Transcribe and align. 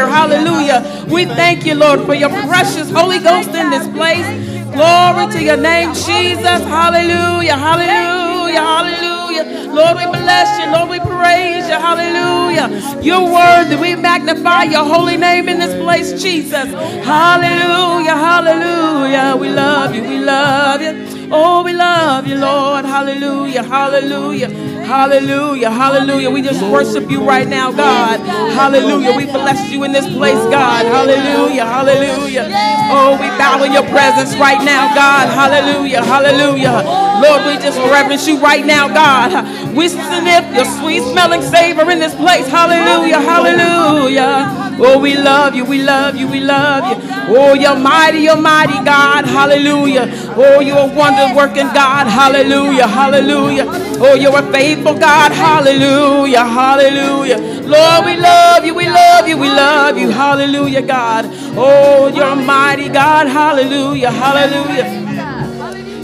Hallelujah. 0.00 1.06
We 1.08 1.26
thank 1.26 1.64
you, 1.66 1.74
Lord, 1.74 2.00
for 2.06 2.14
your 2.14 2.30
precious 2.30 2.90
Holy 2.90 3.18
Ghost 3.18 3.50
in 3.50 3.70
this 3.70 3.86
place. 3.88 4.26
Glory 4.72 5.30
to 5.32 5.42
your 5.42 5.58
name, 5.58 5.92
Jesus. 5.94 6.64
Hallelujah. 6.64 7.56
Hallelujah. 7.56 8.60
Hallelujah. 8.60 9.72
Lord, 9.72 9.96
we 9.96 10.06
bless 10.06 10.48
you. 10.60 10.72
Lord, 10.72 10.88
we 10.90 11.00
praise 11.00 11.68
you. 11.68 11.74
Hallelujah. 11.74 13.02
You're 13.02 13.32
worthy. 13.32 13.76
We 13.76 13.94
magnify 13.96 14.64
your 14.64 14.84
holy 14.84 15.16
name 15.16 15.48
in 15.48 15.58
this 15.58 15.74
place, 15.82 16.20
Jesus. 16.22 16.72
Hallelujah. 17.04 18.16
Hallelujah. 18.16 19.36
We 19.36 19.48
love 19.50 19.94
you. 19.94 20.02
We 20.02 20.18
love 20.18 20.80
you. 20.80 21.28
Oh, 21.30 21.62
we 21.62 21.72
love 21.72 22.26
you, 22.26 22.36
Lord. 22.36 22.84
Hallelujah. 22.84 23.62
Hallelujah. 23.62 24.48
Hallelujah. 24.92 25.70
Hallelujah. 25.70 26.30
We 26.30 26.42
just 26.42 26.60
worship 26.60 27.10
you 27.10 27.24
right 27.24 27.48
now, 27.48 27.72
God. 27.72 28.20
Hallelujah. 28.20 29.16
We 29.16 29.24
bless 29.24 29.72
you 29.72 29.84
in 29.84 29.92
this 29.92 30.04
place, 30.04 30.36
God. 30.52 30.84
Hallelujah. 30.84 31.64
Hallelujah. 31.64 32.52
Oh, 32.92 33.16
we 33.16 33.24
bow 33.40 33.64
in 33.64 33.72
your 33.72 33.88
presence 33.88 34.36
right 34.36 34.60
now, 34.60 34.94
God. 34.94 35.32
Hallelujah. 35.32 36.04
Hallelujah. 36.04 36.84
Lord, 37.24 37.46
we 37.46 37.56
just 37.56 37.78
reverence 37.78 38.28
you 38.28 38.38
right 38.38 38.66
now, 38.66 38.86
God. 38.86 39.32
We 39.74 39.88
sniff 39.88 40.44
your 40.52 40.68
sweet 40.76 41.00
smelling 41.10 41.40
savor 41.40 41.90
in 41.90 41.98
this 41.98 42.14
place. 42.14 42.46
Hallelujah. 42.46 43.18
Hallelujah. 43.18 44.76
Oh, 44.76 45.00
we 45.00 45.16
love 45.16 45.54
you. 45.54 45.64
We 45.64 45.82
love 45.82 46.16
you. 46.16 46.28
We 46.28 46.40
love 46.40 46.84
you. 46.84 47.00
Oh, 47.34 47.54
you're 47.54 47.76
mighty. 47.80 48.18
You're 48.28 48.36
mighty, 48.36 48.76
God. 48.84 49.24
Hallelujah. 49.24 50.04
Oh, 50.36 50.60
you're 50.60 50.84
a 50.84 50.86
wonder 50.86 51.34
working 51.34 51.72
God. 51.72 52.08
Hallelujah. 52.08 52.86
Hallelujah. 52.86 53.91
Oh, 54.04 54.14
you're 54.14 54.36
a 54.36 54.52
faithful 54.52 54.98
God. 54.98 55.30
Hallelujah. 55.32 56.44
Hallelujah. 56.44 57.38
Lord, 57.62 58.04
we 58.04 58.16
love 58.16 58.64
you. 58.64 58.74
We 58.74 58.88
love 58.88 59.28
you. 59.28 59.38
We 59.38 59.48
love 59.48 59.96
you. 59.96 60.10
Hallelujah, 60.10 60.82
God. 60.82 61.26
Oh, 61.56 62.08
you're 62.08 62.26
a 62.26 62.34
mighty 62.34 62.88
God. 62.88 63.28
Hallelujah. 63.28 64.10
Hallelujah. 64.10 65.02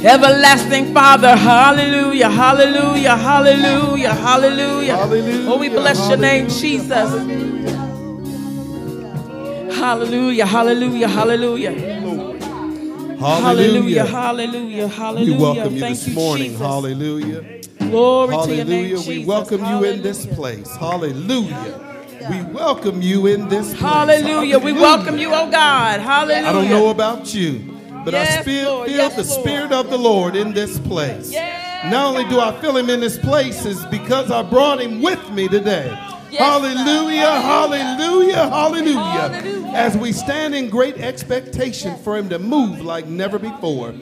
Everlasting 0.05 0.95
Father, 0.95 1.35
hallelujah, 1.35 2.31
hallelujah, 2.31 3.17
hallelujah, 3.17 4.15
hallelujah. 4.15 4.97
Oh, 5.49 5.59
we 5.59 5.69
bless 5.69 6.09
your 6.09 6.19
name, 6.19 6.49
Jesus. 6.49 7.11
Hallelujah, 9.77 10.47
hallelujah, 10.47 11.09
hallelujah. 11.09 11.73
Hallelujah, 13.19 14.07
hallelujah, 14.07 14.87
hallelujah. 14.87 15.33
We 15.35 15.43
welcome 15.43 15.75
you 15.75 15.81
Thank 15.81 15.99
this 15.99 16.09
you, 16.09 16.15
morning. 16.15 16.51
Jesus. 16.53 16.61
Hallelujah. 16.61 17.61
Glory 17.81 18.37
to 18.37 18.55
your 18.55 18.65
name, 18.65 18.69
Hallelujah. 18.69 18.97
Jesus. 18.97 19.09
We 19.09 19.25
welcome 19.25 19.65
you 19.65 19.85
in 19.85 20.03
this 20.03 20.27
place. 20.27 20.77
Hallelujah. 20.77 21.81
We 22.31 22.43
welcome 22.43 23.03
you 23.03 23.27
in 23.27 23.49
this 23.49 23.71
place. 23.71 23.81
Hallelujah. 23.81 24.59
We 24.61 24.73
welcome 24.73 25.19
you, 25.19 25.31
oh 25.35 25.51
God. 25.51 26.01
Hallelujah. 26.01 26.49
I 26.49 26.53
don't 26.53 26.71
know 26.71 26.91
about 26.91 27.35
you, 27.35 27.59
but 28.05 28.15
I 28.15 28.43
feel, 28.43 28.71
Lord. 28.77 28.89
feel 28.89 28.97
Yes, 28.97 29.17
the 29.17 29.35
Lord. 29.35 29.49
Spirit 29.49 29.73
of 29.73 29.91
the 29.91 29.99
Lord 29.99 30.37
in 30.37 30.53
this 30.53 30.79
place. 30.79 31.33
Yes, 31.33 31.91
Not 31.91 32.07
only 32.07 32.25
do 32.29 32.39
I 32.39 32.53
feel 32.61 32.77
Him 32.77 32.89
in 32.89 33.01
this 33.01 33.19
place, 33.19 33.65
is 33.65 33.85
because 33.87 34.31
I 34.31 34.43
brought 34.43 34.81
Him 34.81 35.03
with 35.03 35.29
me 35.33 35.49
today. 35.49 35.89
Yes, 36.31 36.41
hallelujah, 36.41 37.41
hallelujah, 37.41 38.49
hallelujah, 38.49 38.99
Hallelujah. 38.99 39.73
As 39.75 39.97
we 39.97 40.13
stand 40.13 40.55
in 40.55 40.69
great 40.69 40.97
expectation 40.99 41.97
for 41.99 42.17
Him 42.17 42.29
to 42.31 42.39
move 42.39 42.81
like 42.81 43.07
never 43.07 43.39
before, 43.39 43.95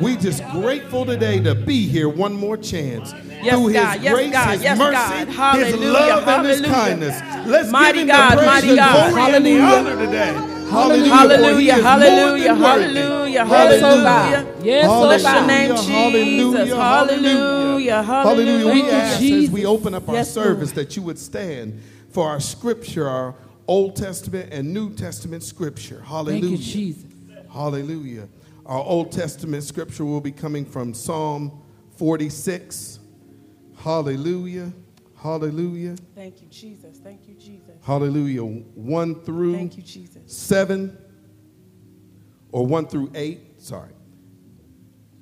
we 0.00 0.16
just 0.16 0.42
grateful 0.50 1.06
today 1.06 1.40
to 1.40 1.54
be 1.54 1.86
here 1.86 2.08
one 2.08 2.34
more 2.34 2.56
chance. 2.56 3.12
Yes, 3.42 3.54
Through 3.54 3.68
His 3.68 3.80
God. 3.82 4.02
Yes, 4.02 4.14
grace, 4.14 4.32
God. 4.32 4.52
His 4.52 4.62
Yes, 4.62 4.78
mercy, 4.78 4.92
God. 4.92 5.28
His 5.28 5.36
Hallelujah. 5.36 5.92
love, 5.92 6.28
and 6.28 6.46
His 6.46 6.60
Hallelujah. 6.60 6.74
kindness. 6.74 7.46
Let's 7.46 7.70
Mighty 7.70 7.98
give 8.00 8.02
Him 8.02 8.06
God, 8.08 8.30
the 8.30 8.36
praise 8.36 8.46
mighty 8.46 8.68
and 8.68 8.76
God. 8.76 9.12
glory 9.12 9.34
and 9.34 9.46
the 9.46 9.50
Hallelujah. 9.58 9.90
honor 9.90 9.96
today. 10.06 10.59
Hallelujah. 10.70 11.10
Hallelujah. 11.10 11.74
Hallelujah. 11.82 12.54
Hallelujah. 12.54 13.30
Yes, 13.32 13.80
Hallelujah. 13.80 14.54
Yes, 14.62 14.88
oh 14.90 15.04
Bless 15.06 15.22
your 15.24 15.46
name, 15.46 15.76
Jesus. 15.76 15.88
hallelujah, 15.88 16.76
Hallelujah. 16.76 18.02
Hallelujah. 18.02 18.02
Hallelujah. 18.02 18.72
We 18.72 18.90
ask 18.90 19.22
as 19.22 19.50
we 19.50 19.66
open 19.66 19.94
up 19.94 20.08
our 20.08 20.24
service 20.24 20.72
that 20.72 20.96
you 20.96 21.02
would 21.02 21.18
stand 21.18 21.80
for 22.10 22.28
our 22.28 22.40
scripture, 22.40 23.08
our 23.08 23.34
Old 23.66 23.96
Testament 23.96 24.52
and 24.52 24.72
New 24.72 24.94
Testament 24.94 25.42
scripture. 25.42 26.02
Hallelujah. 26.02 26.40
Thank 26.40 26.52
you, 26.52 26.58
Jesus. 26.58 27.10
Hallelujah. 27.52 28.28
Our 28.66 28.82
Old 28.82 29.10
Testament 29.10 29.64
scripture 29.64 30.04
will 30.04 30.20
be 30.20 30.32
coming 30.32 30.64
from 30.64 30.94
Psalm 30.94 31.62
46. 31.96 33.00
Hallelujah. 33.76 34.72
Hallelujah. 35.16 35.96
Thank 36.14 36.40
you, 36.40 36.48
Jesus. 36.48 36.98
Thank 37.02 37.28
you, 37.28 37.34
Jesus. 37.34 37.76
Hallelujah. 37.84 38.42
1 38.42 39.14
through 39.22 39.54
Thank 39.54 39.76
you, 39.76 39.82
Jesus. 39.82 40.19
7 40.30 40.96
or 42.52 42.64
1 42.64 42.86
through 42.86 43.10
8, 43.14 43.60
sorry. 43.60 43.90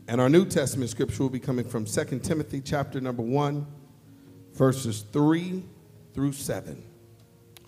And 0.07 0.21
our 0.21 0.29
New 0.29 0.45
Testament 0.45 0.91
scripture 0.91 1.23
will 1.23 1.31
be 1.31 1.41
coming 1.41 1.65
from 1.65 1.85
2 1.87 2.19
Timothy 2.21 2.61
chapter 2.61 3.01
number 3.01 3.23
1, 3.23 3.67
verses 4.53 5.05
3 5.13 5.63
through 6.13 6.33
7. 6.33 6.83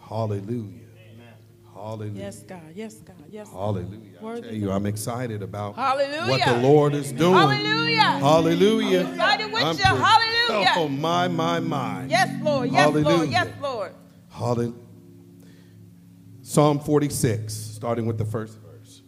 Hallelujah. 0.01 0.81
Hallelujah. 1.73 2.13
Yes, 2.25 2.41
God. 2.41 2.61
Yes, 2.75 2.95
God. 2.97 3.17
Yes. 3.31 3.49
God. 3.49 3.57
Hallelujah. 3.57 4.19
I 4.23 4.41
tell 4.41 4.55
you, 4.55 4.71
I'm 4.71 4.85
excited 4.85 5.43
about 5.43 5.77
Hallelujah. 5.77 6.31
what 6.31 6.45
the 6.45 6.59
Lord 6.59 6.95
is 6.95 7.11
doing. 7.11 7.39
Hallelujah. 7.39 8.03
Hallelujah. 8.03 9.01
I'm 9.01 9.13
excited 9.13 9.53
with 9.53 9.63
I'm 9.63 9.77
you. 9.79 9.85
Hallelujah. 9.85 10.73
Oh, 10.77 10.89
my, 10.89 11.27
my, 11.29 11.59
my. 11.61 12.05
Yes, 12.05 12.29
Lord. 12.43 12.71
Yes, 12.71 12.95
Lord. 12.95 13.31
Yes, 13.31 13.49
Lord. 13.63 13.95
Hallelujah. 14.29 14.75
Psalm 16.51 16.81
46, 16.81 17.55
starting 17.55 18.07
with 18.07 18.19
the 18.19 18.25
first 18.25 18.59
verse. 18.59 19.03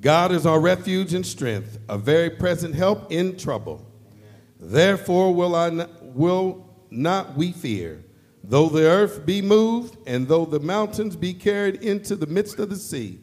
God 0.00 0.32
is 0.32 0.46
our 0.46 0.58
refuge 0.58 1.12
and 1.12 1.26
strength, 1.26 1.78
a 1.86 1.98
very 1.98 2.30
present 2.30 2.74
help 2.74 3.12
in 3.12 3.36
trouble. 3.36 3.86
Therefore 4.58 5.34
will 5.34 5.54
I 5.54 5.68
not, 5.68 6.02
will 6.02 6.66
not 6.88 7.36
we 7.36 7.52
fear, 7.52 8.02
though 8.42 8.70
the 8.70 8.88
earth 8.88 9.26
be 9.26 9.42
moved, 9.42 9.98
and 10.06 10.26
though 10.26 10.46
the 10.46 10.60
mountains 10.60 11.14
be 11.14 11.34
carried 11.34 11.82
into 11.82 12.16
the 12.16 12.26
midst 12.26 12.58
of 12.58 12.70
the 12.70 12.76
sea, 12.76 13.20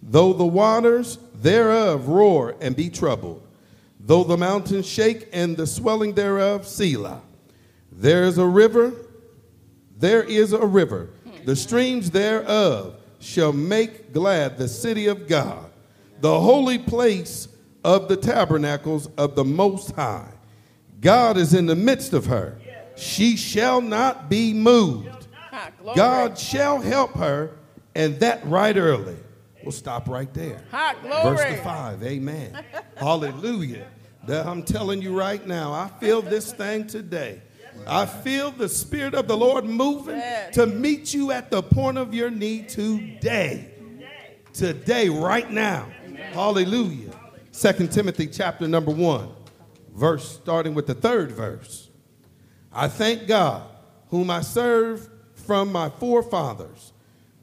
though 0.00 0.32
the 0.32 0.46
waters 0.46 1.18
thereof 1.34 2.06
roar 2.06 2.54
and 2.60 2.76
be 2.76 2.90
troubled, 2.90 3.44
though 3.98 4.22
the 4.22 4.36
mountains 4.36 4.86
shake 4.86 5.28
and 5.32 5.56
the 5.56 5.66
swelling 5.66 6.14
thereof, 6.14 6.64
Selah. 6.64 7.22
There 7.90 8.22
is 8.22 8.38
a 8.38 8.46
river 8.46 8.92
there 9.96 10.22
is 10.22 10.52
a 10.52 10.66
river, 10.66 11.10
the 11.44 11.56
streams 11.56 12.10
thereof 12.10 12.96
shall 13.20 13.52
make 13.52 14.12
glad 14.12 14.58
the 14.58 14.68
city 14.68 15.06
of 15.06 15.28
God, 15.28 15.70
the 16.20 16.40
holy 16.40 16.78
place 16.78 17.48
of 17.84 18.08
the 18.08 18.16
tabernacles 18.16 19.08
of 19.18 19.34
the 19.34 19.44
Most 19.44 19.92
High. 19.92 20.32
God 21.00 21.36
is 21.36 21.52
in 21.54 21.66
the 21.66 21.76
midst 21.76 22.12
of 22.12 22.26
her. 22.26 22.58
She 22.96 23.36
shall 23.36 23.80
not 23.80 24.28
be 24.28 24.54
moved. 24.54 25.26
God 25.94 26.38
shall 26.38 26.80
help 26.80 27.12
her, 27.14 27.50
and 27.94 28.18
that 28.20 28.44
right 28.46 28.76
early. 28.76 29.16
We'll 29.62 29.72
stop 29.72 30.08
right 30.08 30.32
there. 30.34 30.62
Verse 31.22 31.44
the 31.44 31.62
5, 31.62 32.02
amen. 32.02 32.64
Hallelujah. 32.96 33.86
I'm 34.28 34.62
telling 34.62 35.02
you 35.02 35.18
right 35.18 35.46
now, 35.46 35.72
I 35.72 35.88
feel 36.00 36.22
this 36.22 36.52
thing 36.52 36.86
today. 36.86 37.42
I 37.86 38.06
feel 38.06 38.50
the 38.50 38.68
Spirit 38.68 39.14
of 39.14 39.28
the 39.28 39.36
Lord 39.36 39.64
moving 39.64 40.20
to 40.52 40.66
meet 40.66 41.12
you 41.12 41.32
at 41.32 41.50
the 41.50 41.62
point 41.62 41.98
of 41.98 42.14
your 42.14 42.30
need 42.30 42.68
today. 42.68 43.70
Today, 44.52 45.08
right 45.08 45.50
now. 45.50 45.88
Hallelujah. 46.32 47.10
Second 47.50 47.92
Timothy 47.92 48.26
chapter 48.26 48.66
number 48.66 48.90
1, 48.90 49.28
verse 49.94 50.28
starting 50.28 50.74
with 50.74 50.86
the 50.86 50.94
third 50.94 51.30
verse. 51.32 51.88
I 52.72 52.88
thank 52.88 53.26
God, 53.26 53.68
whom 54.08 54.30
I 54.30 54.40
serve 54.40 55.08
from 55.34 55.70
my 55.70 55.88
forefathers 55.88 56.92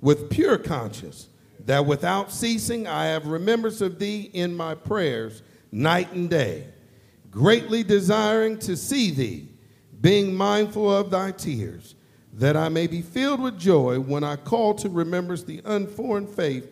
with 0.02 0.30
pure 0.30 0.58
conscience, 0.58 1.28
that 1.66 1.86
without 1.86 2.32
ceasing 2.32 2.88
I 2.88 3.06
have 3.06 3.28
remembrance 3.28 3.82
of 3.82 4.00
thee 4.00 4.30
in 4.34 4.56
my 4.56 4.76
prayers 4.76 5.44
night 5.72 6.12
and 6.12 6.30
day, 6.30 6.68
greatly 7.30 7.84
desiring 7.84 8.58
to 8.60 8.76
see 8.76 9.12
thee, 9.12 9.51
being 10.02 10.36
mindful 10.36 10.94
of 10.94 11.12
thy 11.12 11.32
tears, 11.32 11.96
that 12.34 12.58
I 12.58 12.70
may 12.70 12.88
be 12.88 13.02
filled 13.02 13.40
with 13.40 13.60
joy 13.60 14.00
when 14.00 14.24
I 14.24 14.36
call 14.36 14.74
to 14.76 14.90
remembrance 14.90 15.44
the 15.44 15.62
unformed 15.64 16.30
faith 16.30 16.68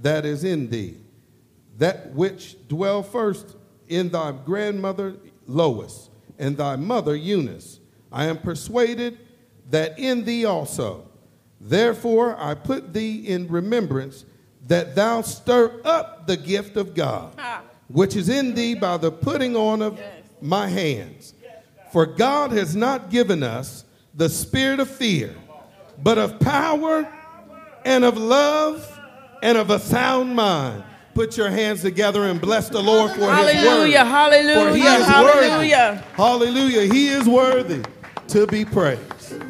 that 0.00 0.24
is 0.24 0.42
in 0.42 0.68
thee, 0.68 0.96
that 1.78 2.10
which 2.12 2.56
dwell 2.68 3.02
first 3.02 3.56
in 3.88 4.08
thy 4.08 4.32
grandmother 4.32 5.14
Lois 5.46 6.10
and 6.38 6.56
thy 6.56 6.76
mother 6.76 7.14
Eunice. 7.14 7.78
I 8.10 8.24
am 8.24 8.38
persuaded 8.38 9.18
that 9.70 9.98
in 9.98 10.24
thee 10.24 10.44
also. 10.44 11.08
Therefore 11.60 12.36
I 12.38 12.54
put 12.54 12.92
thee 12.92 13.26
in 13.28 13.48
remembrance 13.48 14.24
that 14.66 14.94
thou 14.94 15.22
stir 15.22 15.80
up 15.84 16.26
the 16.26 16.36
gift 16.36 16.76
of 16.76 16.94
God, 16.94 17.36
which 17.88 18.16
is 18.16 18.28
in 18.28 18.54
thee 18.54 18.74
by 18.74 18.96
the 18.96 19.12
putting 19.12 19.56
on 19.56 19.82
of 19.82 20.00
my 20.40 20.68
hands. 20.68 21.34
For 21.92 22.06
God 22.06 22.52
has 22.52 22.74
not 22.74 23.10
given 23.10 23.42
us 23.42 23.84
the 24.14 24.30
spirit 24.30 24.80
of 24.80 24.88
fear, 24.88 25.34
but 26.02 26.16
of 26.16 26.40
power 26.40 27.06
and 27.84 28.02
of 28.02 28.16
love 28.16 28.98
and 29.42 29.58
of 29.58 29.68
a 29.68 29.78
sound 29.78 30.34
mind. 30.34 30.84
Put 31.14 31.36
your 31.36 31.50
hands 31.50 31.82
together 31.82 32.24
and 32.24 32.40
bless 32.40 32.70
the 32.70 32.82
Lord 32.82 33.10
for 33.10 33.18
his 33.18 33.28
word. 33.28 33.54
Hallelujah, 33.54 34.04
hallelujah, 34.06 34.70
For 34.70 34.74
he 34.74 34.82
is 34.82 35.04
hallelujah. 35.06 36.02
worthy. 36.16 36.16
Hallelujah. 36.16 36.94
He 36.94 37.08
is 37.08 37.28
worthy 37.28 37.82
to 38.28 38.46
be 38.46 38.64
praised. 38.64 39.42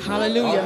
Hallelujah. 0.00 0.62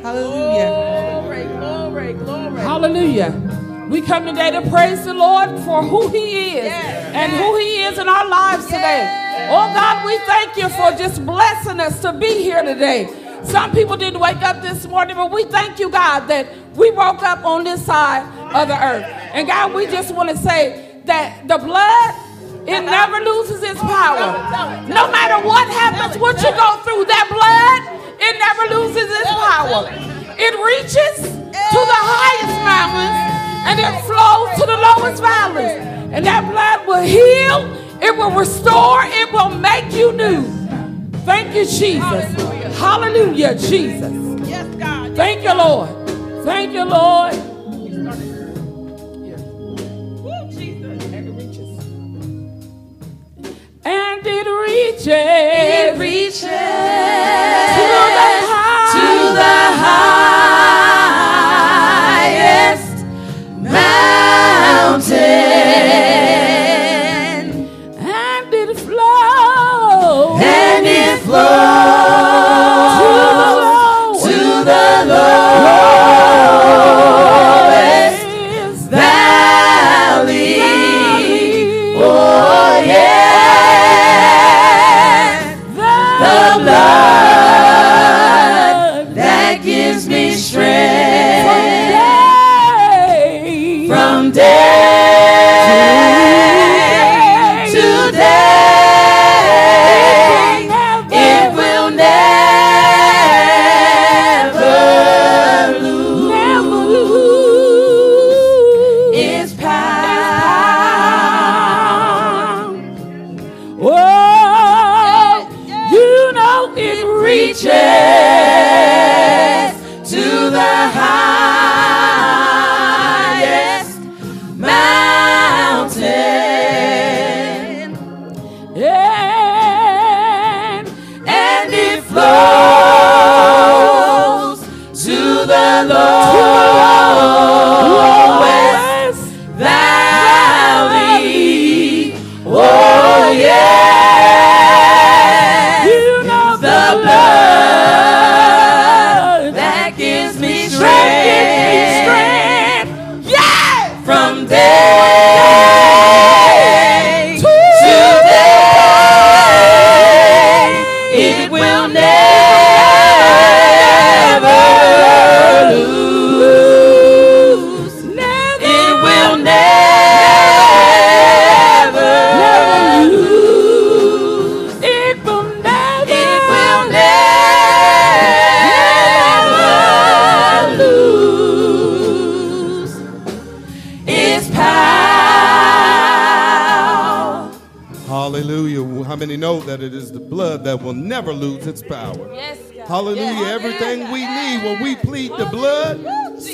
Hallelujah. 0.00 0.68
Glory, 0.70 1.42
glory, 1.42 2.12
glory. 2.12 2.60
Hallelujah. 2.60 3.63
We 3.88 4.00
come 4.00 4.24
today 4.24 4.50
to 4.50 4.62
praise 4.70 5.04
the 5.04 5.12
Lord 5.12 5.50
for 5.60 5.82
who 5.82 6.08
He 6.08 6.56
is 6.56 6.72
and 6.72 7.30
who 7.32 7.56
He 7.58 7.82
is 7.82 7.98
in 7.98 8.08
our 8.08 8.26
lives 8.26 8.64
today. 8.64 9.46
Oh 9.50 9.72
God, 9.74 10.06
we 10.06 10.16
thank 10.18 10.56
you 10.56 10.68
for 10.70 10.90
just 10.96 11.24
blessing 11.26 11.80
us 11.80 12.00
to 12.00 12.14
be 12.14 12.42
here 12.42 12.62
today. 12.62 13.08
Some 13.44 13.72
people 13.72 13.96
didn't 13.98 14.20
wake 14.20 14.40
up 14.42 14.62
this 14.62 14.86
morning, 14.86 15.16
but 15.16 15.30
we 15.30 15.44
thank 15.44 15.78
you, 15.78 15.90
God, 15.90 16.28
that 16.28 16.48
we 16.76 16.90
woke 16.92 17.22
up 17.22 17.44
on 17.44 17.64
this 17.64 17.84
side 17.84 18.22
of 18.54 18.68
the 18.68 18.82
earth. 18.82 19.04
And 19.34 19.46
God, 19.46 19.74
we 19.74 19.86
just 19.86 20.14
want 20.14 20.30
to 20.30 20.36
say 20.38 21.00
that 21.04 21.46
the 21.46 21.58
blood, 21.58 22.14
it 22.66 22.80
never 22.80 23.20
loses 23.20 23.62
its 23.62 23.80
power. 23.80 24.32
No 24.88 25.10
matter 25.12 25.46
what 25.46 25.68
happens, 25.68 26.16
what 26.18 26.36
you 26.38 26.50
go 26.50 26.80
through, 26.84 27.04
that 27.04 27.28
blood, 27.28 28.16
it 28.18 28.38
never 28.40 28.80
loses 28.80 29.10
its 29.10 29.30
power. 29.30 29.88
It 30.40 30.54
reaches 30.56 31.28
to 31.28 31.80
the 31.80 32.00
highest 32.00 32.64
mountains 32.64 33.33
and 33.64 33.80
it 33.80 34.02
flows 34.04 34.50
to 34.60 34.66
the 34.66 34.76
lowest 34.76 35.22
valleys. 35.22 35.80
And 36.12 36.24
that 36.26 36.48
blood 36.50 36.86
will 36.86 37.02
heal, 37.02 37.66
it 38.00 38.16
will 38.16 38.30
restore, 38.30 39.00
it 39.04 39.32
will 39.32 39.50
make 39.50 39.92
you 39.92 40.12
new. 40.12 40.42
Thank 41.24 41.54
you, 41.54 41.64
Jesus. 41.64 42.24
Hallelujah, 42.78 43.54
Jesus. 43.54 44.12
Yes, 44.48 44.66
God. 44.76 45.16
Thank 45.16 45.42
you, 45.42 45.54
Lord. 45.54 45.88
Thank 46.44 46.72
you, 46.72 46.84
Lord. 46.84 47.34
And 53.86 54.26
it 54.26 54.46
reaches. 54.46 55.08
And 55.08 55.96
it 55.96 55.98
reaches, 55.98 56.44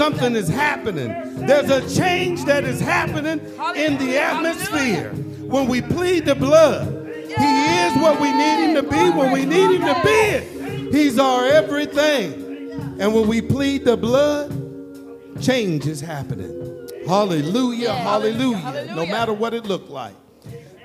something 0.01 0.35
is 0.35 0.49
happening. 0.49 1.09
There's 1.47 1.69
a 1.69 1.83
change 1.95 2.47
that 2.47 2.65
is 2.65 2.81
happening 2.81 3.39
in 3.77 3.99
the 3.99 4.17
atmosphere. 4.17 5.11
When 5.45 5.69
we 5.69 5.83
plead 5.83 6.25
the 6.25 6.35
blood, 6.35 6.87
He 7.27 7.85
is 7.85 7.95
what 7.99 8.19
we 8.19 8.33
need 8.33 8.65
Him 8.65 8.75
to 8.77 8.83
be 8.83 9.11
when 9.11 9.31
we 9.31 9.45
need 9.45 9.79
Him 9.79 9.83
to 9.83 10.01
be 10.03 10.09
it. 10.09 10.95
He's 10.95 11.19
our 11.19 11.45
everything. 11.45 12.33
And 12.99 13.15
when 13.15 13.29
we 13.29 13.43
plead 13.43 13.85
the 13.85 13.99
blood, 13.99 14.49
change 15.43 15.87
is 15.87 16.01
happening. 16.01 16.89
Hallelujah, 17.07 17.93
hallelujah. 17.93 18.95
No 18.97 19.05
matter 19.05 19.35
what 19.35 19.53
it 19.53 19.67
looked 19.67 19.91
like. 19.91 20.15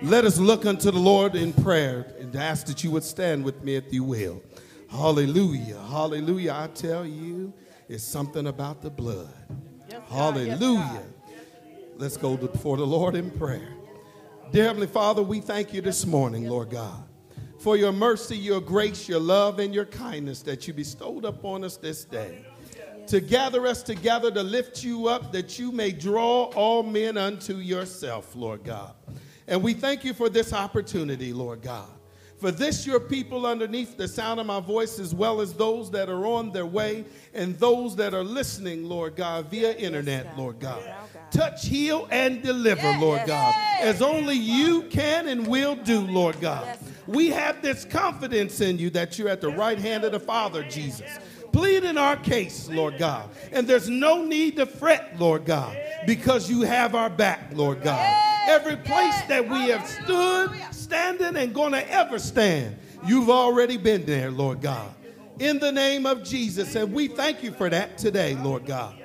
Let 0.02 0.26
us 0.26 0.38
look 0.38 0.66
unto 0.66 0.92
the 0.92 1.00
Lord 1.00 1.36
in 1.36 1.54
prayer 1.54 2.06
and 2.20 2.36
ask 2.36 2.68
that 2.68 2.84
you 2.84 2.92
would 2.92 3.06
stand 3.06 3.46
with 3.46 3.64
me 3.64 3.78
if 3.78 3.94
you 3.94 4.04
will. 4.04 4.44
Hallelujah. 4.90 5.80
Hallelujah. 5.90 6.52
I 6.54 6.68
tell 6.68 7.06
you, 7.06 7.54
it's 7.88 8.04
something 8.04 8.48
about 8.48 8.82
the 8.82 8.90
blood. 8.90 9.34
Hallelujah. 10.10 11.04
Let's 11.98 12.18
go 12.18 12.36
before 12.36 12.78
the 12.78 12.86
Lord 12.86 13.16
in 13.16 13.32
prayer. 13.32 13.70
Dear 14.52 14.66
Heavenly 14.66 14.88
Father, 14.88 15.24
we 15.24 15.40
thank 15.40 15.74
you 15.74 15.82
this 15.82 16.06
morning, 16.06 16.48
Lord 16.48 16.70
God, 16.70 17.04
for 17.60 17.78
your 17.78 17.92
mercy, 17.92 18.38
your 18.38 18.62
grace, 18.62 19.08
your 19.08 19.20
love, 19.20 19.60
and 19.60 19.74
your 19.74 19.86
kindness 19.86 20.42
that 20.44 20.68
you 20.68 20.74
bestowed 20.74 21.26
upon 21.26 21.64
us 21.64 21.78
this 21.78 22.04
day. 22.04 22.46
To 23.08 23.20
gather 23.20 23.68
us 23.68 23.84
together 23.84 24.32
to 24.32 24.42
lift 24.42 24.84
you 24.84 25.08
up 25.08 25.32
that 25.32 25.60
you 25.60 25.72
may 25.72 25.92
draw 25.92 26.46
all 26.56 26.82
men 26.84 27.18
unto 27.18 27.58
yourself, 27.58 28.36
Lord 28.36 28.64
God. 28.64 28.94
And 29.48 29.62
we 29.62 29.74
thank 29.74 30.04
you 30.04 30.14
for 30.14 30.28
this 30.28 30.54
opportunity, 30.54 31.32
Lord 31.32 31.62
God. 31.62 31.90
For 32.38 32.52
this, 32.52 32.86
your 32.86 33.00
people 33.00 33.46
underneath 33.46 33.96
the 33.96 34.08
sound 34.08 34.40
of 34.40 34.46
my 34.46 34.60
voice, 34.60 35.00
as 35.00 35.16
well 35.16 35.40
as 35.40 35.54
those 35.54 35.90
that 35.92 36.10
are 36.10 36.26
on 36.26 36.52
their 36.52 36.66
way 36.66 37.06
and 37.34 37.58
those 37.60 37.96
that 37.96 38.14
are 38.14 38.24
listening, 38.24 38.90
Lord 38.90 39.16
God, 39.16 39.50
via 39.50 39.74
internet, 39.74 40.38
Lord 40.38 40.60
God. 40.60 40.84
Touch, 41.32 41.66
heal, 41.66 42.08
and 42.12 42.44
deliver, 42.44 42.98
Lord 43.00 43.22
God, 43.26 43.56
as 43.80 44.02
only 44.02 44.36
you 44.36 44.84
can 44.84 45.28
and 45.28 45.48
will 45.48 45.76
do, 45.76 46.02
Lord 46.02 46.40
God. 46.42 46.78
We 47.08 47.30
have 47.30 47.62
this 47.62 47.86
confidence 47.86 48.62
in 48.62 48.80
you 48.80 48.90
that 48.92 49.18
you're 49.18 49.30
at 49.30 49.42
the 49.42 49.50
right 49.50 49.78
hand 49.78 50.04
of 50.04 50.12
the 50.12 50.20
Father, 50.20 50.64
Jesus. 50.64 51.20
Plead 51.56 51.86
in 51.86 51.98
our 51.98 52.18
case, 52.18 52.68
Lord 52.68 52.98
God. 52.98 53.30
And 53.54 53.66
there's 53.66 53.88
no 53.88 54.26
need 54.26 54.58
to 54.58 54.66
fret, 54.66 55.18
Lord 55.18 55.46
God, 55.46 55.78
because 56.06 56.50
you 56.50 56.64
have 56.64 56.96
our 56.96 57.10
back, 57.10 57.50
Lord 57.54 57.82
God. 57.82 58.06
Every 58.46 58.76
place 58.76 59.22
that 59.30 59.48
we 59.48 59.70
have 59.70 59.88
stood, 59.88 60.52
standing, 60.72 61.38
and 61.38 61.56
going 61.56 61.72
to 61.72 61.90
ever 61.90 62.20
stand, 62.20 62.76
you've 63.08 63.30
already 63.30 63.78
been 63.78 64.06
there, 64.06 64.32
Lord 64.32 64.60
God. 64.62 64.94
in 65.40 65.60
the 65.60 65.72
name 65.72 66.06
of 66.06 66.26
Jesus. 66.26 66.76
And 66.76 66.92
we 66.92 67.08
thank 67.08 67.42
you 67.42 67.52
for 67.52 67.70
that 67.70 67.98
today, 67.98 68.36
Lord 68.36 68.66
God. 68.66 68.96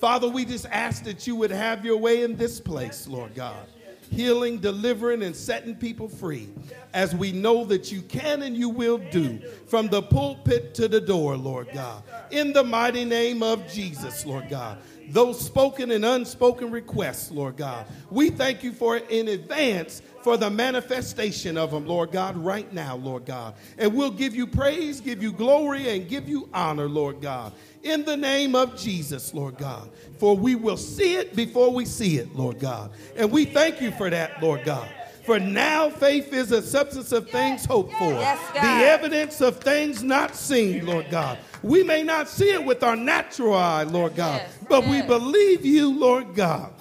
Father, 0.00 0.28
we 0.28 0.44
just 0.44 0.66
ask 0.66 1.02
that 1.04 1.26
you 1.26 1.34
would 1.34 1.50
have 1.50 1.84
your 1.84 1.96
way 1.96 2.22
in 2.22 2.36
this 2.36 2.60
place, 2.60 3.08
Lord 3.08 3.34
God. 3.34 3.66
Healing, 4.10 4.58
delivering, 4.58 5.24
and 5.24 5.34
setting 5.34 5.74
people 5.74 6.08
free 6.08 6.48
as 6.96 7.14
we 7.14 7.30
know 7.30 7.62
that 7.66 7.92
you 7.92 8.00
can 8.00 8.42
and 8.42 8.56
you 8.56 8.70
will 8.70 8.96
do 8.96 9.38
from 9.66 9.86
the 9.88 10.00
pulpit 10.00 10.74
to 10.74 10.88
the 10.88 11.00
door, 11.00 11.36
Lord 11.36 11.68
God. 11.72 12.02
In 12.30 12.54
the 12.54 12.64
mighty 12.64 13.04
name 13.04 13.42
of 13.42 13.70
Jesus, 13.70 14.24
Lord 14.24 14.48
God 14.48 14.78
those 15.08 15.40
spoken 15.40 15.90
and 15.92 16.04
unspoken 16.04 16.70
requests, 16.70 17.30
Lord 17.30 17.56
God. 17.56 17.86
We 18.10 18.30
thank 18.30 18.62
you 18.62 18.72
for 18.72 18.96
it 18.96 19.08
in 19.08 19.28
advance 19.28 20.02
for 20.22 20.36
the 20.36 20.50
manifestation 20.50 21.56
of 21.56 21.70
them, 21.70 21.86
Lord 21.86 22.10
God, 22.10 22.36
right 22.36 22.70
now, 22.72 22.96
Lord 22.96 23.24
God. 23.24 23.54
And 23.78 23.94
we'll 23.94 24.10
give 24.10 24.34
you 24.34 24.46
praise, 24.46 25.00
give 25.00 25.22
you 25.22 25.32
glory, 25.32 25.90
and 25.90 26.08
give 26.08 26.28
you 26.28 26.48
honor, 26.52 26.88
Lord 26.88 27.20
God, 27.20 27.52
in 27.82 28.04
the 28.04 28.16
name 28.16 28.56
of 28.56 28.76
Jesus, 28.76 29.32
Lord 29.32 29.56
God. 29.58 29.90
For 30.18 30.36
we 30.36 30.56
will 30.56 30.76
see 30.76 31.14
it 31.14 31.36
before 31.36 31.70
we 31.70 31.84
see 31.84 32.18
it, 32.18 32.34
Lord 32.34 32.58
God. 32.58 32.90
And 33.16 33.30
we 33.30 33.44
thank 33.44 33.80
you 33.80 33.92
for 33.92 34.10
that, 34.10 34.42
Lord 34.42 34.64
God. 34.64 34.88
For 35.26 35.40
now 35.40 35.90
faith 35.90 36.32
is 36.32 36.52
a 36.52 36.62
substance 36.62 37.10
of 37.10 37.28
things 37.28 37.64
hoped 37.64 37.92
for, 37.94 38.12
Yes, 38.12 38.38
the 38.52 38.86
evidence 38.86 39.40
of 39.40 39.58
things 39.58 40.02
not 40.04 40.36
seen, 40.36 40.86
Lord 40.86 41.10
God. 41.10 41.38
We 41.64 41.82
may 41.82 42.04
not 42.04 42.28
see 42.28 42.50
it 42.52 42.64
with 42.64 42.84
our 42.84 42.94
natural 42.94 43.54
eye, 43.54 43.82
Lord 43.82 44.14
God, 44.14 44.42
Yes, 44.42 44.58
but 44.68 44.86
we 44.86 45.02
believe 45.02 45.64
you, 45.66 45.98
Lord 45.98 46.34
God. 46.36 46.72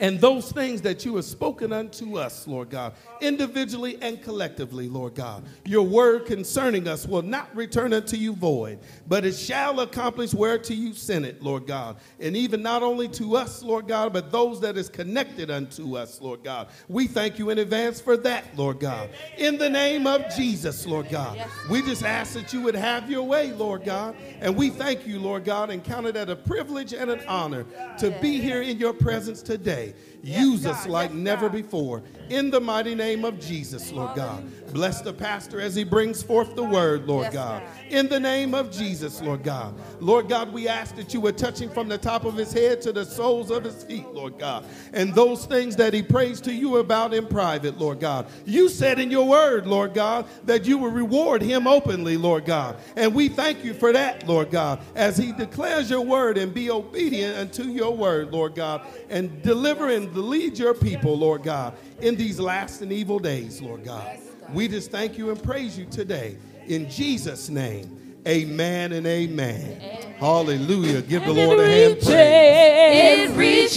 And 0.00 0.20
those 0.20 0.50
things 0.50 0.82
that 0.82 1.04
you 1.04 1.16
have 1.16 1.24
spoken 1.24 1.72
unto 1.72 2.18
us, 2.18 2.46
Lord 2.46 2.70
God, 2.70 2.94
individually 3.20 3.98
and 4.02 4.22
collectively, 4.22 4.88
Lord 4.88 5.14
God, 5.14 5.44
your 5.64 5.84
word 5.86 6.26
concerning 6.26 6.88
us 6.88 7.06
will 7.06 7.22
not 7.22 7.54
return 7.54 7.92
unto 7.92 8.16
you 8.16 8.34
void, 8.34 8.78
but 9.06 9.24
it 9.24 9.34
shall 9.34 9.80
accomplish 9.80 10.34
whereto 10.34 10.74
you 10.74 10.92
sent 10.92 11.24
it, 11.24 11.42
Lord 11.42 11.66
God. 11.66 11.96
And 12.20 12.36
even 12.36 12.62
not 12.62 12.82
only 12.82 13.08
to 13.08 13.36
us, 13.36 13.62
Lord 13.62 13.88
God, 13.88 14.12
but 14.12 14.30
those 14.30 14.60
that 14.60 14.76
is 14.76 14.88
connected 14.88 15.50
unto 15.50 15.96
us, 15.96 16.20
Lord 16.20 16.42
God. 16.42 16.68
We 16.88 17.06
thank 17.06 17.38
you 17.38 17.50
in 17.50 17.58
advance 17.58 18.00
for 18.00 18.16
that, 18.18 18.44
Lord 18.56 18.80
God. 18.80 19.10
In 19.38 19.58
the 19.58 19.70
name 19.70 20.06
of 20.06 20.34
Jesus, 20.34 20.86
Lord 20.86 21.08
God, 21.08 21.44
we 21.70 21.82
just 21.82 22.04
ask 22.04 22.34
that 22.34 22.52
you 22.52 22.60
would 22.62 22.74
have 22.74 23.10
your 23.10 23.22
way, 23.22 23.52
Lord 23.52 23.84
God. 23.84 24.16
And 24.40 24.56
we 24.56 24.70
thank 24.70 25.06
you, 25.06 25.18
Lord 25.18 25.44
God, 25.44 25.70
and 25.70 25.82
count 25.82 26.06
it 26.06 26.16
as 26.16 26.28
a 26.28 26.36
privilege 26.36 26.92
and 26.92 27.10
an 27.10 27.22
honor 27.26 27.64
to 27.98 28.10
be 28.20 28.40
here 28.40 28.62
in 28.62 28.78
your 28.78 28.92
presence 28.92 29.42
today. 29.42 29.93
Use 30.24 30.64
us 30.66 30.86
like 30.86 31.12
never 31.12 31.48
before. 31.48 32.02
In 32.30 32.50
the 32.50 32.60
mighty 32.60 32.94
name 32.94 33.24
of 33.24 33.38
Jesus, 33.38 33.92
Lord 33.92 34.16
God. 34.16 34.44
Bless 34.72 35.02
the 35.02 35.12
pastor 35.12 35.60
as 35.60 35.74
he 35.74 35.84
brings 35.84 36.22
forth 36.22 36.56
the 36.56 36.64
word, 36.64 37.06
Lord 37.06 37.32
God. 37.32 37.62
In 37.94 38.08
the 38.08 38.18
name 38.18 38.56
of 38.56 38.72
Jesus, 38.72 39.22
Lord 39.22 39.44
God. 39.44 39.72
Lord 40.00 40.28
God, 40.28 40.52
we 40.52 40.66
ask 40.66 40.96
that 40.96 41.14
you 41.14 41.20
would 41.20 41.38
touch 41.38 41.60
him 41.60 41.70
from 41.70 41.88
the 41.88 41.96
top 41.96 42.24
of 42.24 42.34
his 42.34 42.52
head 42.52 42.82
to 42.82 42.92
the 42.92 43.04
soles 43.04 43.52
of 43.52 43.62
his 43.62 43.84
feet, 43.84 44.08
Lord 44.08 44.36
God. 44.36 44.64
And 44.92 45.14
those 45.14 45.46
things 45.46 45.76
that 45.76 45.94
he 45.94 46.02
prays 46.02 46.40
to 46.40 46.52
you 46.52 46.78
about 46.78 47.14
in 47.14 47.24
private, 47.28 47.78
Lord 47.78 48.00
God. 48.00 48.26
You 48.46 48.68
said 48.68 48.98
in 48.98 49.12
your 49.12 49.28
word, 49.28 49.68
Lord 49.68 49.94
God, 49.94 50.26
that 50.44 50.66
you 50.66 50.76
will 50.76 50.90
reward 50.90 51.40
him 51.40 51.68
openly, 51.68 52.16
Lord 52.16 52.46
God. 52.46 52.78
And 52.96 53.14
we 53.14 53.28
thank 53.28 53.64
you 53.64 53.72
for 53.72 53.92
that, 53.92 54.26
Lord 54.26 54.50
God, 54.50 54.80
as 54.96 55.16
he 55.16 55.30
declares 55.30 55.88
your 55.88 56.02
word 56.02 56.36
and 56.36 56.52
be 56.52 56.72
obedient 56.72 57.38
unto 57.38 57.62
your 57.62 57.96
word, 57.96 58.32
Lord 58.32 58.56
God, 58.56 58.84
and 59.08 59.40
deliver 59.42 59.88
and 59.88 60.12
lead 60.16 60.58
your 60.58 60.74
people, 60.74 61.16
Lord 61.16 61.44
God, 61.44 61.76
in 62.00 62.16
these 62.16 62.40
last 62.40 62.80
and 62.80 62.92
evil 62.92 63.20
days, 63.20 63.62
Lord 63.62 63.84
God. 63.84 64.18
We 64.52 64.66
just 64.66 64.90
thank 64.90 65.16
you 65.16 65.30
and 65.30 65.40
praise 65.40 65.78
you 65.78 65.86
today. 65.86 66.38
In 66.66 66.88
Jesus' 66.88 67.48
name, 67.48 68.16
amen 68.26 68.92
and 68.92 69.06
amen. 69.06 69.80
Hallelujah. 70.18 71.02
Give 71.02 71.24
the 71.24 71.32
Lord 71.32 71.60
a 71.60 71.66
hand 71.66 72.00
praise. 72.00 73.28
It 73.30 73.36
reaches 73.36 73.76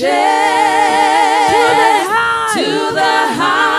to 2.54 2.94
the 2.94 3.16
highest 3.36 3.77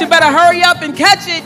you 0.00 0.06
better 0.06 0.26
hurry 0.26 0.62
up 0.62 0.82
and 0.82 0.96
catch 0.96 1.26
it. 1.28 1.42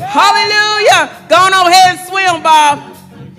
Hallelujah. 0.00 1.26
Go 1.28 1.36
on 1.36 1.52
ahead 1.52 1.96
and 1.96 2.08
swim, 2.08 2.42
Bob. 2.42 2.78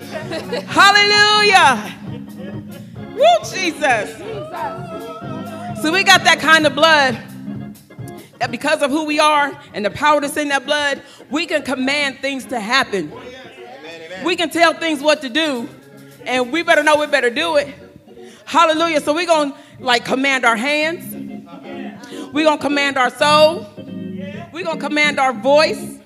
Hallelujah. 0.66 1.98
Woo, 3.14 3.26
Jesus. 3.50 4.16
So 5.82 5.92
we 5.92 6.04
got 6.04 6.24
that 6.24 6.38
kind 6.40 6.66
of 6.66 6.74
blood 6.74 7.18
that 8.38 8.50
because 8.50 8.82
of 8.82 8.90
who 8.90 9.04
we 9.04 9.20
are 9.20 9.56
and 9.74 9.84
the 9.84 9.90
power 9.90 10.20
that's 10.20 10.36
in 10.36 10.48
that 10.48 10.66
blood, 10.66 11.00
we 11.30 11.46
can 11.46 11.62
command 11.62 12.18
things 12.18 12.44
to 12.46 12.58
happen. 12.58 13.12
We 14.24 14.36
can 14.36 14.50
tell 14.50 14.74
things 14.74 15.00
what 15.00 15.20
to 15.22 15.28
do, 15.28 15.68
and 16.24 16.52
we 16.52 16.62
better 16.62 16.82
know 16.82 16.96
we 16.96 17.06
better 17.06 17.30
do 17.30 17.56
it. 17.56 17.72
Hallelujah. 18.44 19.00
So 19.00 19.14
we're 19.14 19.26
going 19.26 19.52
to 19.52 19.58
like 19.78 20.04
command 20.04 20.44
our 20.44 20.56
hands. 20.56 21.14
We're 22.32 22.44
going 22.44 22.58
to 22.58 22.64
command 22.64 22.96
our 22.98 23.10
soul. 23.10 23.66
We're 24.52 24.64
going 24.64 24.78
to 24.78 24.86
command 24.86 25.18
our 25.18 25.32
voice. 25.32 25.98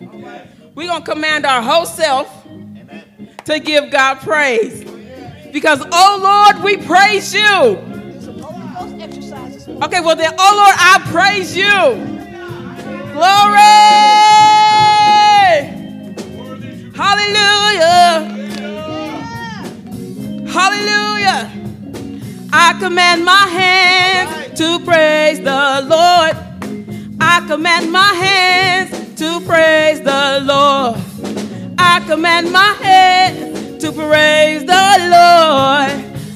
We're 0.75 0.87
going 0.87 1.03
to 1.03 1.11
command 1.11 1.45
our 1.45 1.61
whole 1.61 1.85
self 1.85 2.47
to 3.45 3.59
give 3.59 3.91
God 3.91 4.21
praise. 4.21 4.85
Because, 5.53 5.85
oh 5.91 6.21
Lord, 6.23 6.63
we 6.63 6.77
praise 6.77 7.35
you. 7.35 7.43
Okay, 9.83 10.01
well 10.01 10.15
then, 10.17 10.33
oh 10.39 10.53
Lord, 10.57 10.75
I 10.79 11.01
praise 11.11 11.57
you. 11.57 11.65
Glory. 13.13 13.67
Hallelujah. 16.95 18.33
Hallelujah. 20.49 21.51
I 22.53 22.77
command 22.79 23.25
my 23.25 23.47
hands 23.49 24.59
to 24.59 24.79
praise 24.85 25.41
the 25.41 25.87
Lord. 25.89 26.56
I 27.21 27.45
command 27.47 27.91
my 27.93 28.13
hands 28.15 28.91
to 29.19 29.41
praise 29.41 30.01
the 30.01 30.41
Lord. 30.45 30.97
I 31.79 32.01
command 32.07 32.53
my 32.53 32.75
hands 32.83 33.83
to 33.83 33.93
praise 33.93 34.65
the 34.65 34.87
Lord. 35.15 35.93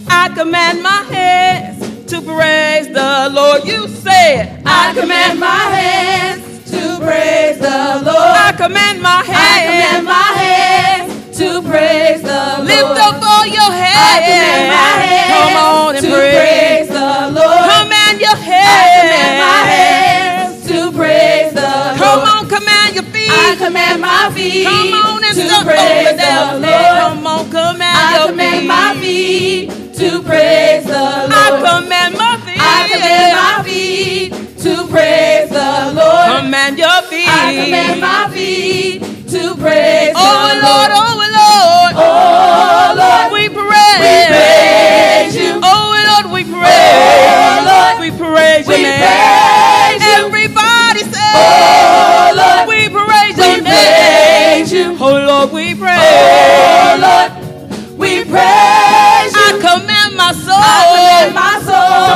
I 0.08 0.30
command 0.34 0.82
my 0.82 1.02
hands 1.10 2.06
to 2.10 2.20
praise 2.22 2.88
the 2.88 3.30
Lord. 3.32 3.64
You 3.64 3.88
say 3.88 4.40
it. 4.40 4.62
I 4.64 4.94
command 4.98 5.38
my 5.40 5.46
hands 5.78 6.70
to 6.70 6.98
praise 6.98 7.58
the 7.58 8.02
Lord. 8.04 8.16
I 8.16 8.52
command 8.56 9.02
my 9.02 9.22
hands. 9.22 9.36
I 9.36 9.66
command 9.66 10.04
my 10.06 10.30
hands 10.42 11.38
to 11.38 11.62
praise 11.62 12.22
the 12.22 12.54
Lord. 12.58 12.66
Lift 12.66 12.98
up 13.00 13.22
all 13.22 13.46
your 13.46 13.70
I 13.70 14.20
command 14.24 14.68
my 14.68 14.92
hands. 15.04 15.10
hands 15.10 15.32
Come 15.32 15.56
on 15.56 15.96
and 15.96 16.04
to 16.04 16.10
praise. 16.12 16.36
praise 16.36 16.88
the 16.88 17.40
Lord. 17.40 17.70
Command 17.70 18.20
your 18.20 18.30
I 18.30 18.84
command 19.00 19.38
my 19.40 19.60
hands. 19.70 19.99
Praise 21.20 21.52
the 21.54 21.70
Come 22.00 22.18
Lord. 22.20 22.28
on, 22.28 22.48
command 22.48 22.94
your 22.96 23.04
feet. 23.12 23.30
I 23.30 23.56
command 23.58 24.00
my 24.00 24.30
feet 24.34 24.64
Come 24.64 24.94
on 24.94 25.24
and 25.24 25.34
to 25.36 25.64
praise 25.64 26.16
the 26.16 26.36
Lord. 26.64 26.96
Come 27.00 27.26
on, 27.26 27.44
command 27.50 27.96
I 27.98 28.16
your 28.16 28.28
command 28.28 28.60
feet. 28.60 28.68
my 28.68 28.88
feet 29.00 29.68
to 30.00 30.08
praise 30.22 30.84
the 30.84 31.04
Lord. 31.28 31.32
I 31.32 31.48
command 31.60 32.12
my 32.16 32.34
feet. 32.44 32.60
I 32.60 32.88
command 32.92 33.32
my 33.36 33.54
feet 33.68 34.30
to 34.64 34.72
praise 34.88 35.50
the 35.50 35.70
Lord. 35.98 36.26
Command 36.40 36.78
your 36.78 36.98
feet. 37.10 37.28
I 37.28 37.52
command 37.60 38.00
my 38.00 38.22
feet 38.32 39.00
to 39.28 39.42
praise 39.60 40.14
Oh 40.16 40.24
the 40.24 40.56
Lord, 40.64 40.90
Lord. 40.90 40.90
oh 40.96 41.14
Lord, 41.20 41.94
Oh 42.00 42.96
Lord, 42.96 43.28
oh, 43.28 43.34
we 43.36 43.44
praise. 43.48 44.00
we 44.00 44.14
praise 44.32 45.34
you. 45.36 45.52
Oh 45.62 45.84
Lord, 46.08 46.26
we 46.34 46.42
praise. 46.44 47.28
Oh 47.36 47.56
Lord, 47.70 47.96
we 48.00 48.08
praise 48.16 48.66
your 48.66 48.76
we 48.78 48.82
name. 48.82 48.98
praise 48.98 49.08
you. 49.08 49.20
Everybody 49.20 49.50
say, 49.50 49.59
Oh 51.34 52.32
Lord, 52.36 52.68
we 52.68 52.88
praise 52.88 53.36
we 53.36 53.44
your 53.44 53.62
name. 53.62 54.66
you. 54.66 54.96
Oh 55.00 55.18
Lord, 55.26 55.52
we 55.52 55.74
praise. 55.74 55.98
Oh 56.00 56.96
Lord, 57.00 57.30
we 57.98 58.24
praise 58.24 59.32
I 59.34 59.52
you. 59.54 59.60
command 59.60 60.10
my 60.16 60.32
soul. 60.32 60.58
I 60.58 60.80
command 60.90 61.34
my 61.34 61.54
soul 61.62 62.06
to 62.06 62.14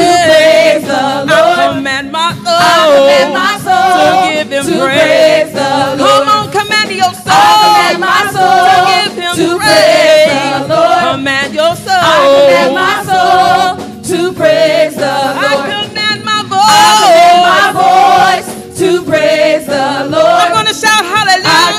to 0.00 0.06
praise. 0.26 0.84
the 0.86 1.00
I 1.00 1.26
Lord. 1.30 1.76
command 1.76 2.06
my 2.12 2.32
soul. 2.34 2.60
I 2.60 2.76
command 2.94 3.30
my 3.34 3.54
soul 3.66 3.90
to 3.96 4.06
give 4.34 4.48
him 4.52 4.64
to 4.66 4.74
praise. 4.84 5.00
praise 5.00 5.52
the 5.52 5.70
Come 6.00 6.28
on, 6.28 6.44
command 6.52 6.90
your 6.92 7.14
soul. 7.14 7.32
I 7.32 7.52
command 7.64 7.98
my 8.00 8.22
soul 8.34 8.60
to 8.68 8.74
give 8.90 9.14
him 9.24 9.34
to 9.36 9.46
praise. 9.58 10.26
praise 10.26 10.68
the 10.68 10.74
Lord. 10.74 11.00
Command 11.10 11.50
your 11.54 11.74
soul. 11.76 12.02
I 12.02 12.20
command 12.36 12.70
my 12.74 12.96
soul 13.10 13.64
to 14.10 14.18
praise 14.34 14.94
the 14.96 15.14
Lord. 15.40 15.79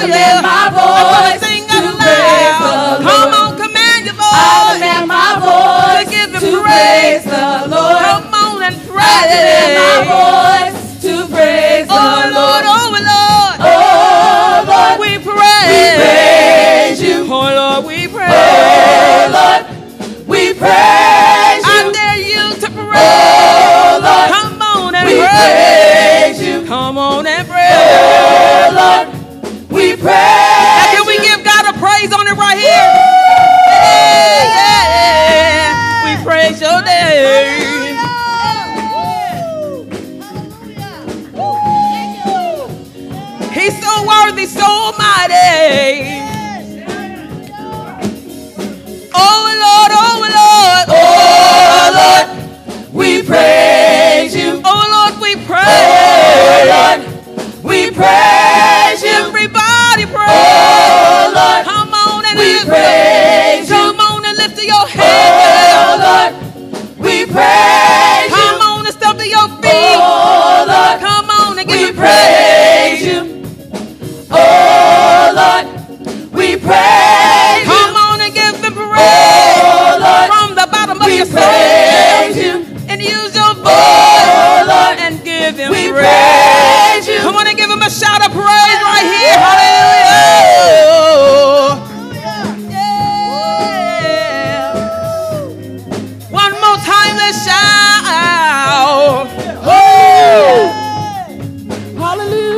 I 0.01 0.07
command 0.07 0.41
my 0.41 0.65
voice 0.73 1.41
sing 1.45 1.63
to 1.67 1.79
praise 1.97 2.57
the 2.57 2.73
loud. 2.73 3.01
Lord. 3.01 3.11
Come 3.11 3.33
on, 3.41 3.51
command 3.61 4.01
your 4.05 4.15
voice. 4.15 4.33
I 4.33 4.73
command 4.73 5.05
my 5.07 5.29
voice 5.45 6.05
To 6.05 6.11
give 6.11 6.29
him 6.31 6.41
to 6.41 6.51
praise. 6.61 7.21
praise 7.21 7.23
the 7.25 7.45
Lord. 7.69 8.01
Come 8.01 8.33
on 8.33 8.63
and 8.63 8.75
I 8.75 8.81
command 8.81 9.71
my 9.77 9.97
voice 10.09 10.77
to 11.05 11.13
praise 11.33 11.85
Oh 11.89 11.93
the 11.93 12.33
Lord, 12.33 12.63
Lord. 12.65 12.65
oh 12.65 12.89
Lord, 12.91 13.57
Oh, 13.61 13.67
oh 13.67 14.65
Lord, 14.67 14.99
we 14.99 15.17
we 15.17 15.23
praise. 15.23 16.01
praise 16.01 17.01
you. 17.01 17.17
Oh 17.29 17.45
Lord, 17.53 17.85
we 17.85 18.07
oh, 18.07 18.09
praise. 18.09 18.33
Oh. 18.33 19.29
Lord, 19.37 19.63
we 20.27 20.53
praise 20.53 21.61
I 21.65 21.91
dare 21.93 22.21
you 22.25 22.43
to 22.61 22.67
oh, 22.67 22.89
praise. 22.89 23.05
Oh. 23.05 23.99
Lord, 24.01 24.27
Come 24.33 24.61
on 24.61 24.95
and 24.95 25.05
we 25.07 25.13
praise. 25.19 25.29
praise 25.29 26.41
you. 26.41 26.65
Come 26.67 26.97
on 26.97 27.25
and 27.27 27.47
praise. 27.47 27.69
Oh 27.71 28.71
Lord, 28.75 29.07
we 30.01 30.07
Now 30.07 30.85
can 30.91 31.05
we 31.07 31.17
give 31.19 31.43
God 31.43 31.75
a 31.75 31.77
praise 31.77 32.11
on 32.13 32.27
it 32.27 32.33
right 32.37 32.57
here? 32.57 32.89
Yeah, 33.69 34.43
yeah. 34.57 36.17
We 36.17 36.23
praise 36.23 36.59
your 36.59 36.81
name. 36.81 37.97
He's 43.53 43.77
so 43.79 44.07
worthy, 44.07 44.45
so 44.47 44.91
mighty. 44.97 46.21
Oh 49.13 49.43
Lord, 49.63 49.91
oh 49.93 50.17
Lord, 50.39 50.87
Oh 50.89 51.91
Lord, 51.99 52.93
we 52.93 53.21
praise 53.23 54.35
you. 54.35 54.61
oh 54.65 54.83
Lord, 55.11 55.21
we 55.21 55.35
praise. 55.45 55.65
Oh. 55.67 56.65
Lord, 56.71 57.63
we 57.63 57.91
praise 57.91 57.95
praise. 57.95 58.30
Oh 60.91 61.31
Lord, 61.37 61.63
Come 61.65 61.93
on 61.93 62.25
and 62.25 62.37
we 62.39 62.45
lift 62.53 62.67
praise 62.67 63.69
you. 63.69 63.75
Come 63.75 63.99
on 63.99 64.25
and 64.25 64.37
lift 64.37 64.57
your 64.63 64.85
Oh. 64.85 65.97
Lord, 66.05 66.31
we 66.99 67.25
praise 67.25 68.29
you. 68.29 68.35
Come 68.35 68.61
on 68.69 68.85
and 68.85 68.95
step 68.95 69.17
to 69.17 69.27
your 69.27 69.47
feet. 69.61 69.97
Oh 69.97 70.65
Lord, 70.67 70.99
Come 70.99 71.29
on 71.29 71.59
and 71.59 71.67
give 71.69 71.89
him 71.89 71.95
praise 71.95 73.01
you. 73.09 73.19
Oh 74.31 75.31
Lord, 75.39 75.65
we 76.33 76.47
praise 76.57 77.65
you. 77.65 77.71
Come 77.73 77.95
on 77.95 78.21
and 78.21 78.33
give 78.33 78.55
him 78.63 78.73
praise. 78.73 78.99
Oh 78.99 79.97
Lord, 80.05 80.27
From 80.31 80.49
the 80.55 80.67
bottom 80.71 80.97
of 81.01 81.07
we 81.07 81.17
your 81.17 81.25
soul. 81.25 81.90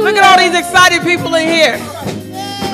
Look 0.03 0.15
at 0.17 0.23
all 0.23 0.37
these 0.37 0.59
excited 0.59 1.01
people 1.03 1.33
in 1.35 1.47
here. 1.47 1.77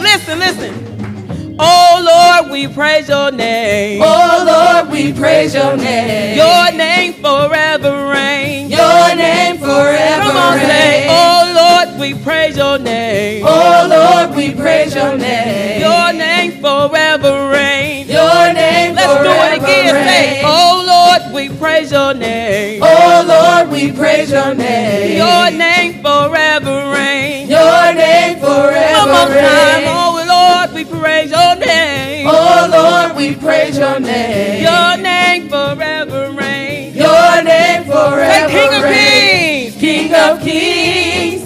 Listen, 0.02 0.40
listen. 0.40 1.56
Oh 1.60 2.40
Lord, 2.42 2.52
we 2.52 2.68
praise 2.74 3.10
your 3.10 3.32
name. 3.32 4.02
Oh 4.04 4.44
Lord, 4.48 4.92
we 4.92 5.14
praise 5.14 5.54
your 5.54 5.76
name. 5.78 6.38
Your 6.38 6.72
name 6.72 7.14
forever 7.22 8.08
reigns. 8.10 8.72
Your 8.72 9.16
name 9.16 9.58
forever 9.58 10.24
Come 10.24 10.38
on, 10.38 10.58
say. 10.60 11.06
Oh 11.10 11.86
Lord, 11.86 12.00
we 12.00 12.14
praise 12.24 12.56
your 12.58 12.80
name. 12.80 13.44
Oh 13.46 13.88
Lord, 13.90 14.36
we 14.36 14.56
praise 14.56 14.96
your 14.96 15.18
name. 15.18 15.82
Your 15.82 16.14
name 16.14 16.62
forever 16.62 17.50
reigns. 17.52 18.10
Your 18.10 18.54
name 18.54 18.96
Let's 18.96 19.14
do 19.14 19.20
forever 19.20 19.54
it 19.54 19.58
again. 19.62 19.94
Say. 20.08 20.42
Oh 20.46 20.84
Lord, 20.88 21.19
we 21.40 21.48
praise 21.58 21.90
your 21.90 22.14
name. 22.14 22.82
Oh 22.84 23.24
Lord, 23.26 23.70
we 23.72 23.94
praise 23.94 24.30
your 24.30 24.54
name. 24.54 25.16
Your 25.16 25.50
name 25.58 25.94
forever 26.04 26.92
reigns. 26.92 27.50
Your 27.50 27.94
name 27.94 28.40
forever 28.40 29.34
reigns. 29.34 29.88
Oh 29.88 30.26
Lord, 30.28 30.74
we 30.76 30.84
praise 30.84 31.32
your 31.32 31.56
name. 31.56 32.28
Oh 32.30 32.68
Lord, 32.70 33.16
we 33.16 33.36
praise 33.36 33.78
your 33.78 34.02
name. 34.02 34.64
Your 34.64 34.98
name 34.98 35.48
forever 35.48 36.32
reigns. 36.34 36.98
Your 36.98 37.42
name 37.42 37.86
forever 37.86 38.50
King 38.50 38.74
of 38.74 38.84
reigns. 38.84 39.76
Kings. 39.76 39.80
King 39.80 40.16
of 40.16 40.42
kings, 40.42 41.44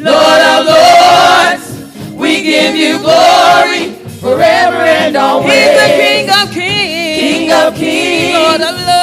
Lord 0.00 0.40
of 0.40 0.66
lords, 0.72 2.14
we 2.14 2.42
give 2.42 2.74
you 2.74 2.98
glory 2.98 3.92
forever 4.22 4.84
and 5.04 5.16
always. 5.16 5.52
He's 5.52 5.80
the 5.80 5.88
King 6.00 6.30
of 6.30 6.50
Kings. 6.50 6.98
King 7.20 7.52
of 7.52 7.74
kings, 7.74 8.34
Lord 8.34 8.60
of 8.62 8.86
Lords. 8.86 8.97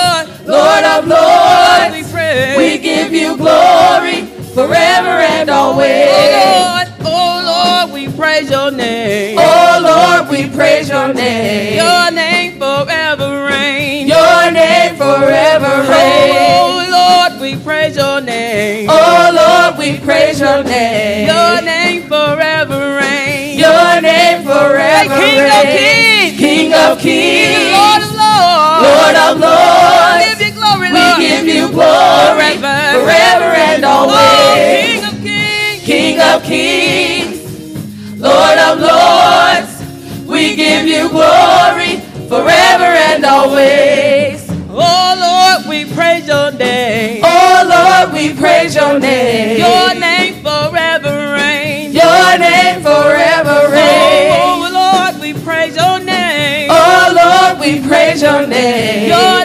Lord 0.75 0.85
of 0.85 1.05
We 1.05 1.11
lords, 1.11 2.57
we 2.57 2.77
give 2.79 3.13
you 3.13 3.37
glory 3.37 4.25
forever 4.53 5.15
and 5.23 5.49
always. 5.49 6.09
Oh 6.09 6.27
Lord, 6.35 6.87
oh 7.05 7.85
Lord, 7.85 7.93
we 7.93 8.11
praise 8.11 8.49
your 8.49 8.71
name. 8.71 9.37
Oh 9.39 9.79
Lord, 9.81 10.29
we 10.29 10.49
praise 10.49 10.89
your 10.89 11.13
name. 11.13 11.75
Your 11.77 12.11
name 12.11 12.59
forever 12.59 13.45
reign. 13.45 14.07
Your 14.07 14.51
name 14.51 14.97
forever 14.97 15.87
reign. 15.89 16.35
Oh 16.35 17.29
Lord, 17.31 17.41
we 17.41 17.55
praise 17.63 17.95
your 17.95 18.19
name. 18.19 18.89
Oh 18.91 19.31
Lord, 19.33 19.77
we 19.77 19.97
praise 19.99 20.41
your 20.41 20.61
name. 20.61 21.27
Your 21.27 21.61
name 21.61 22.03
forever 22.09 22.97
reign. 22.97 23.57
Your 23.57 24.01
name 24.01 24.43
forever 24.43 25.15
King 25.15 25.39
of 25.39 25.63
kings. 25.63 26.37
King 26.37 26.73
of 26.73 26.99
kings. 26.99 27.71
Lord 27.71 28.01
of 28.03 28.11
lords. 28.11 28.83
Lord 28.83 29.15
of 29.15 29.39
lords. 29.39 30.44
Glory, 30.75 30.91
We 30.91 30.99
Lord. 30.99 31.19
give 31.19 31.45
you 31.47 31.69
glory 31.69 32.57
Forever. 32.57 32.99
forever 32.99 33.51
and 33.55 33.85
Oh, 33.85 33.89
always. 33.89 34.85
King 34.85 35.03
of 35.05 35.23
kings. 35.23 35.83
King 35.85 36.19
of 36.21 36.43
kings, 36.43 38.19
Lord 38.19 38.57
of 38.57 38.79
lords, 38.79 40.25
we 40.27 40.55
give 40.55 40.87
you 40.87 41.09
glory 41.09 41.97
forever 42.27 42.83
and 43.09 43.23
always. 43.25 44.49
Oh 44.77 45.15
Lord, 45.17 45.69
we 45.69 45.85
praise 45.93 46.27
your 46.27 46.51
name. 46.51 47.21
Oh 47.23 47.63
Lord, 47.69 48.13
we 48.13 48.33
praise 48.33 48.75
your 48.75 48.99
name. 48.99 49.57
Your 49.59 49.93
name 49.95 50.43
forever 50.43 51.33
reign. 51.33 51.93
Your 51.93 52.37
name 52.39 52.81
forever 52.81 53.69
reign. 53.71 54.31
Oh 54.33 54.69
Lord, 54.73 55.21
we 55.21 55.33
praise 55.43 55.75
your 55.77 55.99
name. 55.99 56.69
Oh 56.71 57.13
Lord, 57.15 57.59
we 57.61 57.87
praise 57.87 58.21
your 58.21 58.45
name. 58.47 59.07
Your 59.09 59.44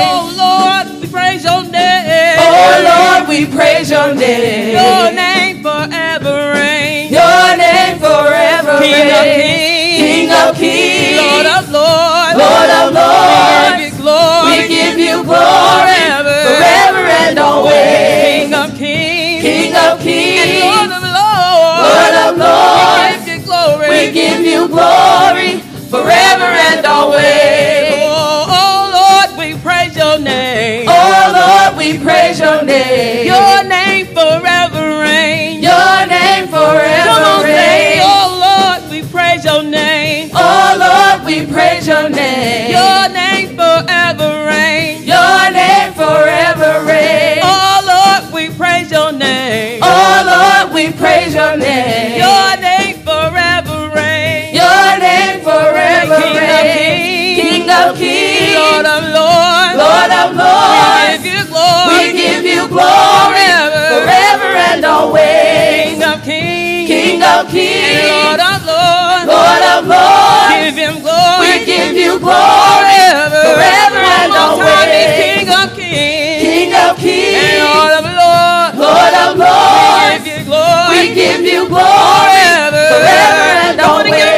Oh 0.00 0.22
Lord, 0.42 1.00
we 1.00 1.06
praise 1.08 1.44
your 1.44 1.62
name. 1.64 2.38
Oh 2.38 2.72
Lord, 2.90 3.28
we 3.28 3.46
praise 3.46 3.90
your 3.90 4.14
name. 4.14 4.74
Your 4.78 5.12
name 5.12 5.62
forever 5.62 6.52
reign. 6.54 7.10
Your 7.12 7.56
name 7.56 7.98
forever 7.98 8.78
King 8.78 9.10
of 9.10 9.24
King 9.98 10.30
of 10.30 10.56
kings. 10.56 11.18
Lord 11.20 11.46
of 11.46 11.64
lords. 11.70 12.36
Lord 12.38 12.70
of 12.80 12.86
lords. 12.94 13.78
We 13.78 13.88
give 13.88 13.92
you 13.92 13.92
glory. 13.98 14.50
We 14.50 14.68
give 14.68 14.98
you 14.98 15.16
glory 15.24 15.98
Forever. 15.98 16.36
forever 16.46 17.04
and 17.26 17.38
always. 17.38 18.22
King 18.22 18.54
of 18.54 18.68
kings. 18.78 19.42
King 19.42 19.74
of 19.76 19.98
And 19.98 20.62
Lord 20.64 20.90
of 20.96 21.02
lords. 21.02 21.88
Lord 21.88 22.14
of 22.22 22.38
We 22.38 23.14
give 23.24 23.28
you 23.28 23.38
glory. 23.44 23.88
we 23.90 24.12
give 24.12 24.40
you 24.44 24.68
glory 24.68 25.50
forever 25.90 26.44
and 26.44 26.86
always. 26.86 27.87
We 31.92 31.98
praise 31.98 32.38
your 32.38 32.62
name. 32.64 33.26
Your 33.26 33.64
name 33.64 34.06
forever 34.06 35.00
reign. 35.00 35.62
Your 35.62 36.06
name 36.06 36.46
Come 36.48 36.54
on, 36.54 36.76
forever 36.76 37.46
say, 37.46 38.00
oh 38.02 38.28
Lord, 38.44 38.90
we 38.90 39.02
praise 39.08 39.44
your 39.44 39.62
name. 39.62 40.30
Oh 40.34 40.76
Lord, 40.84 41.24
we 41.24 41.46
praise 41.46 41.86
your 41.86 42.08
name. 42.10 42.70
Your 42.70 43.08
name 43.08 43.56
forever 43.56 44.46
reign. 44.46 45.02
Your 45.04 45.50
name 45.50 45.92
forever 45.94 46.84
reign. 46.84 47.40
Oh 47.42 47.80
Lord, 47.92 48.34
we 48.34 48.54
praise 48.54 48.90
your 48.90 49.12
name. 49.12 49.80
Oh 49.82 50.16
Lord, 50.26 50.74
we 50.74 50.92
praise 50.92 51.34
your 51.34 51.56
name. 51.56 52.18
Your 52.18 52.37
we 62.08 62.16
give 62.16 62.44
you 62.44 62.64
glory 62.68 63.48
Forever. 63.92 64.52
and 64.72 64.84
always. 64.84 66.00
King 66.00 66.02
of 66.02 66.22
kings. 66.24 66.88
King 66.88 67.22
of 67.22 67.48
kings, 67.52 68.08
Lord 68.08 68.40
of 68.40 68.60
lords. 68.64 69.26
Lord 69.28 69.62
of 69.76 69.80
lords, 69.92 70.48
Give 70.56 70.76
him 70.76 70.94
glory. 71.04 71.44
we 71.44 71.52
give 71.68 71.92
you 71.96 72.18
glory 72.18 73.04
forever. 73.44 74.00
and 74.16 74.32
always. 74.32 75.20
King 75.20 75.48
of 75.52 75.68
kings. 75.76 76.40
King 76.48 76.72
of 76.72 76.96
kings, 76.96 77.60
Lord 77.60 77.92
of 78.00 78.04
lords. 78.08 78.76
Lord 78.78 79.14
of 79.24 79.30
We 79.36 79.44
lords, 79.44 80.24
give 80.24 80.38
you 80.38 80.44
glory. 80.48 80.88
we 80.96 81.14
give 81.14 81.40
you 81.44 81.60
glory 81.68 82.48
forever. 82.88 83.44
and 83.68 83.80
I 83.80 83.84
want 83.92 84.06
to 84.08 84.12
give 84.16 84.24
him 84.24 84.32
a 84.32 84.37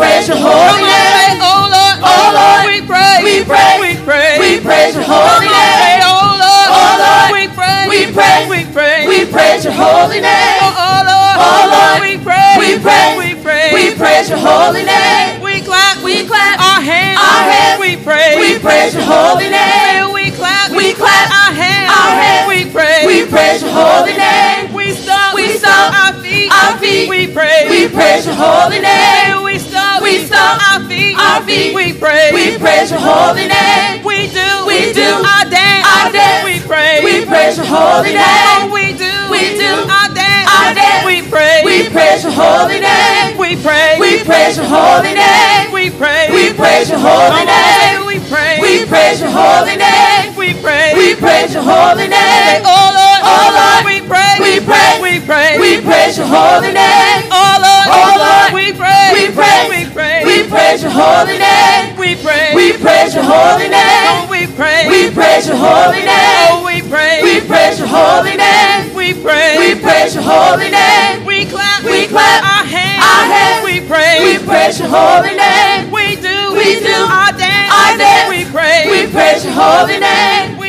Praise. 0.00 0.28
We 0.28 0.32
praise 0.32 0.32
your 0.32 0.40
holy 0.40 0.84
name. 0.88 1.38
Oh 1.44 1.68
Lord. 1.68 1.96
Oh, 2.00 2.08
oh 2.08 2.28
Lord. 2.32 2.64
We 2.72 2.78
praise. 2.88 3.20
We 3.20 3.44
praise. 3.44 3.80
We 3.80 3.92
praise. 4.00 4.38
We 4.40 4.50
praise 4.64 4.94
your 4.96 5.04
holy 5.04 5.48
oh, 5.48 5.60
name. 5.60 6.00
Oh 6.04 6.40
Lord. 6.40 6.68
Oh, 6.72 6.92
Lord. 6.96 7.28
We 7.36 7.44
praise. 7.52 7.88
We 7.88 8.00
praise. 8.08 8.46
We 8.48 8.60
praise. 8.72 9.04
We 9.08 9.18
praise 9.28 9.62
your 9.64 9.76
holy 9.76 10.20
name. 10.20 10.60
Oh, 10.64 10.72
oh 10.72 11.00
Lord. 11.04 11.36
Oh, 11.40 11.62
Lord. 11.68 11.98
We 12.00 12.12
praise. 12.16 12.56
We 12.56 12.70
praise. 12.80 13.16
We 13.20 13.28
praise. 13.44 13.72
We 13.76 13.84
praise 13.96 14.28
your 14.32 14.40
holy 14.40 14.84
name. 14.84 15.44
We 15.44 15.60
clap. 15.60 16.00
We 16.00 16.24
clap. 16.24 16.56
Our 16.60 16.80
hands. 16.80 17.20
Our 17.20 17.42
hands. 17.52 17.80
We 17.80 17.96
praise. 18.00 18.36
We 18.40 18.58
praise 18.58 18.94
your 18.96 19.04
holy 19.04 19.48
name. 19.52 20.12
We 20.16 20.32
clap. 20.32 20.72
We 20.72 20.96
clap. 20.96 21.28
Our 21.28 21.52
hands. 21.52 21.88
Our 21.92 22.12
hands. 22.16 22.48
We 22.48 22.60
praise. 22.72 23.04
We 23.04 23.28
praise 23.28 23.60
your 23.62 23.72
holy 23.72 24.16
name. 24.16 24.72
We 24.72 24.92
stomp. 24.96 25.34
We 25.36 25.56
stomp. 25.60 25.92
Our 25.92 26.12
feet. 26.24 26.48
Our 26.48 26.78
feet. 26.78 27.08
We 27.08 27.28
praise. 27.28 27.68
We 27.68 27.88
praise 27.88 28.24
your 28.24 28.36
holy 28.36 28.80
name. 28.80 29.39
We 29.60 29.68
stomp. 29.68 30.02
We 30.02 30.14
stomp. 30.24 30.56
Our 30.72 30.80
feet. 30.88 31.16
Our 31.20 31.44
feet. 31.44 31.74
We 31.76 31.92
praise. 31.92 32.32
We 32.32 32.56
praise 32.56 32.88
your 32.90 33.00
holy 33.04 33.44
name. 33.44 34.00
We 34.00 34.32
do. 34.32 34.48
We 34.64 34.96
do. 34.96 35.20
Our 35.20 35.44
dance. 35.52 35.84
Our 35.84 36.08
dance. 36.08 36.48
We 36.48 36.64
praise. 36.64 37.04
We 37.04 37.28
praise 37.28 37.60
your 37.60 37.68
holy 37.68 38.16
Oh, 38.16 38.24
name. 38.24 38.72
we 38.72 38.96
do. 38.96 39.12
We 39.28 39.60
do. 39.60 39.84
Our 39.84 40.08
dance. 40.16 40.48
Our 40.48 40.72
dance. 40.72 41.04
We 41.04 41.28
praise. 41.28 41.64
We 41.68 41.92
praise 41.92 42.24
your 42.24 42.32
holy 42.32 42.80
name. 42.80 43.36
We 43.36 43.60
praise. 43.60 44.00
We 44.00 44.24
praise 44.24 44.56
your 44.56 44.64
holy 44.64 45.12
name. 45.12 45.68
We 45.76 45.92
praise. 45.92 46.32
We 46.32 46.56
praise 46.56 46.88
your 46.88 46.98
holy 47.04 47.44
say 47.44 47.52
name. 47.52 48.08
We 48.08 48.16
praise. 48.32 48.60
We 48.64 48.86
praise 48.88 49.20
your 49.20 49.28
holy 49.28 49.76
name. 49.76 50.32
We 50.40 50.56
praise. 50.56 50.96
We 50.96 51.20
praise 51.20 51.52
your 51.52 51.68
holy 51.68 52.08
oh, 52.08 52.16
name. 52.16 52.64
Oh, 52.64 52.72
oh 52.72 52.88
Lord. 52.96 53.20
Oh, 53.28 53.44
Lord. 53.52 53.84
We 53.84 54.08
praise. 54.08 54.29
We 54.70 54.78
praise. 54.78 55.02
We 55.02 55.26
praise. 55.26 55.58
We 55.58 55.70
praise 55.82 56.14
your 56.18 56.26
holy 56.30 56.70
name. 56.70 57.26
Oh 57.34 57.54
Lord. 57.58 57.86
Oh, 57.90 58.14
Lord. 58.22 58.54
We 58.54 58.70
praise. 58.70 59.10
We 59.18 59.24
praise. 59.34 59.66
We 59.66 59.82
praise. 59.90 60.22
We 60.26 60.36
praise 60.46 60.82
your 60.82 60.94
holy 60.94 61.38
name. 61.38 61.98
We 61.98 62.14
praise. 62.14 62.54
We 62.54 62.72
praise 62.78 63.14
your 63.14 63.24
holy 63.26 63.66
Oh, 63.66 63.74
name. 63.74 64.30
we 64.30 64.46
praise. 64.54 64.86
We 64.86 65.10
praise 65.10 65.46
your 65.50 65.56
holy 65.58 66.06
name. 66.06 66.54
Oh, 66.54 66.62
we 66.64 66.82
praise. 66.86 67.22
We 67.26 67.40
praise 67.50 67.78
your 67.82 67.88
holy 67.90 68.36
name. 68.38 68.94
We 68.94 69.14
praise. 69.18 69.58
We 69.58 69.74
praise 69.82 70.14
your 70.14 70.22
holy 70.22 70.70
name. 70.70 71.26
We 71.26 71.46
clap. 71.50 71.82
We 71.82 72.06
clap. 72.06 72.42
Our 72.46 72.64
hands. 72.70 73.02
Our 73.02 73.24
hands. 73.26 73.64
We 73.66 73.80
praise. 73.90 74.22
We 74.22 74.46
praise 74.46 74.78
your 74.78 74.88
holy 74.88 75.34
name. 75.34 75.90
We 75.90 76.14
do. 76.14 76.54
We 76.54 76.78
do. 76.78 76.94
Our 76.94 77.32
dance. 77.34 77.74
Our 77.74 77.98
dance. 77.98 78.28
We 78.30 78.44
praise. 78.46 78.86
We 78.86 79.10
praise 79.10 79.42
your 79.44 79.54
holy 79.58 79.98
name. 79.98 80.59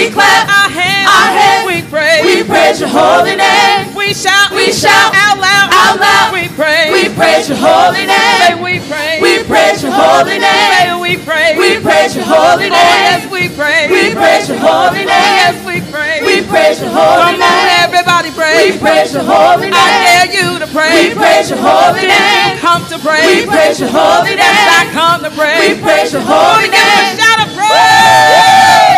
We 0.00 0.08
clap. 0.08 0.48
Our 0.48 0.70
hands. 0.72 1.06
Our 1.12 1.28
hands. 1.36 1.66
We 1.68 1.76
praise. 1.92 2.24
We 2.24 2.40
praise 2.44 2.80
your 2.80 2.88
holy 2.88 3.36
name. 3.36 3.92
We 3.92 4.16
shout. 4.16 4.48
We 4.56 4.72
shout. 4.72 5.12
out 5.12 5.36
loud. 5.36 5.68
Out 5.68 6.00
loud. 6.00 6.32
We 6.32 6.48
praise. 6.56 6.88
We 6.88 7.12
praise 7.12 7.48
your 7.52 7.60
holy 7.60 8.08
name. 8.08 8.64
we 8.64 8.80
praise. 8.88 9.20
We 9.20 9.44
praise 9.44 9.82
your 9.84 9.92
holy 9.92 10.38
name. 10.40 11.00
We 11.04 11.20
praise. 11.20 11.58
We 11.58 11.80
praise 11.84 12.16
your 12.16 12.24
holy 12.24 12.72
Oh 12.72 12.96
yes, 13.04 13.28
we 13.28 13.48
praise. 13.52 13.90
We 13.90 14.14
praise 14.16 14.48
your 14.48 14.58
holy 14.58 15.04
Oh 15.04 15.36
yes, 15.36 15.56
we 15.68 15.84
praise. 15.92 16.22
We 16.24 16.34
praise 16.48 16.80
your 16.80 16.90
holy 16.96 17.36
Come 17.36 17.42
on, 17.44 17.66
name. 17.66 17.84
everybody 17.84 18.30
praise. 18.32 18.72
We 18.72 18.78
praise 18.78 19.12
your 19.12 19.24
holy 19.26 19.68
name. 19.68 19.76
I 19.76 19.90
dare 20.06 20.28
you 20.32 20.48
to 20.64 20.68
pray, 20.70 21.10
We 21.10 21.14
praise. 21.14 21.50
your 21.50 21.60
holy 21.60 22.06
name. 22.08 22.56
Come 22.58 22.86
to 22.88 22.96
praise. 22.98 23.26
We 23.26 23.46
praise 23.46 23.80
your 23.80 23.90
holy 23.92 24.32
I 24.32 24.86
name. 24.88 24.92
come 24.96 25.20
to 25.24 25.30
praise. 25.34 25.60
We 25.60 25.82
praise 25.82 26.12
your 26.12 26.22
Oh, 26.24 26.30
holy 26.30 26.68
we 26.68 26.72
give 26.72 26.80
him 26.80 26.88
a 26.88 27.10
name. 27.10 27.18
shout 27.18 27.38
of 27.44 27.50
praise. 27.52 28.89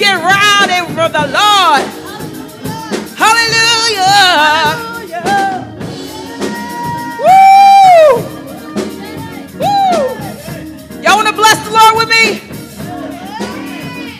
get 0.00 0.16
rowdy 0.16 0.80
for 0.96 1.08
the 1.12 1.26
Lord. 1.28 1.84
Hallelujah. 3.20 4.16
Hallelujah. 5.12 5.68
Woo! 7.20 8.06
Woo! 9.60 10.00
Y'all 11.02 11.16
want 11.16 11.28
to 11.28 11.34
bless 11.34 11.58
the 11.66 11.72
Lord 11.78 11.94
with 11.98 12.08
me? 12.08 12.24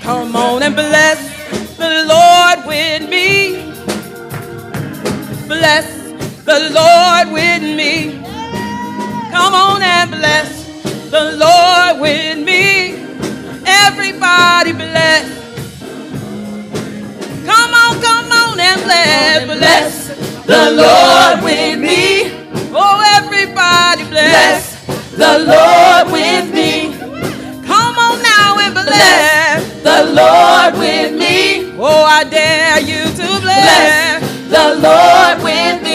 Come 0.02 0.36
on 0.36 0.62
and 0.62 0.74
bless 0.74 1.18
the 1.78 2.04
Lord 2.04 2.66
with 2.66 3.08
me. 3.08 3.72
Bless 5.48 5.86
the 6.44 6.58
Lord 6.76 7.32
with 7.32 7.62
me. 7.62 8.20
Come 9.32 9.54
on 9.54 9.80
and 9.82 10.10
bless 10.10 10.66
the 11.10 11.38
Lord 11.38 12.00
with 12.02 12.38
me. 12.44 12.96
Everybody 13.64 14.72
bless 14.72 15.49
Come 17.50 17.72
on, 17.82 17.92
come 18.00 18.30
on 18.42 18.60
and 18.60 18.80
bless. 18.86 19.44
Bless 19.58 19.94
the 20.46 20.64
Lord 20.82 21.42
with 21.42 21.78
me. 21.80 22.30
Oh, 22.72 22.96
everybody 23.18 24.04
bless. 24.08 24.84
Bless 24.86 25.16
the 25.22 25.34
Lord 25.52 26.12
with 26.12 26.46
me. 26.54 26.94
Come 27.66 27.96
on 28.06 28.22
now 28.22 28.58
and 28.64 28.72
bless. 28.72 28.86
Bless 28.86 29.82
the 29.82 30.00
Lord 30.20 30.72
with 30.78 31.12
me. 31.22 31.74
Oh, 31.76 32.04
I 32.18 32.22
dare 32.22 32.80
you 32.90 33.02
to 33.18 33.28
bless. 33.42 33.66
Bless 33.66 34.22
the 34.54 34.66
Lord 34.86 35.36
with 35.42 35.82
me. 35.82 35.89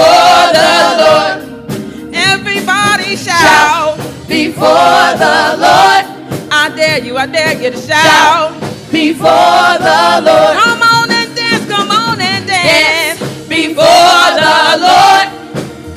Before 0.00 0.46
the 0.56 0.72
Lord. 1.02 2.14
Everybody 2.14 3.16
shout. 3.16 3.40
Shout 3.44 3.96
before 4.28 5.08
the 5.22 5.36
Lord. 5.64 6.04
I 6.52 6.72
dare 6.76 7.04
you. 7.04 7.16
I 7.16 7.26
dare 7.26 7.60
you 7.60 7.70
to 7.70 7.76
shout. 7.76 8.04
Shout 8.04 8.60
before 8.90 9.72
the 9.86 10.00
Lord. 10.26 10.54
Come 10.62 10.82
on 10.82 11.10
and 11.10 11.30
dance. 11.36 11.66
Come 11.68 11.90
on 11.90 12.20
and 12.20 12.46
dance. 12.46 13.18
Dance 13.20 13.48
before 13.48 14.26
the 14.40 14.56
Lord. 14.86 15.26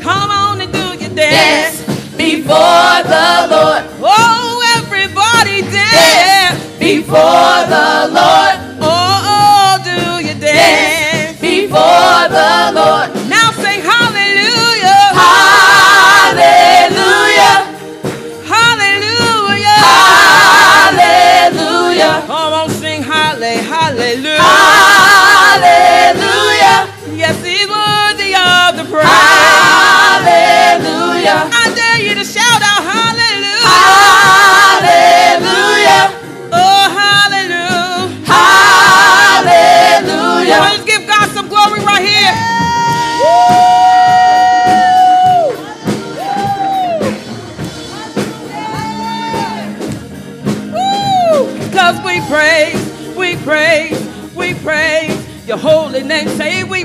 Come 0.01 0.31
on 0.31 0.61
and 0.61 0.71
do 0.73 0.85
your 1.03 1.13
Dance 1.15 1.79
dance. 1.85 2.15
before 2.17 2.97
the 3.13 3.29
Lord. 3.53 3.83
Oh, 4.03 4.75
everybody 4.77 5.61
dance. 5.61 5.95
Dance 5.95 6.79
before 6.79 7.59
the 7.73 7.82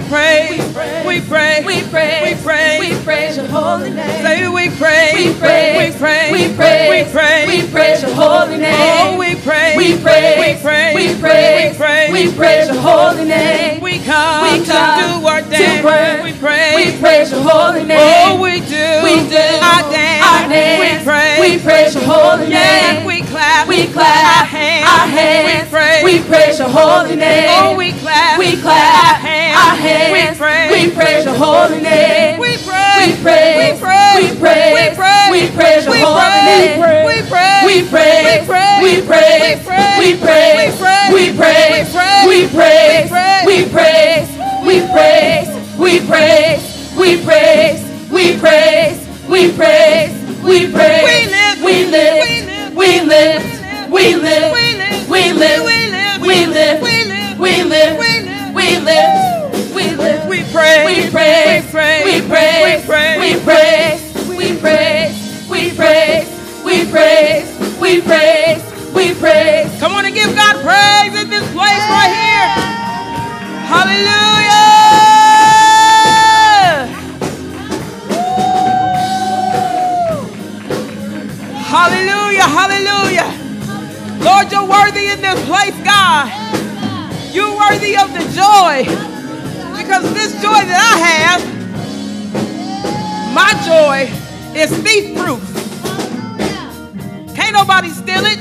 praise, 0.09 0.51
we 1.07 1.21
praise, 1.21 1.65
We 1.67 1.83
praise, 1.83 2.23
we 2.25 2.43
praise, 2.43 2.81
we 2.81 3.05
praise 3.05 3.37
your 3.37 3.47
holy 3.47 3.91
name. 3.91 4.23
Say 4.23 4.49
we 4.49 4.71
praise, 4.71 5.15
We 5.15 5.35
praise, 5.39 5.93
we 5.93 5.99
praise, 5.99 6.33
we 6.33 6.55
praise, 6.57 6.89
we 6.91 7.13
praise, 7.13 7.47
we 7.49 7.71
praise 7.71 8.03
your 8.03 8.15
holy 8.15 8.57
name. 8.59 8.75
Oh, 8.79 9.19
we 9.19 9.35
praise, 9.37 9.77
We 9.77 9.99
praise, 9.99 10.39
we 10.39 10.63
praise, 10.63 10.95
we 10.95 11.21
praise, 11.21 11.73
we 11.73 11.79
praise, 11.79 12.13
we 12.13 12.33
praise 12.37 12.69
your 12.69 12.81
holy 12.81 13.25
name. 13.25 13.81
We 13.81 13.99
come, 14.01 14.43
We 14.43 14.65
come 14.65 15.21
to 15.23 15.29
our 15.29 15.43
pray. 15.43 16.23
We 16.23 16.33
praise, 16.33 16.75
We 16.77 17.01
praise 17.01 17.31
your 17.31 17.43
holy 17.43 17.85
name. 17.85 17.99
Oh, 18.01 18.41
we 18.41 18.61
do, 18.61 18.87
We 19.05 19.15
do 19.29 19.45
our 19.61 19.83
dance. 19.93 20.25
our 20.25 20.49
dance. 20.49 20.81
We 20.81 21.05
praise, 21.05 21.41
We 21.41 21.59
praise 21.63 21.95
your 21.95 22.05
holy 22.05 22.49
name. 22.49 23.05
we 23.05 23.23
clap, 23.23 23.69
We 23.69 23.87
clap 23.87 24.41
our 24.41 24.47
hands, 24.47 24.89
our 24.89 25.07
hands. 25.07 25.65
We 25.65 25.71
praise, 25.71 26.05
We 26.05 26.23
praise 26.29 26.59
your 26.59 26.69
holy 26.69 27.17
name. 27.17 27.49
oh, 27.51 27.77
we 27.77 27.93
clap, 27.93 28.39
We 28.39 28.57
clap 28.57 29.21
hands. 29.89 30.39
We 30.39 30.45
praise, 30.45 30.71
We 30.71 30.91
praise 30.95 31.25
your 31.25 31.35
holy 31.35 31.81
name. 31.81 32.39
we 32.39 32.57
praise, 32.59 32.97
We 32.99 33.23
praise. 33.23 33.57
we 33.59 33.81
praise, 33.81 34.19
We 34.19 34.27
praise. 34.39 35.31
we 35.31 35.41
praise, 35.57 35.85
your 35.85 35.95
we 35.95 36.01
holy 36.01 36.41
name. 36.49 36.79
we 37.07 37.17
praise, 37.31 37.65
We 37.65 37.89
praise. 37.89 38.29
we 38.29 38.43
praise, 38.43 38.49
We 38.83 39.03
praise. 39.07 39.59
we 39.59 39.63
pray. 39.67 39.89
We 40.09 40.17
praise. 40.19 41.09
We 41.13 41.33
praise, 41.37 41.89
We 42.19 42.49
praise. 42.49 42.99
We 42.99 42.99
praise. 42.99 43.29
We 43.47 43.69
praise. 43.69 44.29
We 45.79 46.01
praise. 46.07 46.69
We 46.99 47.27
praise. 47.27 47.81
We 48.11 48.39
praise. 48.39 49.01
We 49.29 49.53
praise. 49.53 50.13
We 50.43 50.73
praise. 50.73 51.05
We 51.05 51.27
live, 51.27 51.63
We 51.63 51.85
live. 51.85 52.25
We 52.77 53.01
live. 53.01 53.43
We 53.91 54.15
live. 54.15 54.53
We 54.53 54.53
live. 54.53 54.53
We 55.11 55.33
live. 55.33 55.63
We 57.39 57.65
live. 57.65 57.97
We 58.55 58.79
live. 58.79 59.18
We. 60.59 61.05
We 61.05 61.11
praise, 61.11 61.65
We 61.65 61.71
praise, 61.71 62.05
we 62.05 62.21
praise, 62.27 62.83
we 63.21 63.41
praise, 63.45 64.03
we 64.29 64.57
praise, 64.59 64.59
we 64.59 64.59
praise, 64.59 65.49
we 65.49 65.75
praise, 65.75 66.65
we 66.65 66.85
praise, 66.91 66.91
we 66.91 66.91
praise, 66.91 67.81
we 67.81 68.01
praise, 68.03 68.95
we 68.95 69.15
praise. 69.15 69.81
Come 69.81 69.93
on 69.93 70.05
and 70.05 70.15
give 70.15 70.35
God 70.35 70.57
praise 70.63 71.15
in 71.23 71.31
this 71.31 71.47
place 71.53 71.85
right 71.95 72.11
here. 72.11 72.75
Hallelujah. 73.71 74.59
Hallelujah. 81.55 82.49
Hallelujah. 82.49 83.31
Lord, 84.25 84.51
you're 84.51 84.67
worthy 84.69 85.07
in 85.09 85.21
this 85.21 85.41
place, 85.47 85.77
God. 85.85 86.29
You're 87.33 87.57
worthy 87.57 87.97
of 87.97 88.13
the 88.13 88.25
joy. 88.35 89.08
Because 89.89 90.13
this 90.13 90.33
joy 90.35 90.61
that 90.69 90.81
I 90.85 90.99
have, 91.09 91.41
my 93.33 93.55
joy 93.65 94.05
is 94.55 94.71
thief 94.85 95.17
proof. 95.17 95.41
Can't 97.35 97.55
nobody 97.55 97.89
steal 97.89 98.27
it. 98.27 98.39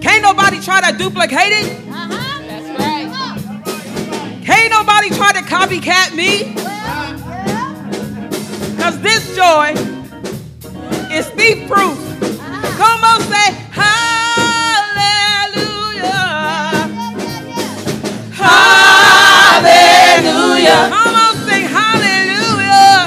Can't 0.00 0.22
nobody 0.22 0.60
try 0.62 0.80
to 0.90 0.96
duplicate 0.96 1.52
it. 1.52 1.76
Can't 4.46 4.70
nobody 4.70 5.10
try 5.10 5.32
to 5.32 5.40
copycat 5.40 6.14
me. 6.14 6.54
Because 8.70 8.98
this 9.02 9.36
joy 9.36 9.74
is 11.12 11.26
thief 11.36 11.68
proof. 11.68 11.98
Come 12.78 13.04
on, 13.04 13.20
say 13.20 13.63
Hallelujah, 20.64 20.96
Come 20.96 21.12
on, 21.14 21.34
sing 21.46 21.64
hallelujah. 21.68 23.04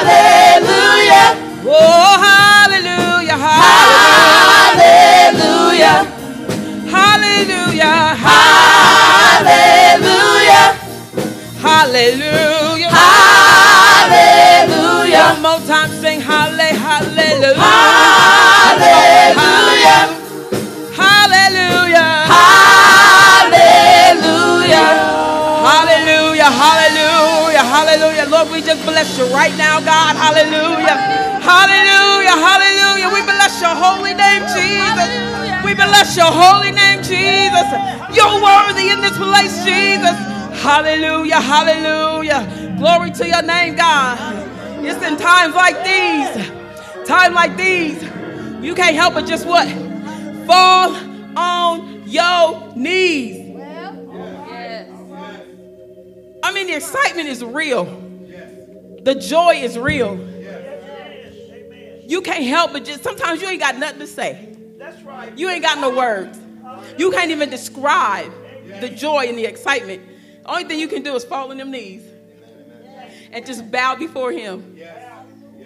hallelujah, 0.00 1.36
Oh, 1.68 2.16
hallelujah. 2.24 3.36
hallelujah, 3.36 4.88
Hallelujah. 6.88 8.16
hallelujah, 9.60 10.64
Hallelujah. 11.60 12.88
hallelujah, 14.00 15.28
One 15.34 15.42
more 15.42 15.60
time, 15.68 15.90
sing 16.00 16.20
halle, 16.22 16.72
hallelujah. 16.72 17.52
hallelujah, 17.52 19.36
Hallelujah. 19.36 19.69
Bless 29.00 29.16
you 29.16 29.24
right 29.32 29.56
now, 29.56 29.80
God. 29.80 30.14
Hallelujah. 30.14 30.96
Hallelujah. 31.40 32.36
Hallelujah. 32.36 33.08
We 33.08 33.22
bless 33.22 33.58
your 33.62 33.74
holy 33.74 34.12
name, 34.12 34.42
Jesus. 34.52 35.64
We 35.64 35.74
bless 35.74 36.18
your 36.18 36.28
holy 36.28 36.70
name, 36.70 37.00
Jesus. 37.00 37.64
You're 38.12 38.42
worthy 38.42 38.90
in 38.90 39.00
this 39.00 39.16
place, 39.16 39.64
Jesus. 39.64 40.12
Hallelujah. 40.60 41.40
Hallelujah. 41.40 42.76
Glory 42.76 43.10
to 43.12 43.26
your 43.26 43.40
name, 43.40 43.74
God. 43.74 44.18
It's 44.84 45.02
in 45.02 45.16
times 45.16 45.54
like 45.54 45.82
these, 45.82 47.06
times 47.06 47.34
like 47.34 47.56
these, 47.56 48.02
you 48.62 48.74
can't 48.74 48.96
help 48.96 49.14
but 49.14 49.26
just 49.26 49.46
what? 49.46 49.66
Fall 50.46 50.94
on 51.38 52.06
your 52.06 52.76
knees. 52.76 53.46
I 56.42 56.52
mean, 56.52 56.66
the 56.66 56.74
excitement 56.74 57.28
is 57.28 57.42
real. 57.42 58.09
The 59.02 59.14
joy 59.14 59.54
is 59.56 59.78
real. 59.78 60.18
You 62.06 62.22
can't 62.22 62.44
help 62.44 62.72
but 62.72 62.84
just 62.84 63.02
sometimes 63.02 63.40
you 63.40 63.48
ain't 63.48 63.60
got 63.60 63.76
nothing 63.78 64.00
to 64.00 64.06
say. 64.06 64.48
You 65.36 65.48
ain't 65.48 65.62
got 65.62 65.78
no 65.78 65.94
words. 65.96 66.38
You 66.98 67.10
can't 67.10 67.30
even 67.30 67.50
describe 67.50 68.32
the 68.80 68.88
joy 68.88 69.26
and 69.28 69.38
the 69.38 69.44
excitement. 69.46 70.02
The 70.42 70.50
only 70.50 70.64
thing 70.64 70.80
you 70.80 70.88
can 70.88 71.02
do 71.02 71.14
is 71.14 71.24
fall 71.24 71.50
on 71.50 71.56
them 71.58 71.70
knees 71.70 72.02
and 73.32 73.46
just 73.46 73.70
bow 73.70 73.94
before 73.96 74.32
Him. 74.32 74.78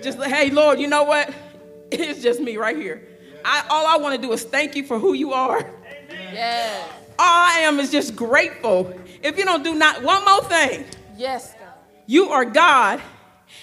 Just 0.02 0.18
like, 0.18 0.30
hey, 0.30 0.50
Lord, 0.50 0.78
you 0.80 0.88
know 0.88 1.04
what? 1.04 1.32
It's 1.90 2.22
just 2.22 2.40
me 2.40 2.56
right 2.56 2.76
here. 2.76 3.06
I, 3.44 3.64
all 3.70 3.86
I 3.86 3.98
want 3.98 4.20
to 4.20 4.26
do 4.26 4.32
is 4.32 4.42
thank 4.42 4.74
you 4.74 4.84
for 4.84 4.98
who 4.98 5.12
you 5.12 5.32
are. 5.32 5.64
Yes. 6.10 6.90
All 7.16 7.46
I 7.46 7.60
am 7.60 7.78
is 7.78 7.92
just 7.92 8.16
grateful. 8.16 8.92
If 9.22 9.38
you 9.38 9.44
don't 9.44 9.62
do 9.62 9.74
not 9.74 10.02
one 10.02 10.24
more 10.24 10.42
thing, 10.44 10.86
Yes, 11.16 11.52
God. 11.52 11.68
you 12.06 12.30
are 12.30 12.44
God, 12.44 13.00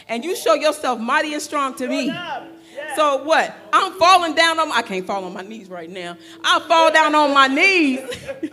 and 0.08 0.24
you 0.24 0.36
show 0.36 0.54
yourself 0.54 1.00
mighty 1.00 1.34
and 1.34 1.42
strong 1.42 1.76
to 1.76 1.88
me. 1.88 2.14
So 2.96 3.24
what? 3.24 3.56
I'm 3.72 3.94
falling 3.94 4.36
down 4.36 4.60
on. 4.60 4.72
I 4.72 4.82
can't 4.82 5.06
fall 5.06 5.24
on 5.24 5.34
my 5.34 5.42
knees 5.42 5.70
right 5.70 5.90
now. 5.90 6.18
I 6.44 6.60
fall 6.62 6.92
down 6.92 7.16
on 7.16 7.34
my 7.34 7.48
knees. 7.48 8.00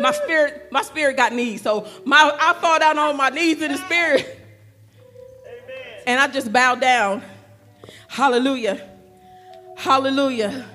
my 0.00 0.12
spirit, 0.12 0.68
my 0.70 0.82
spirit 0.82 1.16
got 1.16 1.32
knees. 1.32 1.62
So 1.62 1.86
my, 2.04 2.36
I 2.40 2.54
fall 2.54 2.78
down 2.78 2.98
on 2.98 3.16
my 3.16 3.28
knees 3.28 3.60
in 3.60 3.72
the 3.72 3.78
spirit, 3.78 4.22
Amen. 5.46 6.02
and 6.06 6.20
I 6.20 6.26
just 6.28 6.52
bow 6.52 6.74
down. 6.74 7.22
Hallelujah, 8.08 8.88
Hallelujah. 9.76 10.66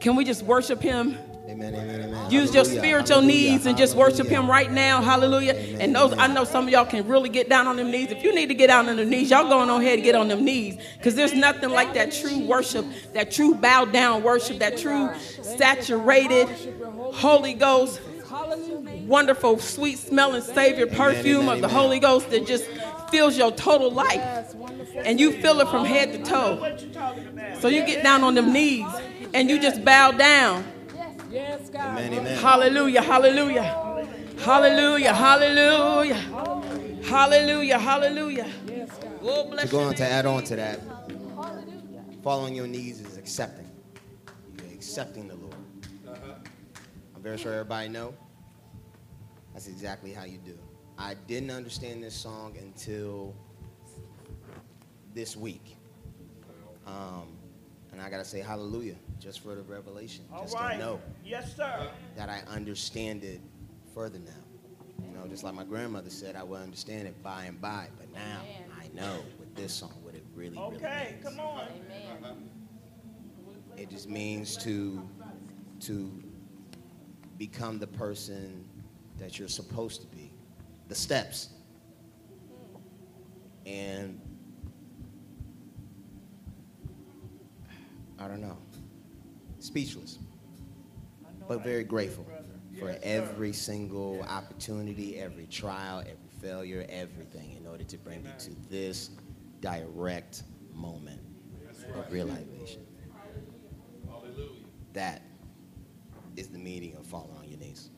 Can 0.00 0.16
we 0.16 0.24
just 0.24 0.42
worship 0.42 0.80
Him? 0.80 1.16
Amen, 1.48 1.74
amen, 1.74 1.74
amen. 1.74 1.91
Use 2.32 2.54
your 2.54 2.64
spiritual 2.64 3.16
hallelujah, 3.16 3.50
needs 3.50 3.66
and 3.66 3.76
just 3.76 3.94
worship 3.94 4.26
him 4.26 4.48
right 4.48 4.70
now. 4.70 5.02
Hallelujah. 5.02 5.54
And 5.80 5.94
those 5.94 6.12
I 6.14 6.26
know 6.28 6.44
some 6.44 6.64
of 6.64 6.70
y'all 6.70 6.86
can 6.86 7.06
really 7.06 7.28
get 7.28 7.48
down 7.48 7.66
on 7.66 7.76
them 7.76 7.90
knees. 7.90 8.10
If 8.10 8.22
you 8.24 8.34
need 8.34 8.46
to 8.46 8.54
get 8.54 8.68
down 8.68 8.88
on 8.88 8.96
them 8.96 9.10
knees, 9.10 9.30
y'all 9.30 9.48
going 9.48 9.68
on 9.68 9.80
ahead 9.82 9.94
and 9.94 10.02
get 10.02 10.14
on 10.14 10.28
them 10.28 10.44
knees. 10.44 10.78
Because 10.96 11.14
there's 11.14 11.34
nothing 11.34 11.70
like 11.70 11.92
that 11.94 12.12
true 12.12 12.40
worship, 12.40 12.86
that 13.12 13.30
true 13.30 13.54
bow 13.54 13.84
down 13.84 14.22
worship, 14.22 14.58
that 14.60 14.78
true 14.78 15.10
saturated 15.42 16.48
Holy 17.12 17.52
Ghost, 17.52 18.00
wonderful, 19.06 19.58
sweet 19.58 19.98
smelling 19.98 20.42
Savior 20.42 20.86
perfume 20.86 21.48
of 21.48 21.60
the. 21.60 21.68
Holy 21.68 21.98
Ghost 21.98 22.30
that 22.30 22.46
just 22.46 22.64
fills 23.10 23.36
your 23.36 23.52
total 23.52 23.90
life. 23.90 24.54
And 24.96 25.20
you 25.20 25.32
feel 25.32 25.60
it 25.60 25.68
from 25.68 25.84
head 25.84 26.12
to 26.12 26.22
toe. 26.22 26.78
So 27.60 27.68
you 27.68 27.84
get 27.84 28.02
down 28.02 28.24
on 28.24 28.34
them 28.34 28.52
knees 28.52 28.86
and 29.34 29.50
you 29.50 29.60
just 29.60 29.84
bow 29.84 30.12
down. 30.12 30.64
Yes, 31.32 31.70
God. 31.70 31.98
Amen, 31.98 32.12
amen. 32.12 32.38
Hallelujah, 32.38 33.00
hallelujah. 33.00 33.62
Hallelujah, 34.38 35.14
hallelujah. 35.14 36.14
Hallelujah, 37.04 37.78
hallelujah. 37.78 38.46
Oh, 39.22 39.44
To 39.44 39.50
bless 39.50 39.70
go 39.70 39.80
you. 39.80 39.86
on 39.86 39.94
to 39.94 40.04
add 40.04 40.26
on 40.26 40.44
to 40.44 40.56
that, 40.56 40.80
following 42.22 42.54
your 42.54 42.66
knees 42.66 43.00
is 43.00 43.16
accepting. 43.16 43.66
You're 44.62 44.74
accepting 44.74 45.28
the 45.28 45.36
Lord. 45.36 45.54
I'm 47.16 47.22
very 47.22 47.38
sure 47.38 47.52
everybody 47.54 47.88
know. 47.88 48.12
That's 49.54 49.68
exactly 49.68 50.12
how 50.12 50.24
you 50.24 50.36
do. 50.38 50.58
I 50.98 51.14
didn't 51.14 51.50
understand 51.50 52.02
this 52.02 52.14
song 52.14 52.56
until 52.60 53.34
this 55.14 55.34
week. 55.34 55.76
Um, 56.86 57.28
and 57.90 58.02
I 58.02 58.10
gotta 58.10 58.24
say 58.24 58.40
hallelujah 58.40 58.96
just 59.22 59.40
for 59.40 59.54
the 59.54 59.62
revelation, 59.62 60.24
All 60.32 60.42
just 60.42 60.54
right. 60.54 60.72
to 60.74 60.78
know 60.78 61.00
Yes, 61.24 61.54
sir. 61.56 61.88
that 62.16 62.28
I 62.28 62.42
understand 62.52 63.22
it 63.22 63.40
further 63.94 64.18
now. 64.18 64.32
You 65.06 65.16
know, 65.16 65.26
just 65.28 65.44
like 65.44 65.54
my 65.54 65.64
grandmother 65.64 66.10
said, 66.10 66.34
I 66.36 66.42
will 66.42 66.56
understand 66.56 67.06
it 67.06 67.22
by 67.22 67.44
and 67.44 67.60
by, 67.60 67.88
but 67.98 68.12
now 68.12 68.40
I 68.80 68.88
know 68.94 69.20
with 69.38 69.54
this 69.54 69.72
song 69.72 69.92
what 70.02 70.14
it 70.14 70.24
really, 70.34 70.58
Okay, 70.58 70.74
really 70.74 71.12
means. 71.12 71.24
come 71.24 71.40
on. 71.40 72.48
It 73.76 73.90
just 73.90 74.08
means 74.08 74.56
to 74.58 75.08
to 75.80 76.22
become 77.38 77.78
the 77.78 77.86
person 77.86 78.64
that 79.18 79.38
you're 79.38 79.48
supposed 79.48 80.00
to 80.02 80.06
be. 80.08 80.32
The 80.88 80.94
steps. 80.94 81.48
And 83.66 84.20
I 88.18 88.28
don't 88.28 88.40
know. 88.40 88.56
Speechless. 89.62 90.18
But 91.46 91.62
very 91.62 91.84
grateful 91.84 92.26
for 92.80 92.96
every 93.00 93.52
single 93.52 94.22
opportunity, 94.22 95.20
every 95.20 95.46
trial, 95.46 96.00
every 96.00 96.16
failure, 96.40 96.84
everything 96.88 97.56
in 97.56 97.68
order 97.68 97.84
to 97.84 97.96
bring 97.98 98.24
me 98.24 98.30
to 98.40 98.50
this 98.68 99.10
direct 99.60 100.42
moment 100.74 101.20
of 101.94 102.10
realization. 102.10 102.84
That 104.94 105.22
is 106.36 106.48
the 106.48 106.58
meaning 106.58 106.96
of 106.96 107.06
falling 107.06 107.36
on 107.38 107.48
your 107.48 107.60
knees. 107.60 107.90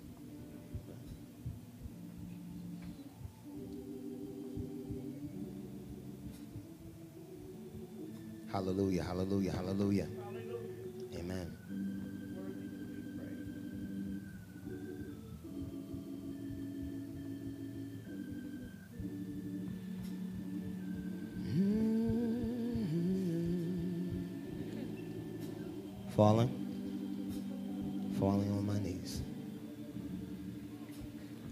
Hallelujah, 8.52 9.02
hallelujah, 9.02 9.52
hallelujah. 9.52 10.08
Amen. 11.16 11.53
Falling. 26.16 26.50
Falling 28.18 28.50
on 28.50 28.66
my 28.66 28.78
knees. 28.80 29.22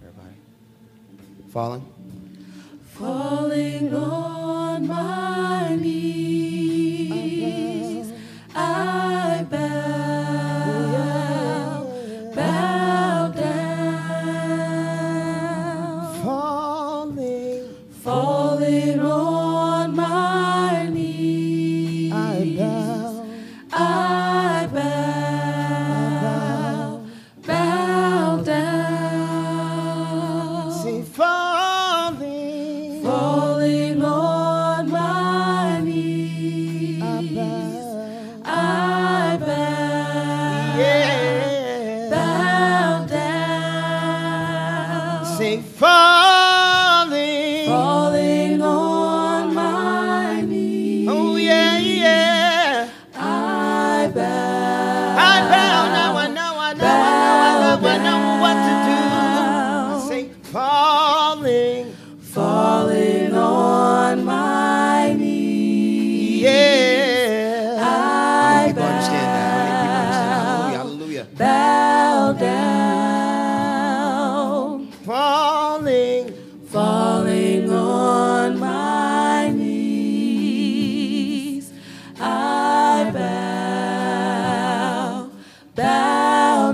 Everybody. 0.00 0.34
Falling. 1.50 1.84
Falling 2.84 3.94
on 3.94 4.86
my 4.88 5.76
knees, 5.76 6.01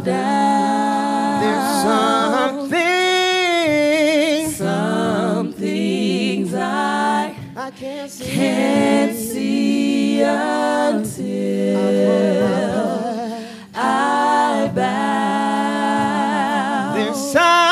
down. 0.09 1.43
There's 1.43 1.83
something. 2.53 4.51
Some 4.53 5.53
things 5.53 6.55
I, 6.55 7.35
I 7.57 7.71
can't 7.71 8.11
see, 8.11 8.25
can't 8.25 9.17
see 9.17 10.23
until 10.23 11.79
I 13.75 14.71
bow. 14.75 16.95
There's 16.95 17.17
something. 17.33 17.68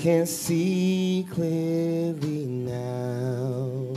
can 0.00 0.24
see 0.24 1.26
clearly 1.30 2.46
now 2.46 3.94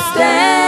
stand. 0.00 0.59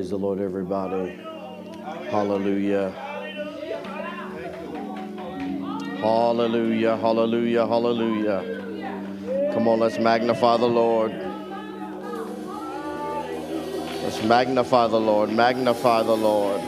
Praise 0.00 0.08
the 0.08 0.16
Lord, 0.16 0.40
everybody. 0.40 1.20
Hallelujah. 2.08 2.88
Hallelujah, 6.00 6.96
hallelujah, 6.96 7.66
hallelujah. 7.66 9.52
Come 9.52 9.68
on, 9.68 9.80
let's 9.80 9.98
magnify 9.98 10.56
the 10.56 10.66
Lord. 10.66 11.12
Let's 14.02 14.22
magnify 14.22 14.86
the 14.86 14.98
Lord, 14.98 15.32
magnify 15.32 16.02
the 16.02 16.16
Lord. 16.16 16.60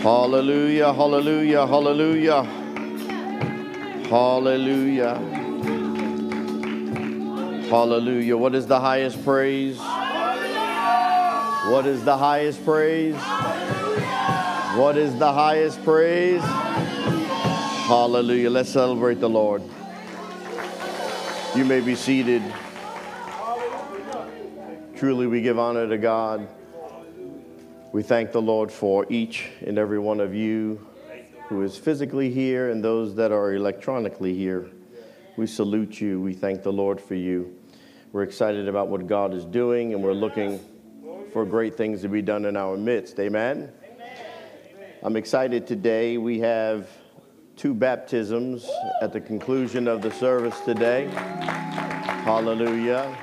Hallelujah, 0.00 0.92
hallelujah, 0.92 1.66
hallelujah. 1.66 2.44
Hallelujah. 4.08 5.31
Hallelujah. 7.72 8.36
What 8.36 8.54
is 8.54 8.66
the 8.66 8.78
highest 8.78 9.24
praise? 9.24 9.78
What 9.78 11.86
is 11.86 12.04
the 12.04 12.18
highest 12.18 12.62
praise? 12.66 13.14
What 14.76 14.98
is 14.98 15.18
the 15.18 15.32
highest 15.32 15.82
praise? 15.82 16.42
Hallelujah. 17.88 18.50
Let's 18.50 18.68
celebrate 18.68 19.20
the 19.20 19.30
Lord. 19.30 19.62
You 21.56 21.64
may 21.64 21.80
be 21.80 21.94
seated. 21.94 22.42
Truly, 24.94 25.26
we 25.26 25.40
give 25.40 25.58
honor 25.58 25.88
to 25.88 25.96
God. 25.96 26.46
We 27.90 28.02
thank 28.02 28.32
the 28.32 28.42
Lord 28.42 28.70
for 28.70 29.06
each 29.08 29.48
and 29.66 29.78
every 29.78 29.98
one 29.98 30.20
of 30.20 30.34
you 30.34 30.86
who 31.48 31.62
is 31.62 31.78
physically 31.78 32.30
here 32.30 32.68
and 32.68 32.84
those 32.84 33.14
that 33.14 33.32
are 33.32 33.54
electronically 33.54 34.34
here. 34.34 34.68
We 35.38 35.46
salute 35.46 36.02
you. 36.02 36.20
We 36.20 36.34
thank 36.34 36.62
the 36.62 36.70
Lord 36.70 37.00
for 37.00 37.14
you. 37.14 37.56
We're 38.12 38.24
excited 38.24 38.68
about 38.68 38.88
what 38.88 39.06
God 39.06 39.32
is 39.32 39.46
doing 39.46 39.94
and 39.94 40.02
we're 40.02 40.12
looking 40.12 40.60
for 41.32 41.46
great 41.46 41.78
things 41.78 42.02
to 42.02 42.08
be 42.08 42.20
done 42.20 42.44
in 42.44 42.58
our 42.58 42.76
midst. 42.76 43.18
Amen. 43.18 43.72
I'm 45.02 45.16
excited 45.16 45.66
today. 45.66 46.18
We 46.18 46.38
have 46.40 46.90
two 47.56 47.72
baptisms 47.72 48.68
at 49.00 49.14
the 49.14 49.20
conclusion 49.20 49.88
of 49.88 50.02
the 50.02 50.10
service 50.10 50.60
today. 50.60 51.08
Hallelujah. 52.24 53.16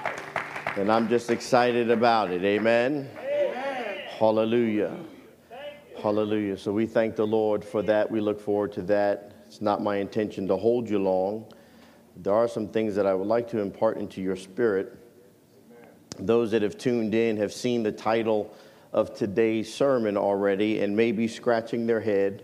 And 0.76 0.92
I'm 0.92 1.08
just 1.08 1.30
excited 1.30 1.92
about 1.92 2.32
it. 2.32 2.44
Amen. 2.44 3.08
Hallelujah. 4.18 4.98
Hallelujah. 6.02 6.58
So 6.58 6.72
we 6.72 6.88
thank 6.88 7.16
the 7.16 7.28
Lord 7.28 7.64
for 7.64 7.84
that. 7.84 8.10
We 8.10 8.22
look 8.22 8.42
forward 8.42 8.72
to 8.74 8.82
that. 8.84 9.34
It's 9.46 9.62
not 9.62 9.84
my 9.84 9.98
intention 9.98 10.48
to 10.48 10.58
hold 10.58 10.90
you 10.90 10.98
long. 10.98 11.46
There 12.22 12.34
are 12.34 12.50
some 12.50 12.68
things 12.68 12.96
that 12.96 13.06
I 13.06 13.14
would 13.14 13.28
like 13.28 13.48
to 13.52 13.60
impart 13.60 13.98
into 13.98 14.22
your 14.22 14.36
spirit. 14.36 14.98
Those 16.20 16.52
that 16.52 16.62
have 16.62 16.78
tuned 16.78 17.16
in 17.16 17.38
have 17.38 17.54
seen 17.54 17.82
the 17.82 17.94
title 17.94 18.54
of 18.92 19.16
today's 19.16 19.74
sermon 19.74 20.18
already 20.18 20.82
and 20.82 20.98
may 20.98 21.14
be 21.14 21.30
scratching 21.30 21.88
their 21.88 22.02
head. 22.02 22.44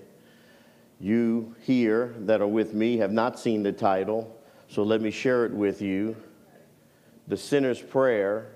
You 1.02 1.56
here 1.62 2.16
that 2.20 2.40
are 2.40 2.48
with 2.48 2.74
me 2.74 2.98
have 2.98 3.12
not 3.12 3.38
seen 3.38 3.64
the 3.64 3.74
title, 3.74 4.40
so 4.70 4.82
let 4.82 5.02
me 5.02 5.12
share 5.12 5.46
it 5.46 5.52
with 5.52 5.82
you. 5.82 6.16
The 7.28 7.36
sinner's 7.36 7.82
prayer 7.82 8.52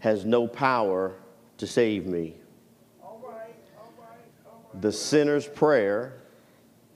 has 0.00 0.26
no 0.26 0.46
power 0.46 1.14
to 1.56 1.66
save 1.66 2.06
me. 2.06 2.36
The 4.80 4.92
sinner's 4.92 5.46
prayer 5.46 6.20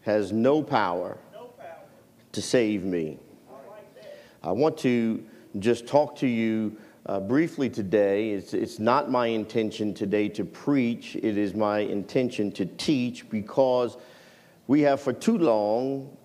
has 0.02 0.30
no 0.30 0.62
power 0.62 1.16
to 2.32 2.42
save 2.42 2.84
me. 2.84 3.18
I 4.47 4.53
want 4.53 4.78
to 4.78 5.24
just 5.59 5.88
talk 5.88 6.14
to 6.18 6.26
you 6.28 6.76
uh, 7.07 7.18
briefly 7.18 7.68
today. 7.68 8.30
It's, 8.30 8.55
it's 8.55 8.78
not 8.78 9.11
my 9.11 9.26
intention 9.26 9.92
today 9.92 10.28
to 10.28 10.44
preach, 10.44 11.16
it 11.16 11.36
is 11.36 11.53
my 11.55 11.80
intention 11.80 12.53
to 12.53 12.64
teach 12.64 13.28
because 13.28 13.97
we 14.68 14.82
have 14.82 15.01
for 15.01 15.12
too 15.12 15.36
long 15.36 16.16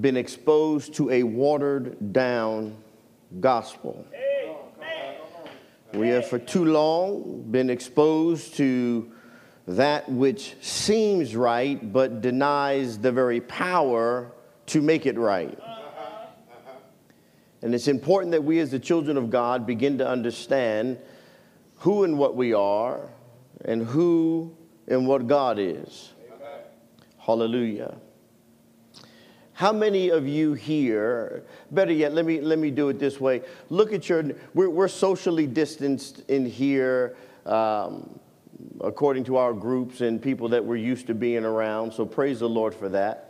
been 0.00 0.16
exposed 0.16 0.94
to 0.94 1.10
a 1.10 1.22
watered 1.22 2.12
down 2.12 2.76
gospel. 3.38 4.04
We 5.94 6.08
have 6.08 6.26
for 6.26 6.40
too 6.40 6.64
long 6.64 7.44
been 7.52 7.70
exposed 7.70 8.56
to 8.56 9.12
that 9.68 10.08
which 10.10 10.56
seems 10.60 11.36
right 11.36 11.92
but 11.92 12.20
denies 12.20 12.98
the 12.98 13.12
very 13.12 13.40
power 13.40 14.32
to 14.66 14.82
make 14.82 15.06
it 15.06 15.16
right. 15.16 15.56
And 17.62 17.74
it's 17.74 17.88
important 17.88 18.32
that 18.32 18.44
we, 18.44 18.60
as 18.60 18.70
the 18.70 18.78
children 18.78 19.16
of 19.16 19.30
God, 19.30 19.66
begin 19.66 19.98
to 19.98 20.08
understand 20.08 20.98
who 21.78 22.04
and 22.04 22.18
what 22.18 22.36
we 22.36 22.52
are 22.52 23.10
and 23.64 23.84
who 23.84 24.56
and 24.86 25.06
what 25.06 25.26
God 25.26 25.58
is. 25.58 26.12
Hallelujah. 27.18 27.96
How 29.52 29.72
many 29.72 30.10
of 30.10 30.26
you 30.28 30.54
here, 30.54 31.44
better 31.72 31.92
yet, 31.92 32.12
let 32.12 32.24
me, 32.24 32.40
let 32.40 32.58
me 32.60 32.70
do 32.70 32.90
it 32.90 33.00
this 33.00 33.20
way. 33.20 33.42
Look 33.70 33.92
at 33.92 34.08
your, 34.08 34.22
we're, 34.54 34.70
we're 34.70 34.88
socially 34.88 35.46
distanced 35.46 36.20
in 36.28 36.46
here. 36.46 37.16
Um, 37.44 38.20
according 38.80 39.24
to 39.24 39.36
our 39.36 39.52
groups 39.52 40.00
and 40.00 40.20
people 40.20 40.48
that 40.48 40.64
we're 40.64 40.76
used 40.76 41.06
to 41.06 41.14
being 41.14 41.44
around. 41.44 41.92
So 41.92 42.04
praise 42.04 42.40
the 42.40 42.48
Lord 42.48 42.74
for 42.74 42.88
that. 42.90 43.27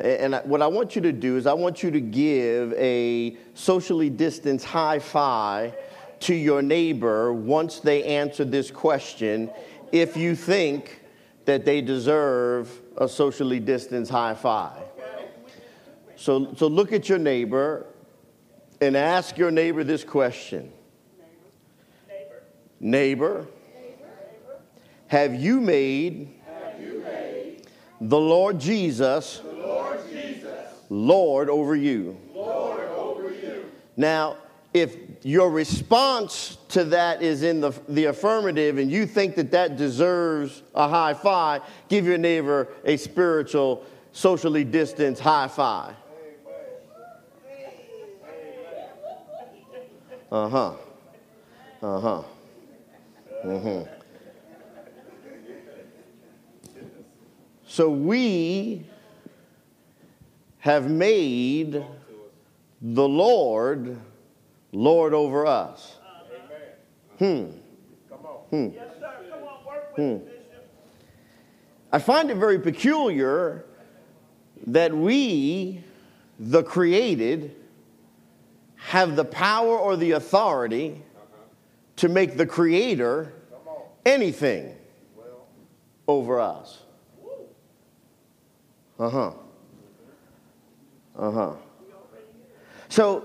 And 0.00 0.40
what 0.44 0.62
I 0.62 0.66
want 0.66 0.96
you 0.96 1.02
to 1.02 1.12
do 1.12 1.36
is, 1.36 1.46
I 1.46 1.52
want 1.52 1.82
you 1.82 1.90
to 1.90 2.00
give 2.00 2.72
a 2.74 3.36
socially 3.54 4.08
distanced 4.08 4.64
high 4.64 4.98
five 4.98 5.74
to 6.20 6.34
your 6.34 6.62
neighbor 6.62 7.32
once 7.32 7.80
they 7.80 8.04
answer 8.04 8.44
this 8.44 8.70
question 8.70 9.50
if 9.90 10.16
you 10.16 10.34
think 10.34 11.02
that 11.44 11.64
they 11.64 11.80
deserve 11.80 12.70
a 12.96 13.08
socially 13.08 13.60
distanced 13.60 14.10
high 14.10 14.34
five. 14.34 14.82
So, 16.16 16.54
so 16.54 16.68
look 16.68 16.92
at 16.92 17.08
your 17.08 17.18
neighbor 17.18 17.86
and 18.80 18.96
ask 18.96 19.36
your 19.36 19.50
neighbor 19.50 19.84
this 19.84 20.04
question 20.04 20.72
Neighbor. 22.08 22.42
neighbor 22.80 23.46
have 25.08 25.34
you 25.34 25.60
made, 25.60 26.34
the, 28.00 28.18
Lord 28.18 28.58
Jesus, 28.58 29.40
Lord 30.92 31.48
over 31.48 31.74
you? 31.74 32.18
Now, 33.96 34.36
if 34.74 34.94
your 35.22 35.50
response 35.50 36.58
to 36.68 36.84
that 36.84 37.22
is 37.22 37.42
in 37.42 37.62
the, 37.62 37.72
the 37.88 38.06
affirmative 38.06 38.76
and 38.76 38.90
you 38.90 39.06
think 39.06 39.34
that 39.36 39.50
that 39.52 39.76
deserves 39.78 40.62
a 40.74 40.86
high 40.86 41.14
five, 41.14 41.62
give 41.88 42.04
your 42.04 42.18
neighbor 42.18 42.68
a 42.84 42.98
spiritual, 42.98 43.86
socially 44.12 44.64
distanced 44.64 45.22
high 45.22 45.48
five. 45.48 45.94
Uh 50.30 50.48
huh. 50.48 50.74
Uh 51.82 52.00
huh. 52.00 52.22
Mm 53.46 53.62
hmm. 53.62 53.92
So 57.66 57.88
we 57.88 58.84
have 60.62 60.88
made 60.88 61.84
the 62.80 63.08
Lord 63.08 63.98
Lord 64.70 65.12
over 65.12 65.44
us. 65.44 65.96
Hmm. 67.18 67.46
Hmm. 68.50 68.68
Hmm. 69.96 70.16
I 71.90 71.98
find 71.98 72.30
it 72.30 72.36
very 72.36 72.60
peculiar 72.60 73.64
that 74.68 74.96
we, 74.96 75.82
the 76.38 76.62
created, 76.62 77.56
have 78.76 79.16
the 79.16 79.24
power 79.24 79.76
or 79.76 79.96
the 79.96 80.12
authority 80.12 81.02
to 81.96 82.08
make 82.08 82.36
the 82.36 82.46
creator 82.46 83.34
anything 84.06 84.76
over 86.06 86.38
us. 86.38 86.82
Uh 89.00 89.10
huh. 89.10 89.32
Uh 91.18 91.30
huh. 91.30 91.52
So, 92.88 93.24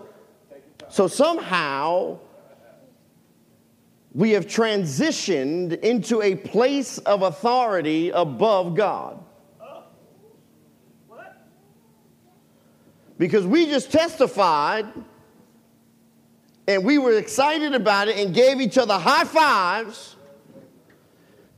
so 0.89 1.07
somehow 1.07 2.19
we 4.13 4.31
have 4.31 4.47
transitioned 4.47 5.79
into 5.81 6.21
a 6.21 6.35
place 6.35 6.97
of 6.99 7.21
authority 7.21 8.09
above 8.09 8.75
God. 8.75 9.23
Because 13.17 13.45
we 13.45 13.65
just 13.65 13.91
testified 13.91 14.85
and 16.67 16.83
we 16.83 16.97
were 16.97 17.17
excited 17.17 17.73
about 17.73 18.07
it 18.07 18.17
and 18.17 18.33
gave 18.33 18.61
each 18.61 18.77
other 18.77 18.93
high 18.93 19.23
fives 19.23 20.15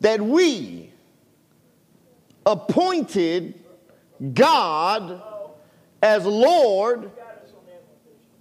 that 0.01 0.21
we 0.21 0.91
appointed 2.45 3.59
God 4.33 5.21
as 6.01 6.25
Lord 6.25 7.11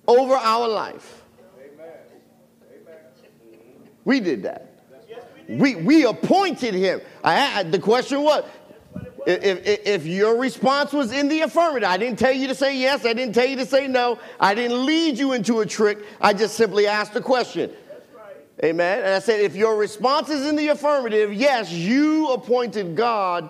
over 0.06 0.34
our 0.34 0.68
life. 0.68 1.22
We 4.04 4.20
did 4.20 4.44
that. 4.44 4.64
We, 5.48 5.76
we 5.76 6.04
appointed 6.04 6.74
him. 6.74 7.00
I, 7.24 7.60
I, 7.60 7.62
the 7.62 7.78
question 7.78 8.22
was 8.22 8.44
if, 9.26 9.66
if, 9.66 9.86
if 9.86 10.06
your 10.06 10.38
response 10.38 10.92
was 10.92 11.12
in 11.12 11.28
the 11.28 11.40
affirmative, 11.40 11.88
I 11.88 11.96
didn't 11.96 12.18
tell 12.18 12.32
you 12.32 12.48
to 12.48 12.54
say 12.54 12.76
yes, 12.78 13.04
I 13.04 13.12
didn't 13.12 13.34
tell 13.34 13.46
you 13.46 13.56
to 13.56 13.66
say 13.66 13.86
no, 13.86 14.18
I 14.40 14.54
didn't 14.54 14.84
lead 14.86 15.18
you 15.18 15.32
into 15.32 15.60
a 15.60 15.66
trick, 15.66 15.98
I 16.20 16.32
just 16.32 16.56
simply 16.56 16.86
asked 16.86 17.14
the 17.14 17.20
question. 17.20 17.70
Amen. 18.64 18.98
And 18.98 19.14
I 19.14 19.18
said, 19.20 19.40
if 19.40 19.54
your 19.54 19.76
response 19.76 20.30
is 20.30 20.46
in 20.46 20.56
the 20.56 20.68
affirmative, 20.68 21.32
yes, 21.32 21.70
you 21.70 22.32
appointed 22.32 22.96
God 22.96 23.48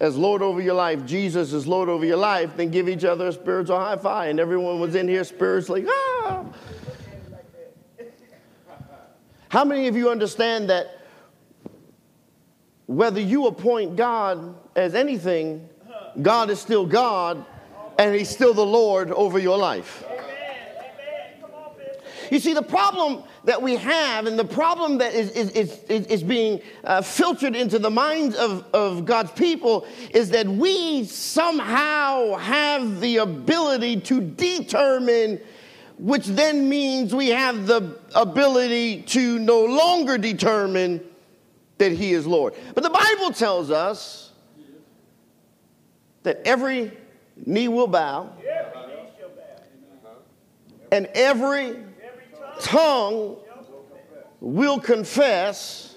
as 0.00 0.16
Lord 0.16 0.42
over 0.42 0.60
your 0.60 0.74
life, 0.74 1.04
Jesus 1.06 1.52
is 1.52 1.66
Lord 1.66 1.88
over 1.88 2.04
your 2.04 2.16
life, 2.16 2.56
then 2.56 2.70
give 2.70 2.88
each 2.88 3.04
other 3.04 3.28
a 3.28 3.32
spiritual 3.32 3.78
high 3.78 3.96
five. 3.96 4.30
And 4.30 4.40
everyone 4.40 4.80
was 4.80 4.94
in 4.94 5.08
here 5.08 5.24
spiritually, 5.24 5.84
ah. 5.88 6.44
How 9.48 9.64
many 9.64 9.86
of 9.86 9.96
you 9.96 10.10
understand 10.10 10.68
that 10.70 11.00
whether 12.86 13.20
you 13.20 13.46
appoint 13.46 13.94
God 13.94 14.56
as 14.74 14.96
anything, 14.96 15.68
God 16.20 16.50
is 16.50 16.60
still 16.60 16.84
God 16.84 17.44
and 17.98 18.14
He's 18.14 18.28
still 18.28 18.52
the 18.52 18.66
Lord 18.66 19.12
over 19.12 19.38
your 19.38 19.56
life? 19.56 20.04
You 22.30 22.40
see, 22.40 22.52
the 22.52 22.62
problem 22.62 23.22
that 23.44 23.60
we 23.60 23.76
have 23.76 24.26
and 24.26 24.38
the 24.38 24.44
problem 24.44 24.98
that 24.98 25.14
is, 25.14 25.30
is, 25.32 25.50
is, 25.88 26.06
is 26.06 26.22
being 26.22 26.60
uh, 26.84 27.02
filtered 27.02 27.54
into 27.54 27.78
the 27.78 27.90
minds 27.90 28.34
of, 28.36 28.64
of 28.72 29.04
God's 29.04 29.32
people 29.32 29.86
is 30.10 30.30
that 30.30 30.46
we 30.46 31.04
somehow 31.04 32.36
have 32.36 33.00
the 33.00 33.18
ability 33.18 34.00
to 34.02 34.20
determine, 34.20 35.40
which 35.98 36.26
then 36.26 36.68
means 36.68 37.14
we 37.14 37.28
have 37.28 37.66
the 37.66 37.98
ability 38.14 39.02
to 39.02 39.38
no 39.38 39.64
longer 39.64 40.16
determine 40.16 41.02
that 41.76 41.92
He 41.92 42.12
is 42.14 42.26
Lord. 42.26 42.54
But 42.74 42.82
the 42.82 42.90
Bible 42.90 43.30
tells 43.32 43.70
us 43.70 44.32
that 46.22 46.40
every 46.46 46.92
knee 47.44 47.68
will 47.68 47.88
bow 47.88 48.30
and 50.90 51.06
every 51.14 51.76
tongue 52.60 53.36
will 54.40 54.78
confess 54.78 55.96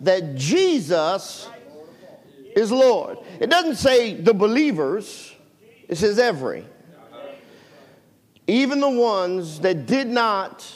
that 0.00 0.34
Jesus 0.34 1.48
is 2.54 2.70
Lord. 2.70 3.18
It 3.40 3.50
doesn't 3.50 3.76
say 3.76 4.14
the 4.14 4.34
believers, 4.34 5.34
it 5.88 5.96
says 5.96 6.18
every. 6.18 6.64
Even 8.46 8.80
the 8.80 8.90
ones 8.90 9.60
that 9.60 9.86
did 9.86 10.06
not 10.06 10.70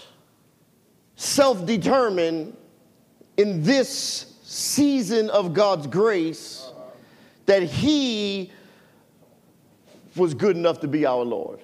self 1.16 1.66
determine 1.66 2.56
in 3.36 3.62
this 3.62 4.34
season 4.42 5.30
of 5.30 5.52
God's 5.52 5.86
grace 5.86 6.70
that 7.46 7.62
He 7.62 8.50
was 10.16 10.34
good 10.34 10.56
enough 10.56 10.80
to 10.80 10.88
be 10.88 11.06
our 11.06 11.24
Lord. 11.24 11.60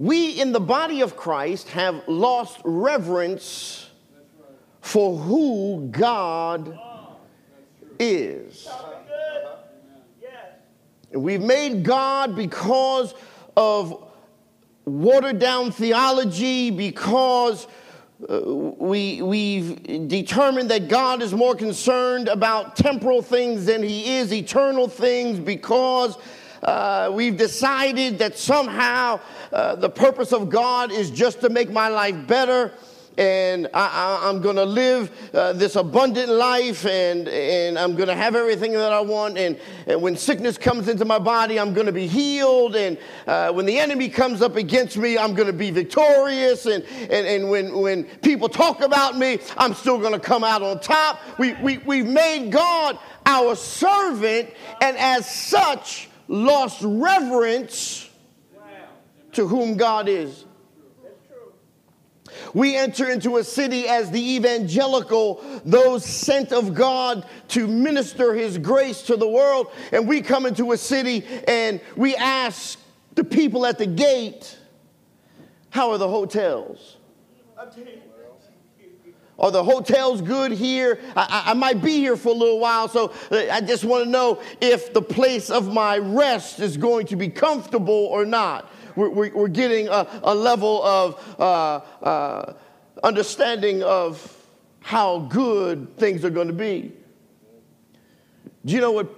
We 0.00 0.40
in 0.40 0.52
the 0.52 0.60
body 0.60 1.02
of 1.02 1.14
Christ 1.14 1.68
have 1.68 2.08
lost 2.08 2.58
reverence 2.64 3.90
for 4.80 5.14
who 5.18 5.88
God 5.90 6.78
is. 7.98 8.66
We've 11.12 11.42
made 11.42 11.84
God 11.84 12.34
because 12.34 13.12
of 13.58 14.10
watered 14.86 15.38
down 15.38 15.70
theology, 15.70 16.70
because 16.70 17.66
uh, 18.26 18.40
we, 18.40 19.20
we've 19.20 20.08
determined 20.08 20.70
that 20.70 20.88
God 20.88 21.20
is 21.20 21.34
more 21.34 21.54
concerned 21.54 22.28
about 22.28 22.74
temporal 22.74 23.20
things 23.20 23.66
than 23.66 23.82
he 23.82 24.16
is 24.16 24.32
eternal 24.32 24.88
things, 24.88 25.38
because 25.38 26.16
uh, 26.62 27.10
we've 27.12 27.36
decided 27.36 28.18
that 28.18 28.38
somehow 28.38 29.20
uh, 29.52 29.76
the 29.76 29.90
purpose 29.90 30.32
of 30.32 30.50
God 30.50 30.92
is 30.92 31.10
just 31.10 31.40
to 31.40 31.48
make 31.48 31.70
my 31.70 31.88
life 31.88 32.26
better 32.26 32.72
and 33.18 33.68
I, 33.74 34.30
am 34.30 34.40
going 34.40 34.56
to 34.56 34.64
live 34.64 35.10
uh, 35.34 35.52
this 35.52 35.76
abundant 35.76 36.30
life 36.30 36.86
and, 36.86 37.28
and 37.28 37.78
I'm 37.78 37.94
going 37.94 38.08
to 38.08 38.14
have 38.14 38.34
everything 38.34 38.72
that 38.72 38.92
I 38.92 39.00
want. 39.00 39.36
And, 39.36 39.58
and 39.86 40.00
when 40.00 40.16
sickness 40.16 40.56
comes 40.56 40.88
into 40.88 41.04
my 41.04 41.18
body, 41.18 41.58
I'm 41.58 41.74
going 41.74 41.86
to 41.86 41.92
be 41.92 42.06
healed. 42.06 42.76
And 42.76 42.96
uh, 43.26 43.52
when 43.52 43.66
the 43.66 43.78
enemy 43.78 44.08
comes 44.08 44.40
up 44.40 44.56
against 44.56 44.96
me, 44.96 45.18
I'm 45.18 45.34
going 45.34 45.48
to 45.48 45.52
be 45.52 45.70
victorious. 45.70 46.66
And, 46.66 46.84
and, 46.84 47.26
and 47.26 47.50
when, 47.50 47.76
when 47.78 48.04
people 48.04 48.48
talk 48.48 48.80
about 48.80 49.18
me, 49.18 49.40
I'm 49.58 49.74
still 49.74 49.98
going 49.98 50.14
to 50.14 50.20
come 50.20 50.44
out 50.44 50.62
on 50.62 50.80
top. 50.80 51.20
We, 51.38 51.54
we, 51.54 51.78
we've 51.78 52.06
made 52.06 52.50
God 52.50 52.98
our 53.26 53.54
servant, 53.54 54.50
and 54.80 54.96
as 54.96 55.30
such, 55.30 56.09
lost 56.30 56.80
reverence 56.82 58.08
to 59.32 59.46
whom 59.46 59.76
God 59.76 60.08
is. 60.08 60.44
We 62.54 62.76
enter 62.76 63.10
into 63.10 63.36
a 63.36 63.44
city 63.44 63.86
as 63.86 64.10
the 64.10 64.36
evangelical, 64.36 65.42
those 65.64 66.04
sent 66.04 66.52
of 66.52 66.74
God 66.74 67.26
to 67.48 67.66
minister 67.66 68.34
His 68.34 68.58
grace 68.58 69.02
to 69.02 69.16
the 69.16 69.28
world. 69.28 69.70
And 69.92 70.08
we 70.08 70.20
come 70.20 70.46
into 70.46 70.72
a 70.72 70.76
city 70.76 71.24
and 71.46 71.80
we 71.96 72.16
ask 72.16 72.78
the 73.14 73.24
people 73.24 73.66
at 73.66 73.78
the 73.78 73.86
gate, 73.86 74.56
How 75.70 75.90
are 75.90 75.98
the 75.98 76.08
hotels? 76.08 76.96
Are 79.40 79.50
the 79.50 79.64
hotels 79.64 80.20
good 80.20 80.52
here? 80.52 81.00
I, 81.16 81.44
I, 81.46 81.50
I, 81.50 81.54
might 81.54 81.82
be 81.82 81.92
here 81.92 82.16
for 82.16 82.28
a 82.28 82.34
little 82.34 82.60
while, 82.60 82.88
so 82.88 83.12
uh, 83.30 83.46
I 83.50 83.62
just 83.62 83.84
want 83.84 84.04
to 84.04 84.10
know 84.10 84.42
if 84.60 84.92
the 84.92 85.00
place 85.00 85.48
of 85.48 85.72
my 85.72 85.96
rest 85.96 86.60
is 86.60 86.76
going 86.76 87.06
to 87.06 87.16
be 87.16 87.28
comfortable 87.28 87.94
or 87.94 88.26
not. 88.26 88.70
We're, 88.96 89.08
we're, 89.08 89.34
we're 89.34 89.48
getting 89.48 89.88
a, 89.88 90.06
a, 90.22 90.34
level 90.34 90.82
of 90.82 91.36
uh, 91.40 91.80
uh, 92.04 92.52
understanding 93.02 93.82
of 93.82 94.36
how 94.80 95.20
good 95.20 95.96
things 95.96 96.22
are 96.22 96.30
going 96.30 96.48
to 96.48 96.52
be. 96.52 96.92
Do 98.66 98.74
you 98.74 98.80
know 98.80 98.92
what 98.92 99.08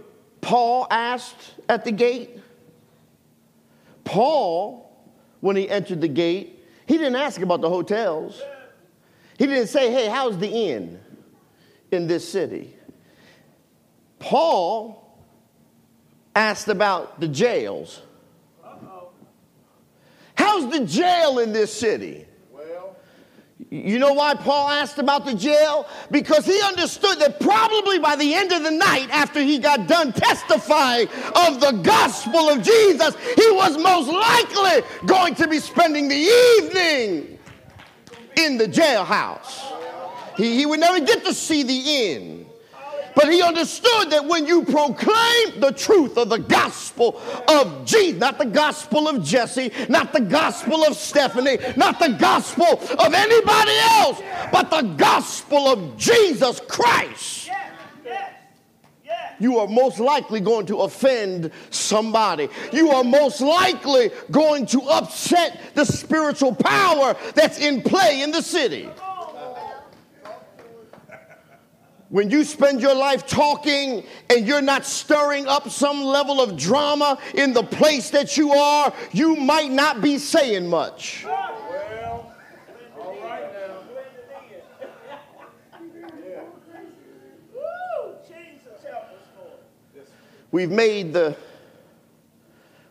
Paul 0.41 0.87
asked 0.89 1.55
at 1.69 1.85
the 1.85 1.93
gate? 1.93 2.39
Paul, 4.05 4.89
when 5.41 5.57
he 5.57 5.69
entered 5.69 6.01
the 6.01 6.09
gate, 6.09 6.65
he 6.87 6.97
didn't 6.97 7.17
ask 7.17 7.41
about 7.41 7.61
the 7.61 7.69
hotels. 7.69 8.41
He 9.43 9.49
didn't 9.49 9.71
say, 9.71 9.91
hey, 9.91 10.07
how's 10.07 10.39
the 10.39 10.47
inn 10.47 11.01
in 11.91 12.07
this 12.07 12.31
city? 12.31 12.77
Paul 14.21 15.19
asked 16.37 16.69
about 16.69 17.19
the 17.19 17.27
jails. 17.27 18.03
How's 20.37 20.71
the 20.71 20.87
jail 20.87 21.41
in 21.41 21.53
this 21.53 21.75
city? 21.75 22.25
You 23.69 23.99
know 23.99 24.13
why 24.13 24.35
Paul 24.35 24.69
asked 24.69 24.99
about 24.99 25.25
the 25.25 25.35
jail? 25.35 25.89
Because 26.13 26.47
he 26.47 26.63
understood 26.63 27.19
that 27.19 27.41
probably 27.41 27.99
by 27.99 28.15
the 28.15 28.35
end 28.35 28.53
of 28.53 28.63
the 28.63 28.71
night, 28.71 29.09
after 29.11 29.41
he 29.41 29.59
got 29.59 29.89
done 29.89 30.13
testifying 30.13 31.09
of 31.35 31.61
the 31.61 31.81
gospel 31.83 32.49
of 32.49 32.63
Jesus, 32.63 33.17
he 33.35 33.51
was 33.51 33.77
most 33.77 34.09
likely 34.09 34.89
going 35.05 35.35
to 35.35 35.49
be 35.49 35.59
spending 35.59 36.07
the 36.07 36.15
evening 36.15 37.32
in 38.37 38.59
the 38.59 38.67
jailhouse. 38.67 39.61
He, 40.37 40.57
he 40.57 40.67
would 40.67 40.81
never 40.81 41.01
get 41.05 41.25
to 41.25 41.35
see 41.35 41.63
the 41.63 42.15
end. 42.15 42.47
But 43.15 43.31
he 43.31 43.43
understood 43.43 44.11
that 44.11 44.25
when 44.27 44.47
you 44.47 44.65
proclaim 44.65 45.61
the 45.61 45.73
truth 45.77 46.17
of 46.17 46.29
the 46.29 46.39
gospel 46.39 47.21
of 47.49 47.85
Jesus, 47.85 48.19
not 48.19 48.39
the 48.39 48.47
gospel 48.47 49.09
of 49.09 49.23
Jesse, 49.23 49.71
not 49.89 50.13
the 50.13 50.21
gospel 50.21 50.85
of 50.85 50.97
Stephanie, 50.97 51.59
not 51.77 51.99
the 51.99 52.17
gospel 52.19 52.81
of 52.99 53.15
anybody 53.15 53.77
else, 53.99 54.23
but 54.51 54.71
the 54.71 54.83
gospel 54.97 55.69
of 55.69 55.97
Jesus 55.97 56.61
Christ, 56.61 57.42
you 59.39 59.59
are 59.59 59.67
most 59.67 59.99
likely 59.99 60.41
going 60.41 60.67
to 60.67 60.79
offend 60.79 61.51
somebody. 61.71 62.49
You 62.73 62.91
are 62.91 63.05
most 63.05 63.41
likely 63.41 64.11
going 64.31 64.67
to 64.67 64.83
upset 64.83 65.61
the 65.75 65.85
spiritual 65.85 66.55
power 66.55 67.17
that's 67.35 67.59
in 67.59 67.83
play 67.83 68.23
in 68.23 68.31
the 68.31 68.43
city. 68.43 68.89
When 72.13 72.29
you 72.29 72.45
spend 72.45 72.83
your 72.83 72.95
life 72.95 73.27
talking 73.27 74.05
and 74.29 74.47
you're 74.47 74.61
not 74.61 74.85
stirring 74.85 75.47
up 75.47 75.71
some 75.71 76.03
level 76.03 76.43
of 76.43 76.59
drama 76.59 77.19
in 77.33 77.55
the 77.55 77.63
place 77.63 78.11
that 78.11 78.37
you 78.37 78.53
are, 78.53 78.93
you 79.13 79.35
might 79.37 79.71
not 79.71 80.03
be 80.03 80.19
saying 80.19 80.67
much. 80.67 81.25
We've 90.53 90.71
made 90.71 91.15
the 91.15 91.37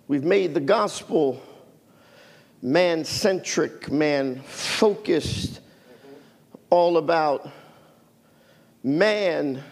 We've 0.07 0.23
made 0.23 0.53
the 0.53 0.59
gospel 0.59 1.41
man 2.61 3.05
centric, 3.05 3.89
man 3.89 4.41
focused, 4.41 5.61
all 6.69 6.97
about 6.97 7.49
man 8.83 9.63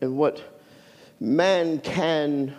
and 0.00 0.16
what 0.16 0.42
man 1.20 1.78
can 1.80 2.56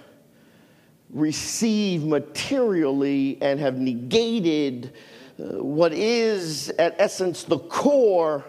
receive 1.10 2.06
materially 2.06 3.38
and 3.42 3.60
have 3.60 3.78
negated 3.80 4.94
uh, 5.38 5.62
what 5.64 5.92
is, 5.92 6.70
at 6.70 6.96
essence, 7.00 7.44
the 7.44 7.60
core 7.60 8.46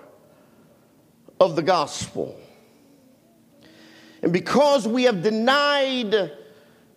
of 1.41 1.57
the 1.57 1.62
gospel. 1.62 2.39
And 4.27 4.33
because 4.33 4.89
we 4.89 5.05
have 5.05 5.22
denied 5.22 6.33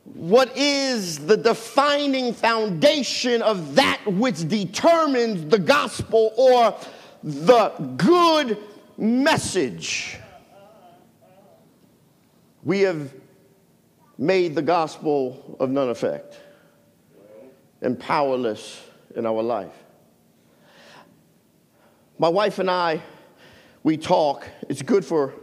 what 0.03 0.57
is 0.57 1.27
the 1.27 1.37
defining 1.37 2.33
foundation 2.33 3.43
of 3.43 3.75
that 3.75 4.01
which 4.07 4.47
determines 4.47 5.45
the 5.45 5.59
gospel 5.59 6.33
or 6.35 6.75
the 7.21 7.69
good 7.97 8.57
message, 8.97 10.17
we 12.63 12.79
have 12.79 13.13
made 14.17 14.55
the 14.55 14.63
gospel 14.63 15.55
of 15.59 15.69
none 15.69 15.89
effect 15.89 16.35
and 17.81 17.99
powerless 17.99 18.81
in 19.15 19.27
our 19.27 19.43
life. 19.43 19.83
My 22.17 22.29
wife 22.29 22.57
and 22.57 22.71
I, 22.71 23.03
we 23.83 23.97
talk. 23.97 24.49
It's 24.67 24.81
good 24.81 25.05
for 25.05 25.35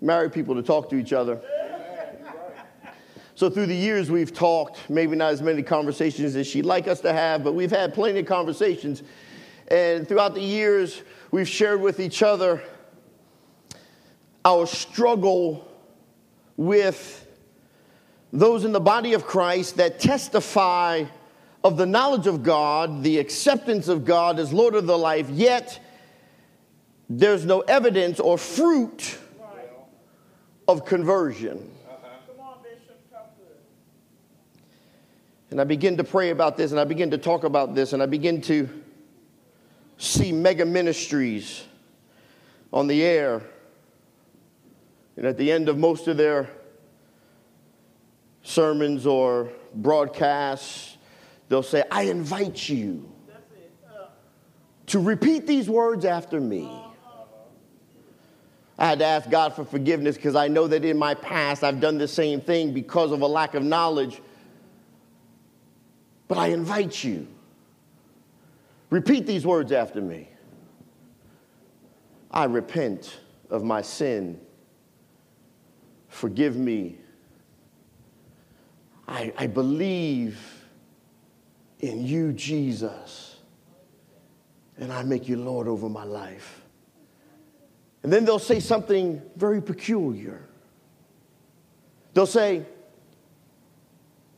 married 0.00 0.32
people 0.32 0.54
to 0.54 0.62
talk 0.62 0.88
to 0.90 0.96
each 0.96 1.12
other. 1.12 1.40
So 3.34 3.48
through 3.48 3.66
the 3.66 3.74
years, 3.74 4.10
we've 4.10 4.34
talked, 4.34 4.90
maybe 4.90 5.16
not 5.16 5.32
as 5.32 5.40
many 5.40 5.62
conversations 5.62 6.36
as 6.36 6.46
she'd 6.46 6.66
like 6.66 6.86
us 6.86 7.00
to 7.00 7.12
have, 7.12 7.42
but 7.42 7.54
we've 7.54 7.70
had 7.70 7.94
plenty 7.94 8.20
of 8.20 8.26
conversations. 8.26 9.02
And 9.68 10.06
throughout 10.06 10.34
the 10.34 10.42
years, 10.42 11.02
we've 11.30 11.48
shared 11.48 11.80
with 11.80 12.00
each 12.00 12.22
other 12.22 12.62
our 14.44 14.66
struggle 14.66 15.66
with 16.56 17.26
those 18.32 18.64
in 18.64 18.72
the 18.72 18.80
body 18.80 19.14
of 19.14 19.26
Christ 19.26 19.76
that 19.76 19.98
testify 19.98 21.04
of 21.64 21.76
the 21.76 21.86
knowledge 21.86 22.26
of 22.26 22.42
God, 22.42 23.02
the 23.02 23.18
acceptance 23.18 23.88
of 23.88 24.04
God 24.04 24.38
as 24.38 24.52
Lord 24.52 24.74
of 24.74 24.86
the 24.86 24.98
life, 24.98 25.28
yet 25.30 25.82
there's 27.08 27.44
no 27.44 27.60
evidence 27.60 28.20
or 28.20 28.38
fruit 28.38 29.18
of 30.70 30.84
conversion. 30.84 31.68
And 35.50 35.60
I 35.60 35.64
begin 35.64 35.96
to 35.96 36.04
pray 36.04 36.30
about 36.30 36.56
this 36.56 36.70
and 36.70 36.78
I 36.78 36.84
begin 36.84 37.10
to 37.10 37.18
talk 37.18 37.42
about 37.42 37.74
this 37.74 37.92
and 37.92 38.00
I 38.00 38.06
begin 38.06 38.40
to 38.42 38.68
see 39.98 40.30
mega 40.30 40.64
ministries 40.64 41.64
on 42.72 42.86
the 42.86 43.02
air. 43.02 43.42
And 45.16 45.26
at 45.26 45.36
the 45.36 45.50
end 45.50 45.68
of 45.68 45.76
most 45.76 46.06
of 46.06 46.16
their 46.16 46.48
sermons 48.44 49.06
or 49.06 49.50
broadcasts, 49.74 50.96
they'll 51.48 51.64
say, 51.64 51.82
I 51.90 52.02
invite 52.02 52.68
you 52.68 53.10
uh. 53.88 54.06
to 54.86 55.00
repeat 55.00 55.48
these 55.48 55.68
words 55.68 56.04
after 56.04 56.40
me. 56.40 56.79
I 58.80 58.86
had 58.88 58.98
to 58.98 59.04
ask 59.04 59.30
God 59.30 59.54
for 59.54 59.64
forgiveness 59.64 60.16
because 60.16 60.34
I 60.34 60.48
know 60.48 60.66
that 60.66 60.84
in 60.84 60.98
my 60.98 61.14
past 61.14 61.62
I've 61.62 61.80
done 61.80 61.98
the 61.98 62.08
same 62.08 62.40
thing 62.40 62.72
because 62.72 63.12
of 63.12 63.20
a 63.20 63.26
lack 63.26 63.54
of 63.54 63.62
knowledge. 63.62 64.20
But 66.26 66.38
I 66.38 66.48
invite 66.48 67.04
you, 67.04 67.28
repeat 68.88 69.26
these 69.26 69.46
words 69.46 69.70
after 69.70 70.00
me. 70.00 70.28
I 72.30 72.44
repent 72.44 73.20
of 73.50 73.62
my 73.62 73.82
sin. 73.82 74.40
Forgive 76.08 76.56
me 76.56 76.98
I, 79.10 79.32
I 79.36 79.46
believe 79.48 80.38
in 81.80 82.06
you, 82.06 82.32
Jesus, 82.32 83.38
and 84.78 84.92
I 84.92 85.02
make 85.02 85.28
you 85.28 85.36
Lord 85.36 85.66
over 85.66 85.88
my 85.88 86.04
life. 86.04 86.59
And 88.02 88.12
then 88.12 88.24
they'll 88.24 88.38
say 88.38 88.60
something 88.60 89.20
very 89.36 89.60
peculiar. 89.60 90.42
They'll 92.14 92.26
say, 92.26 92.64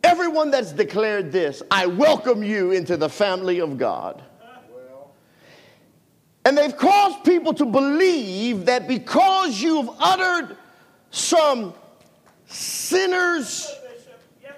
Everyone 0.04 0.50
that's 0.50 0.72
declared 0.72 1.30
this, 1.30 1.62
I 1.70 1.86
welcome 1.86 2.42
you 2.42 2.72
into 2.72 2.96
the 2.96 3.08
family 3.08 3.60
of 3.60 3.78
God. 3.78 4.22
And 6.44 6.58
they've 6.58 6.76
caused 6.76 7.22
people 7.24 7.54
to 7.54 7.64
believe 7.64 8.66
that 8.66 8.88
because 8.88 9.62
you've 9.62 9.88
uttered 10.00 10.56
some 11.12 11.72
sinner's 12.46 13.72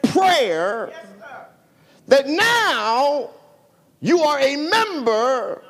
prayer 0.04 0.92
that 2.08 2.26
now 2.26 3.30
you 4.00 4.20
are 4.20 4.38
a 4.38 4.56
member 4.56 5.62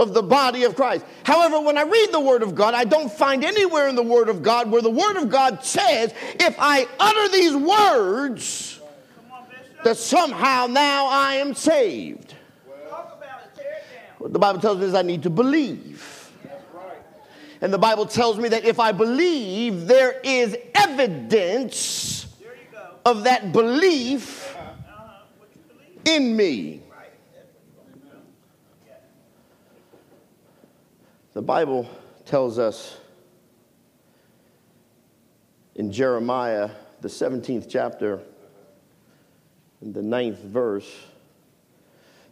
of 0.00 0.14
the 0.14 0.22
body 0.22 0.64
of 0.64 0.74
Christ. 0.74 1.04
However, 1.24 1.60
when 1.60 1.76
I 1.76 1.82
read 1.82 2.08
the 2.10 2.20
Word 2.20 2.42
of 2.42 2.54
God, 2.54 2.72
I 2.72 2.84
don't 2.84 3.12
find 3.12 3.44
anywhere 3.44 3.86
in 3.86 3.94
the 3.94 4.02
Word 4.02 4.30
of 4.30 4.42
God 4.42 4.70
where 4.70 4.80
the 4.80 4.90
Word 4.90 5.16
of 5.16 5.28
God 5.28 5.62
says, 5.62 6.14
if 6.40 6.56
I 6.58 6.86
utter 6.98 7.28
these 7.28 7.54
words, 7.54 8.80
that 9.84 9.98
somehow 9.98 10.66
now 10.66 11.06
I 11.06 11.34
am 11.34 11.54
saved. 11.54 12.34
What 14.18 14.32
the 14.32 14.38
Bible 14.38 14.60
tells 14.60 14.78
me 14.78 14.86
is 14.86 14.94
I 14.94 15.02
need 15.02 15.22
to 15.24 15.30
believe. 15.30 16.32
And 17.60 17.70
the 17.70 17.78
Bible 17.78 18.06
tells 18.06 18.38
me 18.38 18.48
that 18.48 18.64
if 18.64 18.80
I 18.80 18.92
believe, 18.92 19.86
there 19.86 20.18
is 20.24 20.56
evidence 20.74 22.26
of 23.04 23.24
that 23.24 23.52
belief 23.52 24.56
in 26.06 26.34
me. 26.34 26.80
The 31.32 31.42
Bible 31.42 31.88
tells 32.26 32.58
us 32.58 32.98
in 35.76 35.92
Jeremiah, 35.92 36.70
the 37.00 37.08
17th 37.08 37.66
chapter, 37.68 38.20
the 39.80 40.02
ninth 40.02 40.40
verse, 40.40 40.90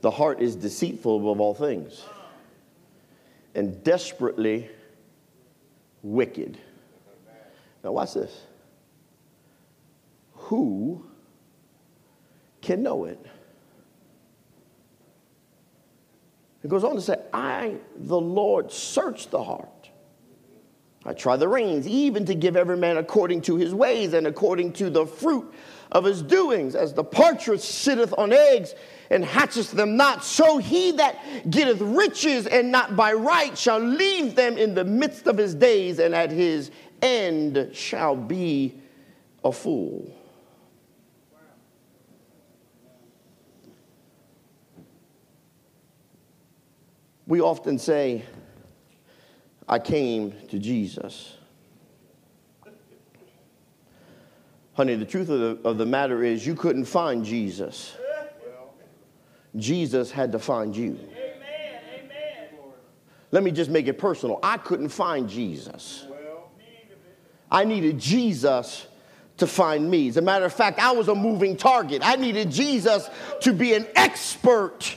the 0.01 0.11
heart 0.11 0.40
is 0.40 0.57
deceitful 0.57 1.16
above 1.16 1.40
all 1.40 1.55
things 1.55 2.05
and 3.55 3.82
desperately 3.82 4.68
wicked. 6.03 6.59
Now, 7.82 7.92
watch 7.92 8.14
this 8.14 8.40
who 10.32 11.05
can 12.61 12.82
know 12.82 13.05
it? 13.05 13.24
It 16.63 16.69
goes 16.69 16.85
on 16.85 16.97
to 16.97 17.01
say, 17.01 17.17
I, 17.33 17.77
the 17.97 18.21
Lord, 18.21 18.73
search 18.73 19.29
the 19.29 19.43
heart. 19.43 19.91
I 21.05 21.13
try 21.13 21.37
the 21.37 21.49
reins, 21.49 21.87
even 21.87 22.27
to 22.27 22.35
give 22.35 22.57
every 22.57 22.77
man 22.77 22.97
according 22.97 23.43
to 23.43 23.57
his 23.57 23.73
ways 23.73 24.13
and 24.13 24.27
according 24.27 24.73
to 24.75 24.91
the 24.91 25.07
fruit 25.07 25.55
of 25.93 26.05
his 26.05 26.23
doings. 26.23 26.75
As 26.75 26.93
the 26.93 27.05
partridge 27.05 27.61
sitteth 27.61 28.13
on 28.19 28.33
eggs 28.33 28.75
and 29.09 29.25
hatcheth 29.25 29.71
them 29.71 29.97
not, 29.97 30.25
so 30.25 30.59
he 30.59 30.91
that 30.93 31.17
getteth 31.49 31.81
riches 31.81 32.47
and 32.47 32.73
not 32.73 32.97
by 32.97 33.13
right 33.13 33.57
shall 33.57 33.79
leave 33.79 34.35
them 34.35 34.59
in 34.59 34.75
the 34.75 34.85
midst 34.85 35.29
of 35.29 35.39
his 35.39 35.55
days, 35.55 36.01
and 36.01 36.15
at 36.15 36.31
his 36.31 36.71
end 37.01 37.71
shall 37.73 38.17
be 38.17 38.81
a 39.45 39.53
fool. 39.53 40.18
We 47.29 47.43
often 47.43 47.79
say, 47.79 48.24
I 49.68 49.79
came 49.79 50.33
to 50.49 50.59
Jesus. 50.59 51.37
Honey, 54.72 54.95
the 54.95 55.05
truth 55.05 55.29
of 55.29 55.39
the, 55.39 55.68
of 55.68 55.76
the 55.76 55.85
matter 55.85 56.24
is, 56.24 56.47
you 56.47 56.55
couldn't 56.55 56.87
find 56.87 57.22
Jesus. 57.22 57.95
Jesus 59.57 60.11
had 60.11 60.33
to 60.33 60.39
find 60.39 60.74
you. 60.74 60.99
Let 63.31 63.43
me 63.43 63.51
just 63.51 63.68
make 63.70 63.89
it 63.89 63.99
personal. 63.99 64.41
I 64.43 64.57
couldn't 64.57 64.89
find 64.89 65.29
Jesus. 65.29 66.07
I 67.51 67.64
needed 67.64 67.99
Jesus 67.99 68.87
to 69.37 69.47
find 69.47 69.91
me. 69.91 70.09
As 70.09 70.16
a 70.16 70.22
matter 70.22 70.47
of 70.47 70.55
fact, 70.55 70.79
I 70.79 70.93
was 70.93 71.09
a 71.09 71.14
moving 71.14 71.59
target. 71.59 72.01
I 72.03 72.16
needed 72.16 72.51
Jesus 72.51 73.11
to 73.43 73.53
be 73.53 73.74
an 73.74 73.87
expert 73.97 74.97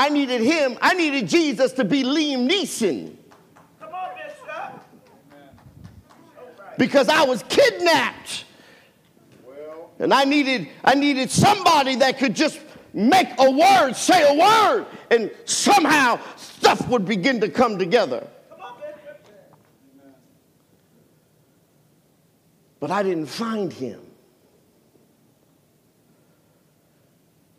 I 0.00 0.08
needed 0.08 0.40
him, 0.40 0.78
I 0.80 0.94
needed 0.94 1.28
Jesus 1.28 1.72
to 1.72 1.84
be 1.84 2.02
Liam 2.02 2.50
Neeson. 2.50 3.16
Because 6.78 7.10
I 7.10 7.24
was 7.24 7.42
kidnapped 7.50 8.46
And 9.98 10.14
I 10.14 10.24
needed, 10.24 10.68
I 10.82 10.94
needed 10.94 11.30
somebody 11.30 11.96
that 11.96 12.18
could 12.18 12.34
just 12.34 12.58
make 12.94 13.28
a 13.38 13.50
word, 13.50 13.92
say 13.92 14.34
a 14.34 14.40
word, 14.40 14.86
and 15.10 15.30
somehow 15.44 16.18
stuff 16.36 16.88
would 16.88 17.04
begin 17.04 17.38
to 17.42 17.50
come 17.50 17.78
together. 17.78 18.26
But 22.78 22.90
I 22.90 23.02
didn't 23.02 23.26
find 23.26 23.70
him. 23.70 24.00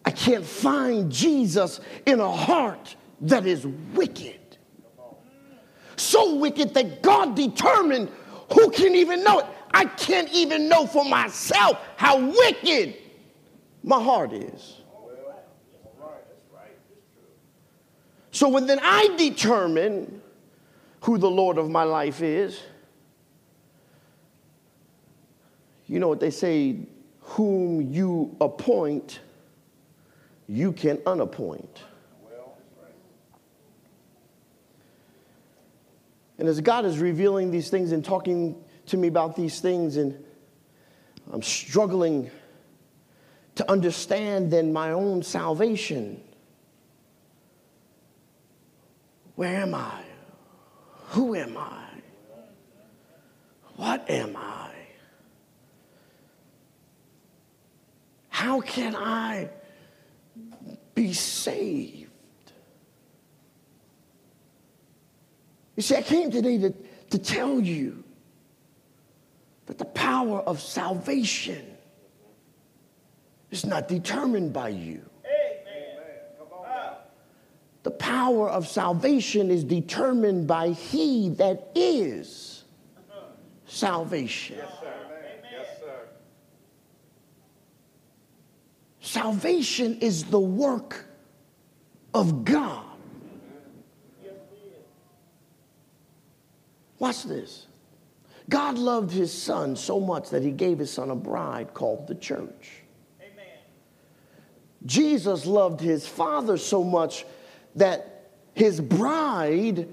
I 0.05 0.11
can't 0.11 0.45
find 0.45 1.11
Jesus 1.11 1.79
in 2.05 2.19
a 2.19 2.31
heart 2.31 2.95
that 3.21 3.45
is 3.45 3.65
wicked. 3.65 4.39
So 5.95 6.35
wicked 6.35 6.73
that 6.73 7.03
God 7.03 7.35
determined 7.35 8.09
who 8.53 8.71
can 8.71 8.95
even 8.95 9.23
know 9.23 9.39
it. 9.39 9.45
I 9.73 9.85
can't 9.85 10.29
even 10.31 10.67
know 10.67 10.85
for 10.85 11.05
myself 11.05 11.77
how 11.95 12.19
wicked 12.19 12.95
my 13.83 14.01
heart 14.01 14.33
is. 14.33 14.81
So 18.31 18.47
when 18.47 18.65
then 18.65 18.79
I 18.81 19.15
determine 19.17 20.21
who 21.01 21.17
the 21.17 21.29
Lord 21.29 21.57
of 21.57 21.69
my 21.69 21.83
life 21.83 22.21
is, 22.21 22.61
you 25.87 25.99
know 25.99 26.07
what 26.07 26.19
they 26.19 26.31
say, 26.31 26.77
whom 27.19 27.81
you 27.81 28.35
appoint, 28.39 29.19
you 30.51 30.73
can 30.73 30.99
unappoint. 31.05 31.81
And 36.37 36.49
as 36.49 36.59
God 36.59 36.85
is 36.85 36.99
revealing 36.99 37.51
these 37.51 37.69
things 37.69 37.93
and 37.93 38.03
talking 38.03 38.61
to 38.87 38.97
me 38.97 39.07
about 39.07 39.37
these 39.37 39.61
things, 39.61 39.95
and 39.95 40.21
I'm 41.31 41.41
struggling 41.41 42.29
to 43.55 43.71
understand 43.71 44.51
then 44.51 44.73
my 44.73 44.91
own 44.91 45.23
salvation. 45.23 46.21
Where 49.35 49.55
am 49.55 49.73
I? 49.73 50.03
Who 51.11 51.33
am 51.33 51.55
I? 51.55 51.85
What 53.77 54.09
am 54.09 54.35
I? 54.35 54.73
How 58.27 58.59
can 58.59 58.97
I 58.97 59.49
be 60.95 61.13
saved? 61.13 62.09
You 65.75 65.83
see, 65.83 65.95
I 65.95 66.01
came 66.01 66.31
today 66.31 66.57
to, 66.59 66.73
to 67.11 67.17
tell 67.17 67.59
you 67.59 68.03
that 69.65 69.77
the 69.77 69.85
power 69.85 70.41
of 70.41 70.61
salvation 70.61 71.65
is 73.51 73.65
not 73.65 73.87
determined 73.87 74.53
by 74.53 74.69
you. 74.69 75.01
The 77.83 77.91
power 77.91 78.47
of 78.47 78.67
salvation 78.67 79.49
is 79.49 79.63
determined 79.63 80.45
by 80.45 80.69
He 80.69 81.29
that 81.29 81.71
is 81.73 82.63
salvation. 83.65 84.57
Yes, 84.57 84.80
Salvation 89.01 89.97
is 89.99 90.25
the 90.25 90.39
work 90.39 91.05
of 92.13 92.45
God. 92.45 92.85
Watch 96.99 97.23
this. 97.23 97.65
God 98.47 98.77
loved 98.77 99.11
his 99.11 99.33
son 99.33 99.75
so 99.75 99.99
much 99.99 100.29
that 100.29 100.43
he 100.43 100.51
gave 100.51 100.77
his 100.77 100.91
son 100.91 101.09
a 101.09 101.15
bride 101.15 101.73
called 101.73 102.05
the 102.05 102.13
church. 102.13 102.83
Amen. 103.19 103.45
Jesus 104.85 105.47
loved 105.47 105.79
his 105.79 106.07
father 106.07 106.57
so 106.57 106.83
much 106.83 107.25
that 107.75 108.29
his 108.53 108.79
bride 108.79 109.87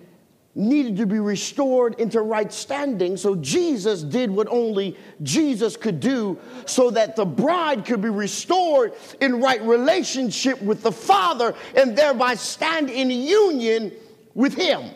needed 0.59 0.97
to 0.97 1.07
be 1.07 1.19
restored 1.19 1.99
into 2.01 2.21
right 2.21 2.53
standing. 2.53 3.17
So 3.17 3.37
Jesus 3.37 4.03
did 4.03 4.31
what 4.31 4.49
only 4.49 4.97
Jesus 5.23 5.77
could 5.77 6.01
do 6.01 6.39
so 6.67 6.91
that 6.91 7.17
the 7.17 7.25
bride 7.25 7.85
could 7.85 8.03
be 8.03 8.09
restored 8.09 8.93
in 9.21 9.41
right 9.41 9.63
relationship 9.63 10.61
with 10.61 10.83
the 10.83 10.93
Father 10.93 11.55
and 11.77 11.97
thereby 11.97 12.35
stand 12.35 12.91
in 12.91 13.11
union 13.11 13.93
with 14.35 14.55
him. 14.55 14.91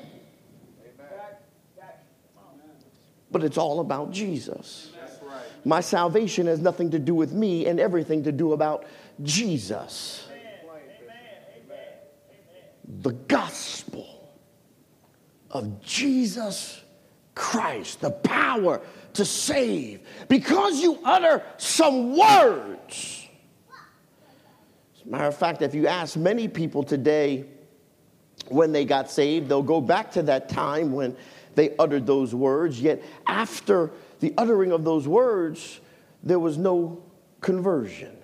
But 3.30 3.44
it's 3.44 3.56
all 3.56 3.80
about 3.80 4.10
Jesus. 4.10 4.90
My 5.64 5.80
salvation 5.80 6.48
has 6.48 6.60
nothing 6.60 6.90
to 6.90 6.98
do 6.98 7.14
with 7.14 7.32
me 7.32 7.66
and 7.66 7.78
everything 7.78 8.24
to 8.24 8.32
do 8.32 8.52
about 8.52 8.84
Jesus 9.22 10.26
the 13.00 13.12
gospel 13.12 14.11
of 15.52 15.80
Jesus 15.82 16.82
Christ, 17.34 18.00
the 18.00 18.10
power 18.10 18.80
to 19.14 19.24
save, 19.24 20.00
because 20.28 20.80
you 20.80 20.98
utter 21.04 21.42
some 21.58 22.16
words. 22.16 23.28
As 24.96 25.06
a 25.06 25.08
matter 25.08 25.26
of 25.26 25.36
fact, 25.36 25.62
if 25.62 25.74
you 25.74 25.86
ask 25.86 26.16
many 26.16 26.48
people 26.48 26.82
today 26.82 27.44
when 28.48 28.72
they 28.72 28.84
got 28.84 29.10
saved, 29.10 29.48
they'll 29.48 29.62
go 29.62 29.80
back 29.80 30.12
to 30.12 30.22
that 30.22 30.48
time 30.48 30.92
when 30.92 31.16
they 31.54 31.76
uttered 31.76 32.06
those 32.06 32.34
words, 32.34 32.80
yet 32.80 33.02
after 33.26 33.90
the 34.20 34.32
uttering 34.38 34.72
of 34.72 34.84
those 34.84 35.06
words, 35.06 35.80
there 36.22 36.38
was 36.38 36.56
no 36.56 37.02
conversion. 37.40 38.16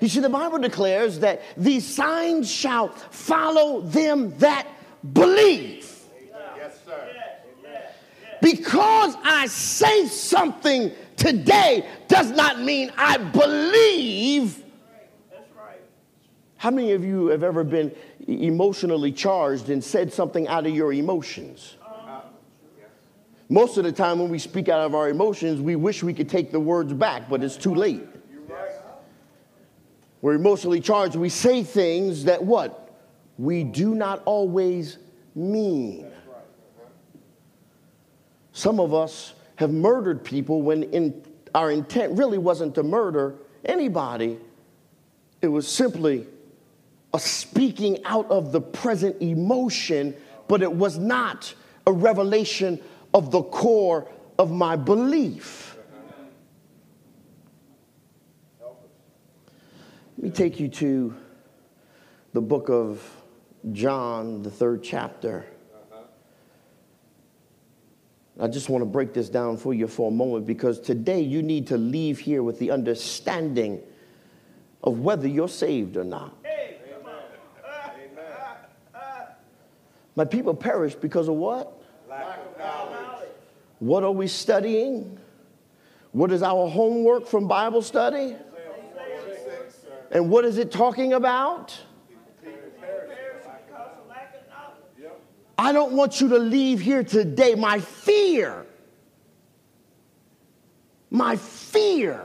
You 0.00 0.08
see, 0.08 0.20
the 0.20 0.28
Bible 0.28 0.58
declares 0.58 1.20
that 1.20 1.42
these 1.56 1.86
signs 1.86 2.50
shall 2.50 2.88
follow 2.88 3.80
them 3.80 4.36
that 4.38 4.66
believe. 5.12 5.93
Because 8.44 9.16
I 9.24 9.46
say 9.46 10.06
something 10.06 10.92
today 11.16 11.88
does 12.08 12.30
not 12.30 12.60
mean 12.60 12.92
I 12.94 13.16
believe. 13.16 14.62
How 16.58 16.70
many 16.70 16.92
of 16.92 17.02
you 17.02 17.28
have 17.28 17.42
ever 17.42 17.64
been 17.64 17.90
emotionally 18.28 19.12
charged 19.12 19.70
and 19.70 19.82
said 19.82 20.12
something 20.12 20.46
out 20.46 20.66
of 20.66 20.74
your 20.74 20.92
emotions? 20.92 21.76
Most 23.48 23.78
of 23.78 23.84
the 23.84 23.92
time, 23.92 24.18
when 24.18 24.28
we 24.28 24.38
speak 24.38 24.68
out 24.68 24.80
of 24.80 24.94
our 24.94 25.08
emotions, 25.08 25.62
we 25.62 25.74
wish 25.74 26.02
we 26.02 26.12
could 26.12 26.28
take 26.28 26.52
the 26.52 26.60
words 26.60 26.92
back, 26.92 27.30
but 27.30 27.42
it's 27.42 27.56
too 27.56 27.74
late. 27.74 28.04
We're 30.20 30.34
emotionally 30.34 30.80
charged. 30.80 31.16
We 31.16 31.30
say 31.30 31.62
things 31.62 32.24
that 32.24 32.44
what? 32.44 32.94
We 33.38 33.64
do 33.64 33.94
not 33.94 34.22
always 34.26 34.98
mean. 35.34 36.10
Some 38.54 38.78
of 38.78 38.94
us 38.94 39.34
have 39.56 39.72
murdered 39.72 40.24
people 40.24 40.62
when 40.62 40.84
in, 40.84 41.22
our 41.54 41.72
intent 41.72 42.16
really 42.16 42.38
wasn't 42.38 42.76
to 42.76 42.84
murder 42.84 43.34
anybody. 43.64 44.38
It 45.42 45.48
was 45.48 45.66
simply 45.66 46.26
a 47.12 47.18
speaking 47.18 48.04
out 48.04 48.30
of 48.30 48.52
the 48.52 48.60
present 48.60 49.20
emotion, 49.20 50.14
but 50.46 50.62
it 50.62 50.72
was 50.72 50.98
not 50.98 51.52
a 51.86 51.92
revelation 51.92 52.80
of 53.12 53.32
the 53.32 53.42
core 53.42 54.08
of 54.38 54.52
my 54.52 54.76
belief. 54.76 55.76
Let 60.16 60.24
me 60.24 60.30
take 60.30 60.60
you 60.60 60.68
to 60.68 61.14
the 62.32 62.40
book 62.40 62.70
of 62.70 63.02
John, 63.72 64.42
the 64.42 64.50
third 64.50 64.84
chapter. 64.84 65.44
I 68.38 68.48
just 68.48 68.68
want 68.68 68.82
to 68.82 68.86
break 68.86 69.12
this 69.12 69.28
down 69.28 69.56
for 69.56 69.72
you 69.72 69.86
for 69.86 70.08
a 70.08 70.14
moment 70.14 70.46
because 70.46 70.80
today 70.80 71.20
you 71.20 71.42
need 71.42 71.68
to 71.68 71.78
leave 71.78 72.18
here 72.18 72.42
with 72.42 72.58
the 72.58 72.72
understanding 72.72 73.80
of 74.82 75.00
whether 75.00 75.28
you're 75.28 75.48
saved 75.48 75.96
or 75.96 76.04
not. 76.04 76.36
My 80.16 80.24
people 80.24 80.54
perish 80.54 80.94
because 80.94 81.28
of 81.28 81.34
what? 81.34 81.72
Lack 82.08 82.38
of 82.38 82.58
knowledge. 82.58 83.28
What 83.80 84.04
are 84.04 84.12
we 84.12 84.28
studying? 84.28 85.18
What 86.12 86.30
is 86.30 86.42
our 86.42 86.68
homework 86.68 87.26
from 87.26 87.48
Bible 87.48 87.82
study? 87.82 88.36
And 90.12 90.30
what 90.30 90.44
is 90.44 90.58
it 90.58 90.70
talking 90.70 91.14
about? 91.14 91.76
I 95.56 95.72
don't 95.72 95.92
want 95.92 96.20
you 96.20 96.28
to 96.30 96.38
leave 96.38 96.80
here 96.80 97.04
today. 97.04 97.54
My 97.54 97.78
fear, 97.80 98.66
my 101.10 101.36
fear 101.36 102.22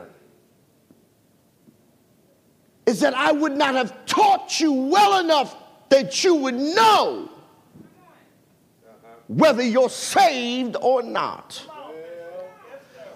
is 2.86 3.01
that 3.01 3.13
I 3.13 3.32
would 3.32 3.55
not 3.55 3.75
have 3.75 4.05
taught 4.05 4.59
you 4.59 4.71
well 4.71 5.19
enough 5.19 5.55
that 5.89 6.23
you 6.23 6.36
would 6.36 6.55
know 6.55 7.30
whether 9.27 9.61
you're 9.61 9.89
saved 9.89 10.75
or 10.82 11.03
not. 11.03 11.63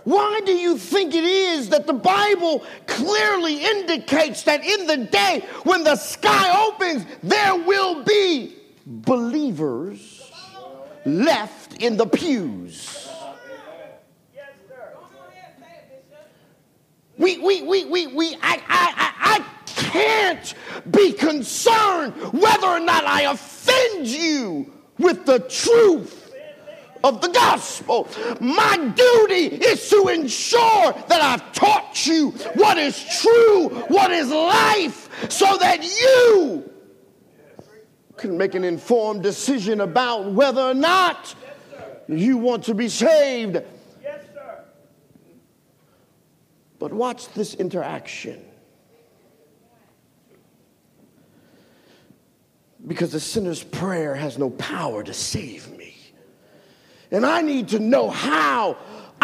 Why 0.03 0.41
do 0.45 0.51
you 0.51 0.77
think 0.77 1.15
it 1.15 1.23
is 1.23 1.69
that 1.69 1.87
the 1.87 1.93
Bible 1.93 2.63
clearly 2.85 3.63
indicates 3.63 4.43
that 4.43 4.63
in 4.63 4.85
the 4.85 4.97
day 4.97 5.43
when 5.63 5.83
the 5.83 5.95
sky 5.95 6.67
opens, 6.67 7.05
there 7.23 7.55
will 7.55 8.03
be 8.03 8.57
believers 8.85 10.31
left 11.05 11.81
in 11.81 11.97
the 11.97 12.05
pews? 12.05 13.09
We, 17.17 17.37
we, 17.37 17.61
we, 17.61 17.85
we, 17.85 18.07
we, 18.07 18.35
I, 18.35 18.39
I, 18.41 18.59
I, 18.67 19.13
I 19.35 19.45
can't 19.65 20.55
be 20.91 21.13
concerned 21.13 22.13
whether 22.33 22.67
or 22.67 22.79
not 22.79 23.05
I 23.05 23.23
offend 23.23 24.07
you 24.07 24.73
with 24.97 25.25
the 25.25 25.39
truth 25.39 26.33
of 27.03 27.21
the 27.21 27.27
gospel. 27.27 28.07
My 28.39 28.77
duty 28.95 29.55
is 29.55 29.89
to 29.89 30.07
ensure 30.07 30.93
that 31.07 31.21
I've 31.21 31.53
taught 31.53 32.05
you 32.07 32.31
what 32.55 32.77
is 32.77 33.03
true, 33.21 33.69
what 33.87 34.11
is 34.11 34.29
life, 34.29 35.31
so 35.31 35.57
that 35.57 35.83
you 35.83 36.72
can 38.17 38.37
make 38.37 38.55
an 38.55 38.63
informed 38.63 39.23
decision 39.23 39.81
about 39.81 40.31
whether 40.31 40.61
or 40.61 40.73
not 40.73 41.35
you 42.07 42.37
want 42.37 42.65
to 42.65 42.73
be 42.73 42.89
saved. 42.89 43.61
But 46.79 46.91
watch 46.91 47.31
this 47.33 47.53
interaction. 47.53 48.43
Because 52.85 53.13
the 53.13 53.19
sinner's 53.19 53.63
prayer 53.63 54.13
has 54.13 54.37
no 54.37 54.49
power 54.49 55.03
to 55.03 55.13
save 55.13 55.71
me 55.77 55.83
and 57.13 57.27
I 57.27 57.41
need 57.41 57.69
to 57.69 57.79
know 57.79 58.09
how 58.09 58.75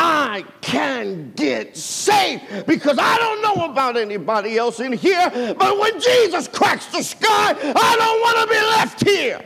I 0.02 0.45
can 0.62 1.34
get 1.36 1.76
saved 1.76 2.66
because 2.66 2.97
I 2.97 3.18
don't 3.18 3.41
know 3.41 3.66
about 3.70 3.97
anybody 3.97 4.58
else 4.58 4.80
in 4.80 4.93
here, 4.93 5.30
but 5.60 5.78
when 5.78 6.00
Jesus 6.00 6.47
cracks 6.47 6.86
the 6.86 7.04
sky, 7.04 7.50
I 7.52 7.95
don't 7.97 8.22
want 8.22 8.38
to 8.39 8.47
be 8.47 8.62
left 8.78 9.04
here. 9.06 9.43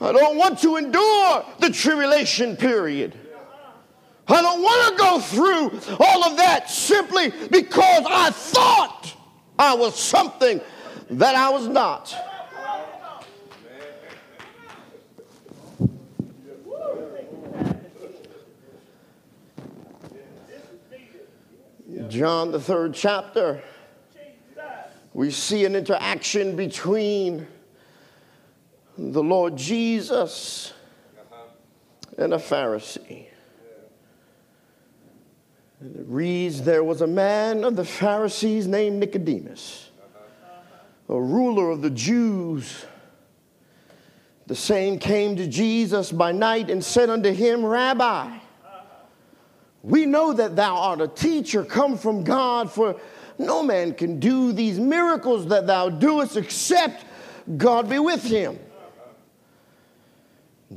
I 0.00 0.12
don't 0.12 0.36
want 0.36 0.60
to 0.60 0.76
endure 0.76 1.44
the 1.58 1.70
tribulation 1.70 2.56
period. 2.56 3.18
I 4.28 4.40
don't 4.40 4.62
want 4.62 4.96
to 4.96 5.02
go 5.02 5.18
through 5.18 5.96
all 5.98 6.24
of 6.24 6.36
that 6.36 6.70
simply 6.70 7.30
because 7.50 8.04
I 8.08 8.30
thought 8.30 9.16
I 9.58 9.74
was 9.74 9.98
something 9.98 10.60
that 11.10 11.34
I 11.34 11.50
was 11.50 11.66
not. 11.66 12.16
John, 22.08 22.52
the 22.52 22.60
third 22.60 22.94
chapter, 22.94 23.62
we 25.12 25.30
see 25.30 25.64
an 25.64 25.76
interaction 25.76 26.56
between 26.56 27.46
the 28.98 29.22
Lord 29.22 29.56
Jesus 29.56 30.72
and 32.18 32.32
a 32.34 32.38
Pharisee. 32.38 33.26
And 35.80 35.96
it 35.96 36.06
reads 36.06 36.62
There 36.62 36.84
was 36.84 37.00
a 37.00 37.06
man 37.06 37.64
of 37.64 37.76
the 37.76 37.84
Pharisees 37.84 38.66
named 38.66 38.98
Nicodemus, 38.98 39.90
a 41.08 41.20
ruler 41.20 41.70
of 41.70 41.82
the 41.82 41.90
Jews. 41.90 42.84
The 44.46 44.54
same 44.54 44.98
came 44.98 45.36
to 45.36 45.46
Jesus 45.46 46.12
by 46.12 46.32
night 46.32 46.70
and 46.70 46.84
said 46.84 47.08
unto 47.08 47.32
him, 47.32 47.64
Rabbi, 47.64 48.38
we 49.84 50.06
know 50.06 50.32
that 50.32 50.56
thou 50.56 50.76
art 50.76 51.02
a 51.02 51.08
teacher 51.08 51.62
come 51.62 51.98
from 51.98 52.24
God, 52.24 52.72
for 52.72 52.98
no 53.38 53.62
man 53.62 53.92
can 53.92 54.18
do 54.18 54.50
these 54.50 54.80
miracles 54.80 55.48
that 55.48 55.66
thou 55.66 55.90
doest 55.90 56.38
except 56.38 57.04
God 57.58 57.90
be 57.90 57.98
with 57.98 58.24
him. 58.24 58.58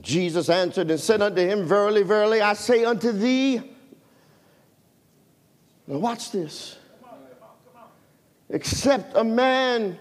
Jesus 0.02 0.50
answered 0.50 0.92
and 0.92 1.00
said 1.00 1.22
unto 1.22 1.42
him, 1.42 1.66
Verily, 1.66 2.04
verily, 2.04 2.42
I 2.42 2.52
say 2.52 2.84
unto 2.84 3.14
thee, 3.14 3.62
now 5.88 6.00
watch 6.00 6.32
this. 6.32 6.78
Except 8.50 9.16
a 9.16 9.24
man 9.24 9.98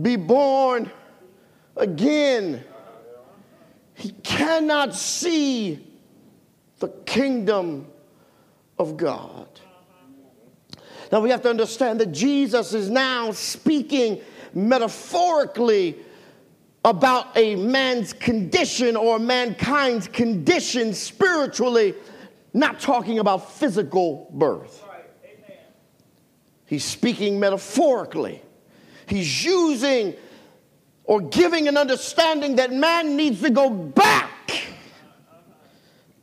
be 0.00 0.14
born 0.14 0.92
again, 1.76 2.62
he 3.94 4.12
cannot 4.22 4.94
see 4.94 5.84
the 6.78 6.88
kingdom 7.04 7.88
of 8.78 8.96
God. 8.96 9.48
Now 11.12 11.20
we 11.20 11.30
have 11.30 11.42
to 11.42 11.50
understand 11.50 12.00
that 12.00 12.12
Jesus 12.12 12.74
is 12.74 12.90
now 12.90 13.32
speaking 13.32 14.20
metaphorically 14.54 15.96
about 16.84 17.36
a 17.36 17.56
man's 17.56 18.12
condition 18.12 18.96
or 18.96 19.18
mankind's 19.18 20.08
condition 20.08 20.94
spiritually, 20.94 21.94
not 22.54 22.80
talking 22.80 23.18
about 23.18 23.52
physical 23.52 24.30
birth. 24.32 24.84
He's 26.64 26.84
speaking 26.84 27.38
metaphorically. 27.38 28.42
He's 29.06 29.44
using 29.44 30.14
or 31.04 31.20
giving 31.20 31.68
an 31.68 31.76
understanding 31.76 32.56
that 32.56 32.72
man 32.72 33.16
needs 33.16 33.40
to 33.42 33.50
go 33.50 33.70
back 33.70 34.30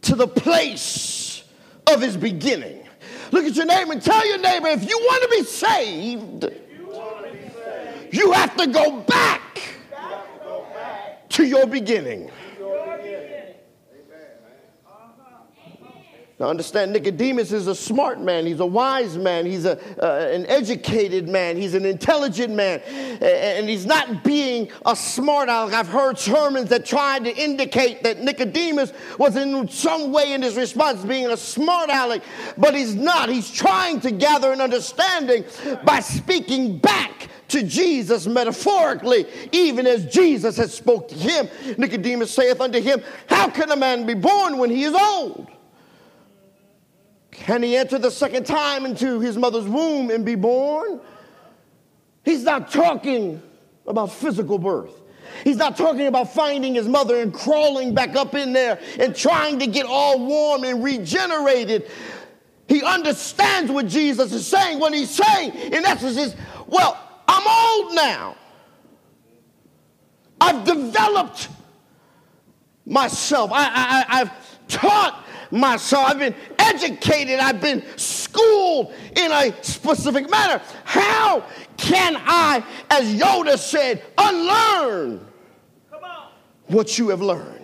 to 0.01 0.15
the 0.15 0.27
place 0.27 1.12
of 1.91 2.01
his 2.01 2.17
beginning. 2.17 2.87
Look 3.31 3.45
at 3.45 3.55
your 3.55 3.65
neighbor 3.65 3.93
and 3.93 4.01
tell 4.01 4.25
your 4.27 4.39
neighbor 4.39 4.67
if 4.67 4.87
you 4.87 4.97
want 4.97 5.23
to 5.23 5.29
be 5.29 5.43
saved, 5.43 6.45
you 8.11 8.31
have 8.31 8.55
to 8.57 8.67
go 8.67 8.99
back 9.01 9.61
to 11.29 11.43
your 11.43 11.65
beginning. 11.65 12.29
Now, 16.39 16.49
understand, 16.49 16.93
Nicodemus 16.93 17.51
is 17.51 17.67
a 17.67 17.75
smart 17.75 18.19
man. 18.19 18.47
He's 18.47 18.59
a 18.59 18.65
wise 18.65 19.17
man. 19.17 19.45
He's 19.45 19.65
a, 19.65 19.77
uh, 20.03 20.33
an 20.33 20.47
educated 20.47 21.29
man. 21.29 21.57
He's 21.57 21.75
an 21.75 21.85
intelligent 21.85 22.55
man. 22.55 22.79
And 23.21 23.69
he's 23.69 23.85
not 23.85 24.23
being 24.23 24.69
a 24.83 24.95
smart 24.95 25.47
aleck. 25.47 25.75
I've 25.75 25.87
heard 25.87 26.17
sermons 26.17 26.69
that 26.69 26.87
tried 26.87 27.25
to 27.25 27.37
indicate 27.37 28.01
that 28.01 28.21
Nicodemus 28.21 28.93
was 29.19 29.35
in 29.35 29.67
some 29.69 30.11
way 30.11 30.33
in 30.33 30.41
his 30.41 30.55
response 30.55 31.05
being 31.05 31.27
a 31.27 31.37
smart 31.37 31.91
aleck, 31.91 32.23
but 32.57 32.73
he's 32.73 32.95
not. 32.95 33.29
He's 33.29 33.51
trying 33.51 34.01
to 34.01 34.09
gather 34.09 34.51
an 34.51 34.59
understanding 34.59 35.45
by 35.83 35.99
speaking 35.99 36.79
back 36.79 37.29
to 37.49 37.61
Jesus 37.61 38.25
metaphorically, 38.25 39.27
even 39.51 39.85
as 39.85 40.07
Jesus 40.07 40.57
had 40.57 40.71
spoke 40.71 41.09
to 41.09 41.15
him. 41.15 41.47
Nicodemus 41.77 42.31
saith 42.31 42.59
unto 42.59 42.81
him, 42.81 43.03
How 43.27 43.51
can 43.51 43.69
a 43.69 43.75
man 43.75 44.07
be 44.07 44.15
born 44.15 44.57
when 44.57 44.71
he 44.71 44.83
is 44.83 44.95
old? 44.95 45.47
Can 47.33 47.63
he 47.63 47.75
enter 47.75 47.97
the 47.97 48.11
second 48.11 48.45
time 48.45 48.85
into 48.85 49.19
his 49.19 49.37
mother's 49.37 49.67
womb 49.67 50.09
and 50.09 50.25
be 50.25 50.35
born? 50.35 51.01
He's 52.23 52.43
not 52.43 52.71
talking 52.71 53.41
about 53.85 54.11
physical 54.11 54.57
birth. 54.57 54.93
He's 55.43 55.57
not 55.57 55.75
talking 55.75 56.07
about 56.07 56.33
finding 56.33 56.75
his 56.75 56.87
mother 56.87 57.19
and 57.21 57.33
crawling 57.33 57.93
back 57.93 58.15
up 58.15 58.35
in 58.35 58.53
there 58.53 58.79
and 58.99 59.15
trying 59.15 59.59
to 59.59 59.67
get 59.67 59.85
all 59.85 60.25
warm 60.25 60.63
and 60.63 60.83
regenerated. 60.83 61.89
He 62.67 62.81
understands 62.83 63.71
what 63.71 63.87
Jesus 63.87 64.31
is 64.31 64.47
saying. 64.47 64.79
What 64.79 64.93
he's 64.93 65.09
saying, 65.09 65.53
in 65.53 65.85
essence, 65.85 66.17
is, 66.17 66.35
well, 66.67 66.97
I'm 67.27 67.83
old 67.83 67.95
now. 67.95 68.35
I've 70.39 70.65
developed 70.65 71.49
myself. 72.85 73.51
I, 73.53 74.05
I, 74.07 74.17
have 74.19 74.67
taught 74.67 75.22
myself. 75.53 76.09
I've 76.09 76.19
been 76.19 76.35
educated. 76.57 77.39
I've 77.39 77.61
been 77.61 77.83
schooled 77.95 78.93
in 79.15 79.31
a 79.31 79.53
specific 79.63 80.29
manner. 80.29 80.61
How 80.83 81.45
can 81.77 82.15
I, 82.17 82.63
as 82.89 83.13
Yoda 83.13 83.57
said, 83.57 84.03
unlearn 84.17 85.25
what 86.67 86.97
you 86.97 87.09
have 87.09 87.21
learned? 87.21 87.59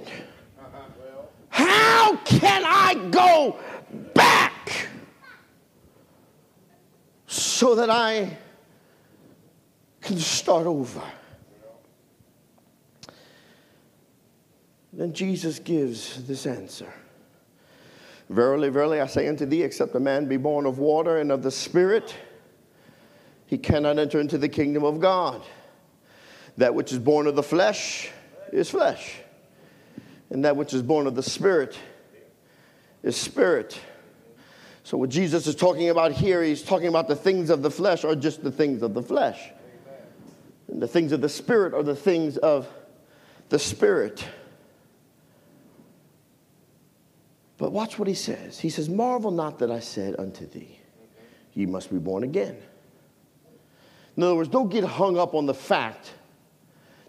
How 1.50 2.16
can 2.18 2.64
I 2.66 3.10
go 3.10 3.60
back 4.14 4.88
so 7.26 7.76
that 7.76 7.90
I 7.90 8.38
can 10.02 10.18
start 10.18 10.68
over? 10.68 11.02
Then 14.94 15.14
Jesus 15.14 15.60
gives 15.60 16.24
this 16.26 16.46
answer. 16.46 16.92
Verily, 18.30 18.70
verily, 18.70 19.02
I 19.02 19.08
say 19.08 19.28
unto 19.28 19.46
thee, 19.46 19.64
except 19.64 19.96
a 19.96 20.00
man 20.00 20.28
be 20.28 20.38
born 20.38 20.66
of 20.66 20.78
water 20.78 21.18
and 21.18 21.32
of 21.32 21.42
the 21.42 21.52
Spirit, 21.52 22.16
he 23.48 23.58
cannot 23.58 23.98
enter 23.98 24.20
into 24.20 24.38
the 24.38 24.50
kingdom 24.50 24.84
of 24.84 25.00
God. 25.00 25.42
That 26.58 26.76
which 26.76 26.92
is 26.92 27.00
born 27.00 27.26
of 27.26 27.36
the 27.36 27.44
flesh 27.44 28.10
is 28.52 28.70
flesh, 28.70 29.16
and 30.30 30.46
that 30.46 30.56
which 30.56 30.74
is 30.74 30.82
born 30.82 31.08
of 31.08 31.16
the 31.16 31.24
Spirit 31.24 31.78
is 33.04 33.16
spirit. 33.16 33.80
So, 34.84 34.98
what 34.98 35.10
Jesus 35.10 35.48
is 35.48 35.56
talking 35.56 35.90
about 35.90 36.12
here, 36.12 36.44
he's 36.44 36.64
talking 36.64 36.88
about 36.88 37.08
the 37.08 37.16
things 37.16 37.50
of 37.50 37.62
the 37.62 37.72
flesh 37.72 38.04
are 38.04 38.16
just 38.16 38.44
the 38.44 38.52
things 38.52 38.82
of 38.82 38.94
the 38.94 39.04
flesh. 39.04 39.40
And 40.68 40.82
the 40.82 40.88
things 40.88 41.12
of 41.12 41.22
the 41.22 41.30
spirit 41.30 41.74
are 41.74 41.84
the 41.84 41.96
things 41.96 42.38
of 42.38 42.68
the 43.50 43.60
spirit. 43.60 44.24
But 47.60 47.74
watch 47.74 48.00
what 48.00 48.08
he 48.08 48.14
says. 48.16 48.58
He 48.58 48.70
says, 48.70 48.90
Marvel 48.90 49.32
not 49.32 49.60
that 49.60 49.70
I 49.70 49.82
said 49.82 50.16
unto 50.18 50.48
thee, 50.48 50.80
ye 51.54 51.66
must 51.68 51.92
be 51.92 52.00
born 52.00 52.24
again. 52.24 52.58
In 54.16 54.24
other 54.24 54.36
words, 54.36 54.50
don't 54.50 54.70
get 54.70 54.84
hung 54.84 55.20
up 55.20 55.36
on 55.36 55.46
the 55.46 55.54
fact 55.54 56.14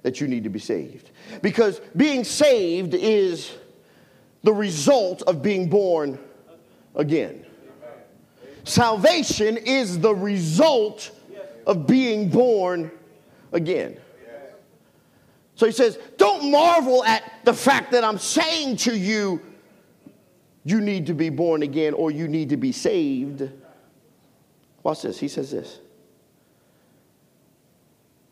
that 0.03 0.21
you 0.21 0.27
need 0.27 0.45
to 0.45 0.51
be 0.51 0.59
saved. 0.59 1.11
Because 1.41 1.81
being 1.97 2.25
saved 2.25 2.95
is 2.95 3.55
the 4.43 4.53
result 4.53 5.23
of 5.23 5.41
being 5.41 5.69
born 5.69 6.19
again. 6.97 7.47
Salvation 8.65 9.57
is 9.57 10.01
the 10.01 10.15
result 10.15 11.13
of 11.65 11.87
being 11.87 12.29
born 12.29 12.91
again. 13.53 13.97
So 15.55 15.67
he 15.67 15.73
says, 15.73 15.99
Don't 16.17 16.51
marvel 16.51 17.05
at 17.05 17.23
the 17.45 17.55
fact 17.55 17.93
that 17.93 18.03
I'm 18.03 18.19
saying 18.19 18.79
to 18.79 18.97
you, 18.97 19.43
you 20.65 20.81
need 20.81 21.07
to 21.07 21.15
be 21.15 21.31
born 21.31 21.63
again 21.63 21.95
or 21.95 22.11
you 22.11 22.29
need 22.29 22.51
to 22.51 22.57
be 22.57 22.73
saved. 22.73 23.51
Watch 24.83 25.03
this. 25.03 25.19
He 25.19 25.29
says 25.29 25.51
this 25.51 25.81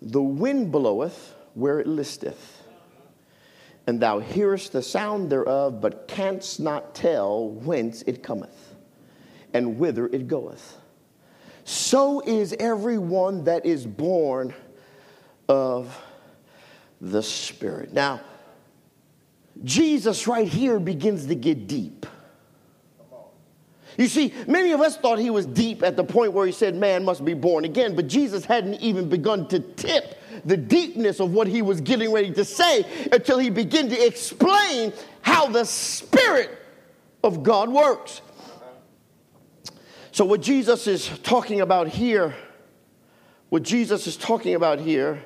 The 0.03 0.23
wind 0.23 0.71
bloweth 0.71 1.35
where 1.55 1.81
it 1.81 1.87
listeth, 1.87 2.63
and 3.87 4.01
thou 4.01 4.19
hearest 4.19 4.73
the 4.73 4.83
sound 4.83 5.31
thereof, 5.31 5.81
but 5.81 6.09
canst 6.09 6.61
not 6.61 6.95
tell 6.95 7.49
whence 7.49 8.03
it 8.03 8.23
cometh 8.23 8.75
and 9.55 9.79
whither 9.79 10.07
it 10.07 10.29
goeth. 10.29 10.77
So 11.65 12.21
is 12.21 12.55
everyone 12.59 13.45
that 13.45 13.67
is 13.67 13.87
born 13.87 14.55
of 15.49 15.99
the 17.01 17.23
Spirit. 17.23 17.93
Now, 17.93 18.21
Jesus 19.65 20.27
right 20.27 20.47
here 20.47 20.79
begins 20.79 21.27
to 21.27 21.35
get 21.35 21.67
deep. 21.67 22.07
You 23.99 24.07
see, 24.07 24.33
many 24.47 24.71
of 24.71 24.81
us 24.81 24.97
thought 24.97 25.19
he 25.19 25.29
was 25.29 25.45
deep 25.45 25.83
at 25.83 25.97
the 25.97 26.05
point 26.05 26.33
where 26.33 26.47
he 26.47 26.53
said 26.53 26.77
man 26.77 27.05
must 27.05 27.25
be 27.25 27.35
born 27.35 27.65
again, 27.65 27.97
but 27.97 28.07
Jesus 28.07 28.45
hadn't 28.45 28.81
even 28.81 29.09
begun 29.09 29.49
to 29.49 29.59
tip 29.59 30.17
the 30.45 30.57
deepness 30.57 31.19
of 31.19 31.33
what 31.33 31.49
he 31.49 31.63
was 31.63 31.81
getting 31.81 32.13
ready 32.13 32.33
to 32.33 32.45
say 32.45 32.87
until 33.11 33.39
he 33.39 33.51
began 33.51 33.89
to 33.89 34.07
explain 34.07 34.93
how 35.21 35.49
the 35.49 35.65
Spirit 35.65 36.49
of 37.25 37.43
God 37.43 37.71
works. 37.71 38.21
So, 40.13 40.25
what 40.25 40.43
Jesus 40.43 40.87
is 40.87 41.09
talking 41.25 41.61
about 41.61 41.89
here, 41.89 42.37
what 43.49 43.65
Jesus 43.65 44.07
is 44.07 44.17
talking 44.17 44.55
about 44.55 44.79
here 44.79 45.25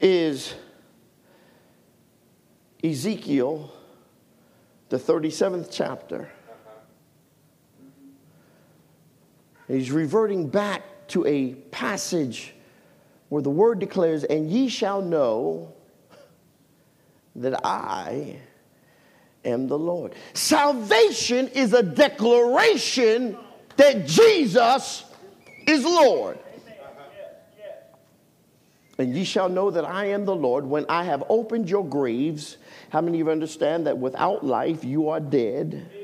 is 0.00 0.54
Ezekiel, 2.84 3.72
the 4.88 4.98
37th 4.98 5.68
chapter. 5.72 6.30
He's 9.68 9.90
reverting 9.90 10.48
back 10.48 10.82
to 11.08 11.26
a 11.26 11.54
passage 11.54 12.54
where 13.28 13.42
the 13.42 13.50
word 13.50 13.78
declares, 13.78 14.24
And 14.24 14.50
ye 14.50 14.68
shall 14.68 15.02
know 15.02 15.72
that 17.36 17.64
I 17.64 18.38
am 19.44 19.68
the 19.68 19.78
Lord. 19.78 20.14
Salvation 20.34 21.48
is 21.48 21.72
a 21.72 21.82
declaration 21.82 23.36
that 23.76 24.06
Jesus 24.06 25.04
is 25.66 25.84
Lord. 25.84 26.38
And 28.96 29.12
ye 29.14 29.24
shall 29.24 29.48
know 29.48 29.70
that 29.72 29.84
I 29.84 30.06
am 30.06 30.24
the 30.24 30.36
Lord 30.36 30.64
when 30.64 30.86
I 30.88 31.04
have 31.04 31.24
opened 31.28 31.68
your 31.68 31.84
graves. 31.84 32.58
How 32.90 33.00
many 33.00 33.20
of 33.20 33.26
you 33.26 33.32
understand 33.32 33.86
that 33.86 33.98
without 33.98 34.46
life 34.46 34.84
you 34.84 35.08
are 35.08 35.18
dead? 35.18 36.03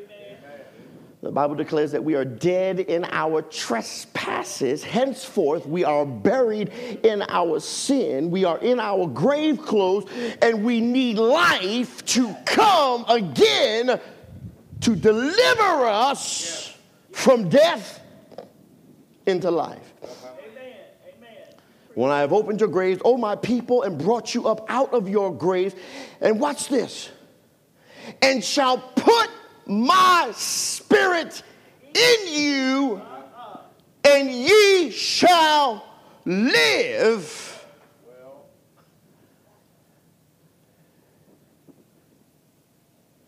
The 1.23 1.31
Bible 1.31 1.55
declares 1.55 1.93
that 1.93 2.03
we 2.03 2.15
are 2.15 2.25
dead 2.25 2.81
in 2.81 3.05
our 3.05 3.43
trespasses. 3.43 4.83
Henceforth, 4.83 5.67
we 5.67 5.85
are 5.85 6.07
buried 6.07 6.71
in 7.03 7.23
our 7.29 7.61
sin. 7.61 8.31
We 8.31 8.45
are 8.45 8.57
in 8.59 8.81
our 8.81 9.07
grave 9.07 9.61
clothes, 9.61 10.11
and 10.41 10.65
we 10.65 10.81
need 10.81 11.19
life 11.19 12.03
to 12.07 12.35
come 12.47 13.05
again 13.07 14.01
to 14.81 14.97
deliver 14.97 15.85
us 15.85 16.75
from 17.13 17.51
death 17.51 18.01
into 19.27 19.51
life. 19.51 19.93
When 21.95 22.11
I 22.11 22.21
have 22.21 22.33
opened 22.33 22.61
your 22.61 22.71
graves, 22.71 23.03
O 23.05 23.19
my 23.19 23.37
people, 23.37 23.83
and 23.83 23.99
brought 23.99 24.35
you 24.35 24.49
up 24.49 24.65
out 24.71 24.95
of 24.95 25.07
your 25.07 25.35
graves, 25.35 25.75
and 26.23 26.41
watch 26.41 26.69
this, 26.69 27.11
and 28.23 28.43
shall 28.43 28.79
put 28.79 29.29
my 29.71 30.33
spirit 30.35 31.45
in 31.95 32.27
you, 32.27 33.01
and 34.03 34.29
ye 34.29 34.91
shall 34.91 35.85
live. 36.25 37.47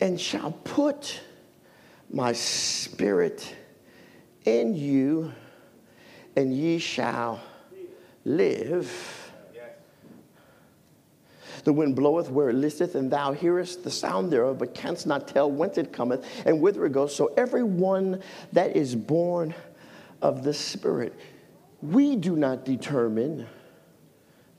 And 0.01 0.19
shall 0.19 0.51
put 0.65 1.21
my 2.11 2.33
spirit 2.33 3.55
in 4.43 4.75
you, 4.75 5.31
and 6.35 6.53
ye 6.53 6.77
shall 6.77 7.39
live. 8.25 9.22
The 11.63 11.73
wind 11.73 11.95
bloweth 11.95 12.29
where 12.29 12.49
it 12.49 12.55
listeth, 12.55 12.95
and 12.95 13.09
thou 13.09 13.31
hearest 13.31 13.83
the 13.83 13.91
sound 13.91 14.31
thereof, 14.31 14.57
but 14.57 14.73
canst 14.73 15.07
not 15.07 15.27
tell 15.27 15.49
whence 15.49 15.77
it 15.77 15.93
cometh 15.93 16.25
and 16.45 16.59
whither 16.59 16.85
it 16.85 16.91
goes. 16.91 17.15
So 17.15 17.33
every 17.37 17.63
one 17.63 18.21
that 18.51 18.75
is 18.75 18.95
born 18.95 19.53
of 20.21 20.43
the 20.43 20.53
Spirit, 20.53 21.13
we 21.81 22.15
do 22.15 22.35
not 22.35 22.65
determine 22.65 23.47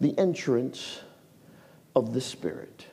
the 0.00 0.18
entrance 0.18 1.00
of 1.94 2.12
the 2.12 2.20
Spirit. 2.20 2.86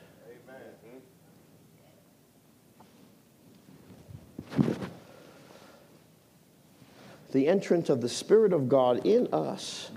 The 7.32 7.48
entrance 7.48 7.88
of 7.88 8.02
the 8.02 8.10
Spirit 8.10 8.52
of 8.52 8.68
God 8.68 9.06
in 9.06 9.26
us 9.32 9.90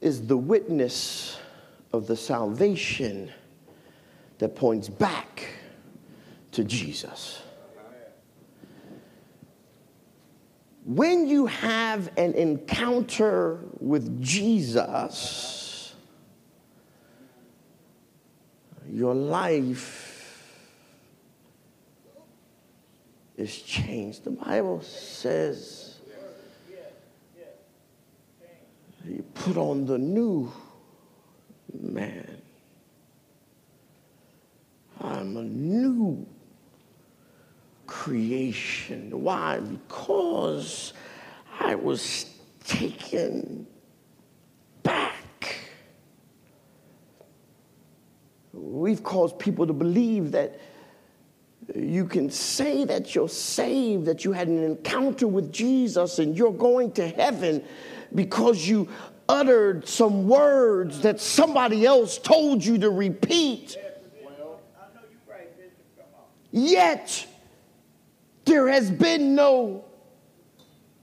is 0.00 0.28
the 0.28 0.36
witness 0.36 1.37
of 1.92 2.06
the 2.06 2.16
salvation 2.16 3.32
that 4.38 4.54
points 4.54 4.88
back 4.88 5.46
to 6.52 6.64
Jesus. 6.64 7.42
When 10.84 11.28
you 11.28 11.46
have 11.46 12.10
an 12.16 12.32
encounter 12.34 13.60
with 13.78 14.22
Jesus, 14.22 15.94
your 18.90 19.14
life 19.14 20.46
is 23.36 23.60
changed. 23.62 24.24
The 24.24 24.30
Bible 24.30 24.80
says 24.82 26.00
you 29.04 29.22
put 29.34 29.56
on 29.56 29.86
the 29.86 29.98
new 29.98 30.52
man. 31.72 32.42
I'm 35.00 35.36
a 35.36 35.42
new 35.42 36.26
creation. 37.86 39.10
Why? 39.22 39.60
Because 39.60 40.92
I 41.60 41.74
was 41.74 42.26
taken 42.64 43.66
back. 44.82 45.58
We've 48.52 49.02
caused 49.02 49.38
people 49.38 49.66
to 49.66 49.72
believe 49.72 50.32
that 50.32 50.60
you 51.74 52.06
can 52.06 52.30
say 52.30 52.84
that 52.84 53.14
you're 53.14 53.28
saved, 53.28 54.06
that 54.06 54.24
you 54.24 54.32
had 54.32 54.48
an 54.48 54.62
encounter 54.62 55.28
with 55.28 55.52
Jesus 55.52 56.18
and 56.18 56.36
you're 56.36 56.52
going 56.52 56.92
to 56.92 57.06
heaven 57.08 57.62
because 58.14 58.66
you 58.66 58.88
uttered 59.28 59.86
some 59.86 60.26
words 60.26 61.00
that 61.00 61.20
somebody 61.20 61.84
else 61.84 62.18
told 62.18 62.64
you 62.64 62.78
to 62.78 62.90
repeat. 62.90 63.76
Yet, 66.50 67.26
there 68.44 68.68
has 68.68 68.90
been 68.90 69.34
no 69.34 69.84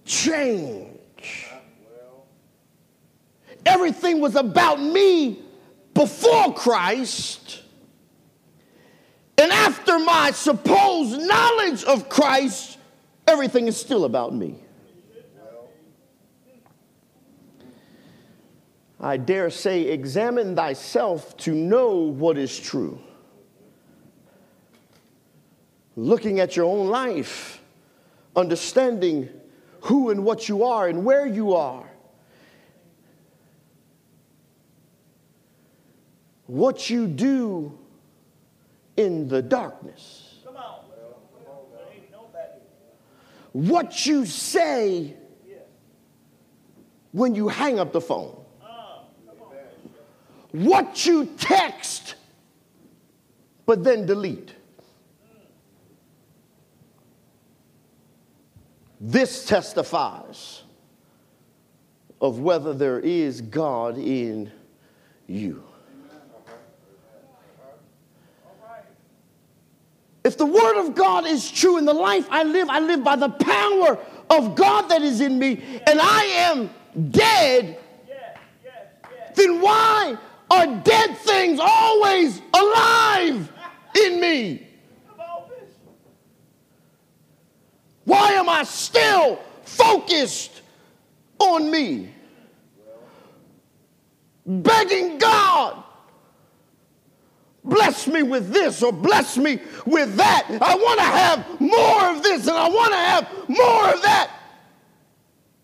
change. 0.06 1.50
Everything 3.66 4.20
was 4.20 4.36
about 4.36 4.82
me 4.82 5.40
before 5.94 6.54
Christ. 6.54 7.62
And 9.38 9.52
after 9.52 10.00
my 10.00 10.32
supposed 10.32 11.20
knowledge 11.20 11.84
of 11.84 12.10
Christ, 12.10 12.78
everything 13.28 13.68
is 13.68 13.78
still 13.78 14.06
about 14.06 14.34
me. 14.34 14.56
I 19.00 19.18
dare 19.18 19.50
say, 19.50 19.84
examine 19.84 20.56
thyself 20.56 21.36
to 21.38 21.54
know 21.54 21.98
what 21.98 22.38
is 22.38 22.58
true. 22.58 23.00
Looking 25.98 26.40
at 26.40 26.56
your 26.56 26.66
own 26.66 26.88
life, 26.88 27.62
understanding 28.36 29.30
who 29.82 30.10
and 30.10 30.24
what 30.24 30.50
you 30.50 30.64
are 30.64 30.88
and 30.88 31.06
where 31.06 31.26
you 31.26 31.54
are. 31.54 31.90
What 36.48 36.90
you 36.90 37.08
do 37.08 37.78
in 38.98 39.28
the 39.28 39.42
darkness. 39.42 40.22
What 43.52 44.06
you 44.06 44.26
say 44.26 45.16
when 47.14 47.36
you 47.36 47.48
hang 47.48 47.80
up 47.80 47.94
the 47.94 48.02
phone. 48.02 48.45
What 50.56 51.06
you 51.06 51.26
text, 51.38 52.16
but 53.66 53.84
then 53.84 54.06
delete. 54.06 54.56
This 59.02 59.46
testifies 59.46 60.64
of 62.22 62.40
whether 62.40 62.74
there 62.74 63.02
is 63.02 63.42
God 63.42 63.98
in 63.98 64.50
you. 65.28 65.62
If 70.24 70.38
the 70.38 70.46
word 70.46 70.88
of 70.88 70.96
God 70.96 71.28
is 71.28 71.52
true 71.52 71.78
in 71.78 71.84
the 71.84 71.94
life 71.94 72.28
I 72.32 72.44
live, 72.44 72.70
I 72.70 72.80
live 72.80 73.04
by 73.04 73.18
the 73.18 73.30
power 73.30 74.00
of 74.30 74.56
God 74.56 74.84
that 74.84 75.02
is 75.02 75.20
in 75.20 75.38
me, 75.38 75.62
and 75.86 76.00
I 76.02 76.24
am 76.24 76.70
dead, 77.12 77.78
then 79.36 79.60
why 79.60 80.18
are 80.56 80.82
dead 80.84 81.18
things 81.18 81.60
always 81.62 82.42
alive 82.54 83.52
in 84.04 84.20
me? 84.20 84.68
Why 88.06 88.34
am 88.34 88.50
I 88.50 88.64
still 88.64 89.40
focused 89.64 90.62
on 91.40 91.70
me? 91.70 92.10
Begging 94.46 95.18
God, 95.18 95.84
bless 97.64 98.08
me 98.08 98.22
with 98.22 98.52
this 98.52 98.84
or 98.84 98.94
bless 98.94 99.38
me 99.38 99.60
with 99.88 100.16
that. 100.18 100.46
I 100.62 100.76
want 100.76 101.00
to 101.00 101.06
have 101.06 101.60
more 101.60 102.16
of 102.16 102.22
this 102.22 102.48
and 102.48 102.56
I 102.56 102.70
want 102.70 102.92
to 102.94 102.98
have 102.98 103.50
more 103.50 103.94
of 103.94 104.02
that. 104.04 104.32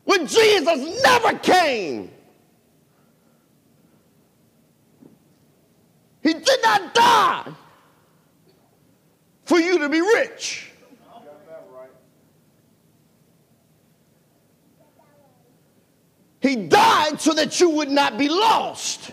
When 0.03 0.25
Jesus 0.25 1.03
never 1.03 1.37
came, 1.37 2.11
He 6.23 6.33
did 6.33 6.59
not 6.63 6.93
die 6.93 7.51
for 9.43 9.59
you 9.59 9.79
to 9.79 9.89
be 9.89 10.01
rich. 10.01 10.71
He 16.41 16.55
died 16.55 17.21
so 17.21 17.33
that 17.33 17.59
you 17.59 17.69
would 17.69 17.89
not 17.89 18.17
be 18.17 18.27
lost. 18.27 19.11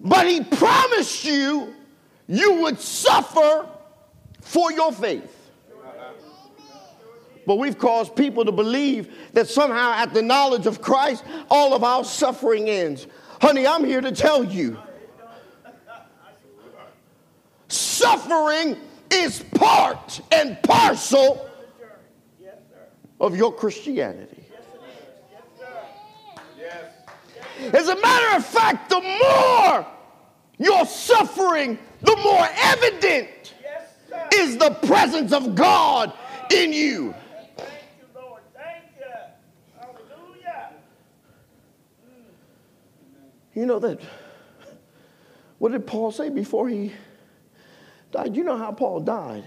But 0.00 0.26
he 0.26 0.42
promised 0.42 1.24
you 1.24 1.74
you 2.26 2.62
would 2.62 2.78
suffer 2.78 3.66
for 4.40 4.72
your 4.72 4.92
faith. 4.92 5.30
But 7.46 7.56
we've 7.56 7.78
caused 7.78 8.16
people 8.16 8.44
to 8.46 8.52
believe 8.52 9.12
that 9.34 9.48
somehow 9.48 9.92
at 9.92 10.14
the 10.14 10.22
knowledge 10.22 10.66
of 10.66 10.80
Christ, 10.80 11.24
all 11.50 11.74
of 11.74 11.84
our 11.84 12.04
suffering 12.04 12.70
ends. 12.70 13.06
Honey, 13.44 13.66
I'm 13.66 13.84
here 13.84 14.00
to 14.00 14.10
tell 14.10 14.42
you 14.42 14.78
suffering 17.68 18.78
is 19.10 19.42
part 19.54 20.22
and 20.32 20.56
parcel 20.62 21.46
of 23.20 23.36
your 23.36 23.52
Christianity. 23.52 24.46
As 27.74 27.88
a 27.88 28.00
matter 28.00 28.38
of 28.38 28.46
fact, 28.46 28.88
the 28.88 29.02
more 29.02 29.86
you're 30.56 30.86
suffering, 30.86 31.78
the 32.00 32.16
more 32.24 32.48
evident 32.50 33.52
is 34.36 34.56
the 34.56 34.70
presence 34.86 35.34
of 35.34 35.54
God 35.54 36.14
in 36.50 36.72
you. 36.72 37.14
You 43.54 43.66
know 43.66 43.78
that, 43.78 44.00
what 45.58 45.72
did 45.72 45.86
Paul 45.86 46.10
say 46.10 46.28
before 46.28 46.68
he 46.68 46.92
died? 48.10 48.36
You 48.36 48.42
know 48.42 48.58
how 48.58 48.72
Paul 48.72 49.00
died? 49.00 49.44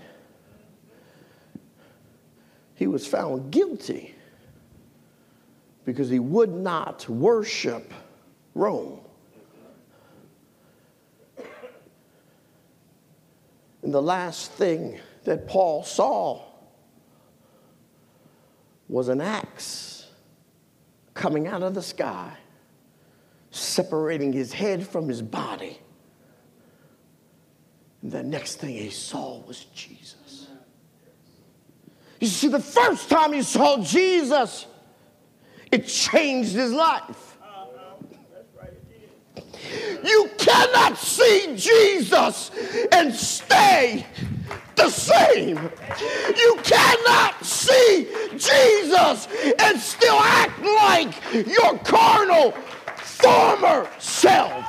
He 2.76 2.88
was 2.88 3.06
found 3.06 3.52
guilty 3.52 4.16
because 5.84 6.10
he 6.10 6.20
would 6.20 6.52
not 6.52 7.08
worship 7.10 7.92
Rome. 8.54 9.00
And 13.82 13.94
the 13.94 14.02
last 14.02 14.52
thing 14.54 15.00
that 15.24 15.48
Paul 15.48 15.84
saw 15.84 16.44
was 18.88 19.10
an 19.10 19.22
axe 19.22 20.08
coming 21.14 21.48
out 21.48 21.64
of 21.64 21.74
the 21.74 21.82
sky 21.82 22.38
separating 23.58 24.34
his 24.34 24.54
head 24.54 24.88
from 24.88 25.08
his 25.08 25.22
body. 25.22 25.80
And 28.02 28.12
the 28.12 28.24
next 28.24 28.56
thing 28.56 28.76
he 28.76 28.90
saw 28.90 29.40
was 29.40 29.66
Jesus. 29.66 30.48
You 32.20 32.28
see, 32.28 32.48
the 32.48 32.60
first 32.60 33.10
time 33.10 33.34
he 33.34 33.42
saw 33.42 33.84
Jesus, 33.84 34.66
it 35.72 35.88
changed 35.88 36.54
his 36.54 36.72
life. 36.72 37.38
You 40.04 40.30
cannot 40.38 40.98
see 40.98 41.54
Jesus 41.56 42.52
and 42.92 43.14
stay 43.14 44.06
the 44.76 44.90
same. 44.90 45.58
You 46.38 46.60
cannot 46.64 47.44
see 47.44 48.08
Jesus 48.38 49.28
and 49.60 49.80
still 49.80 50.16
act 50.16 50.62
like 50.62 51.14
your 51.34 51.78
carnal 51.80 52.54
former 53.20 53.90
self. 54.00 54.66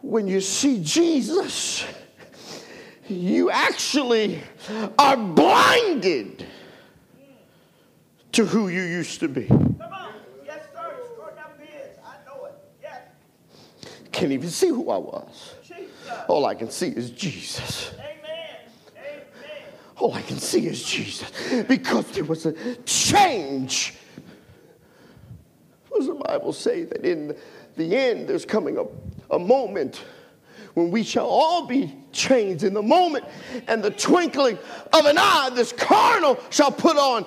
When, 0.00 0.26
you 0.26 0.40
see 0.40 0.82
Jesus, 0.82 1.84
you 3.08 3.50
actually 3.50 4.42
are 4.98 5.16
blinded 5.16 6.46
to 8.32 8.44
who 8.44 8.68
you 8.68 8.82
used 8.82 9.20
to 9.20 9.28
be. 9.28 9.48
Can't 14.20 14.32
even 14.32 14.50
see 14.50 14.68
who 14.68 14.90
I 14.90 14.98
was. 14.98 15.54
All 16.28 16.44
I 16.44 16.54
can 16.54 16.70
see 16.70 16.88
is 16.88 17.10
Jesus. 17.10 17.92
All 19.96 20.12
I 20.12 20.20
can 20.20 20.36
see 20.36 20.66
is 20.66 20.82
Jesus. 20.82 21.30
Because 21.62 22.06
there 22.10 22.24
was 22.24 22.44
a 22.44 22.52
change. 22.84 23.94
What 25.88 25.98
does 25.98 26.06
the 26.08 26.14
Bible 26.14 26.52
say? 26.52 26.84
That 26.84 27.04
in 27.04 27.34
the 27.76 27.96
end, 27.96 28.28
there's 28.28 28.44
coming 28.44 28.76
a, 28.76 28.84
a 29.34 29.38
moment 29.38 30.04
when 30.74 30.90
we 30.90 31.02
shall 31.02 31.26
all 31.26 31.66
be 31.66 31.96
changed 32.12 32.62
in 32.62 32.74
the 32.74 32.82
moment 32.82 33.24
and 33.68 33.82
the 33.82 33.90
twinkling 33.90 34.58
of 34.92 35.06
an 35.06 35.16
eye, 35.18 35.50
this 35.54 35.72
carnal 35.72 36.38
shall 36.50 36.70
put 36.70 36.96
on 36.96 37.24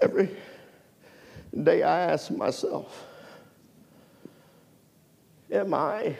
Every 0.00 0.30
day 1.62 1.82
I 1.82 2.12
ask 2.12 2.30
myself, 2.30 3.04
am 5.50 5.74
I 5.74 6.16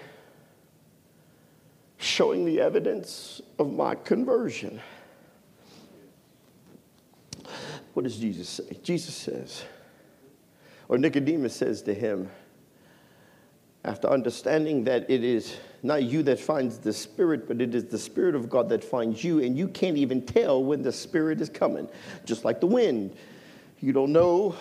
showing 1.98 2.44
the 2.44 2.60
evidence 2.60 3.40
of 3.58 3.72
my 3.72 3.94
conversion? 3.94 4.80
What 7.94 8.04
does 8.04 8.16
Jesus 8.16 8.48
say? 8.48 8.78
Jesus 8.82 9.14
says, 9.14 9.64
or 10.88 10.98
Nicodemus 10.98 11.54
says 11.54 11.82
to 11.82 11.94
him, 11.94 12.30
after 13.84 14.08
understanding 14.08 14.84
that 14.84 15.08
it 15.08 15.22
is 15.22 15.56
not 15.82 16.02
you 16.02 16.22
that 16.24 16.38
finds 16.38 16.78
the 16.78 16.92
Spirit, 16.92 17.46
but 17.46 17.60
it 17.60 17.74
is 17.74 17.84
the 17.84 17.98
Spirit 17.98 18.34
of 18.34 18.50
God 18.50 18.68
that 18.68 18.82
finds 18.82 19.22
you, 19.22 19.40
and 19.40 19.56
you 19.56 19.68
can't 19.68 19.96
even 19.96 20.24
tell 20.24 20.62
when 20.62 20.82
the 20.82 20.92
Spirit 20.92 21.40
is 21.40 21.48
coming, 21.48 21.88
just 22.24 22.44
like 22.44 22.60
the 22.60 22.66
wind. 22.66 23.16
You 23.80 23.92
don't 23.92 24.12
know 24.12 24.56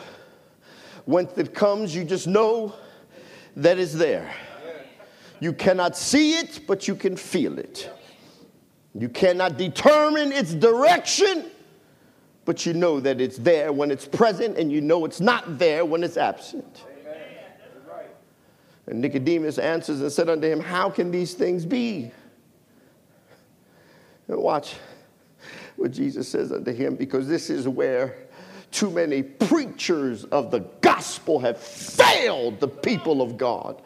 whence 1.06 1.38
it 1.38 1.53
comes, 1.53 1.95
you 1.95 2.03
just 2.03 2.27
know 2.27 2.76
that 3.56 3.80
it's 3.80 3.94
there. 3.94 4.31
You 5.39 5.53
cannot 5.53 5.95
see 5.95 6.38
it, 6.38 6.61
but 6.68 6.88
you 6.88 6.95
can 6.95 7.15
feel 7.15 7.57
it. 7.57 7.89
You 8.94 9.10
cannot 9.10 9.57
determine 9.57 10.31
its 10.31 10.53
direction, 10.53 11.45
but 12.45 12.65
you 12.65 12.73
know 12.73 12.99
that 12.99 13.22
it's 13.22 13.38
there 13.38 13.72
when 13.72 13.91
it's 13.91 14.07
present, 14.07 14.57
and 14.57 14.72
you 14.72 14.81
know 14.81 15.06
it's 15.06 15.22
not 15.22 15.57
there 15.57 15.85
when 15.85 16.03
it's 16.03 16.18
absent. 16.18 16.84
And 18.88 19.02
Nicodemus 19.02 19.57
answers 19.57 20.02
and 20.02 20.11
said 20.11 20.30
unto 20.30 20.48
him, 20.48 20.60
How 20.60 20.89
can 20.89 21.11
these 21.11 21.34
things 21.34 21.65
be? 21.65 22.11
And 24.27 24.38
watch 24.38 24.76
what 25.76 25.91
Jesus 25.91 26.27
says 26.27 26.52
unto 26.52 26.72
him, 26.73 26.95
because 26.95 27.27
this 27.27 27.49
is 27.49 27.68
where 27.68 28.27
too 28.72 28.89
many 28.89 29.23
preachers 29.23 30.23
of 30.26 30.52
the 30.52 30.60
gospel 30.81 31.39
have 31.39 31.57
failed 31.57 32.60
the 32.60 32.68
people 32.68 33.22
of 33.22 33.38
God. 33.38 33.81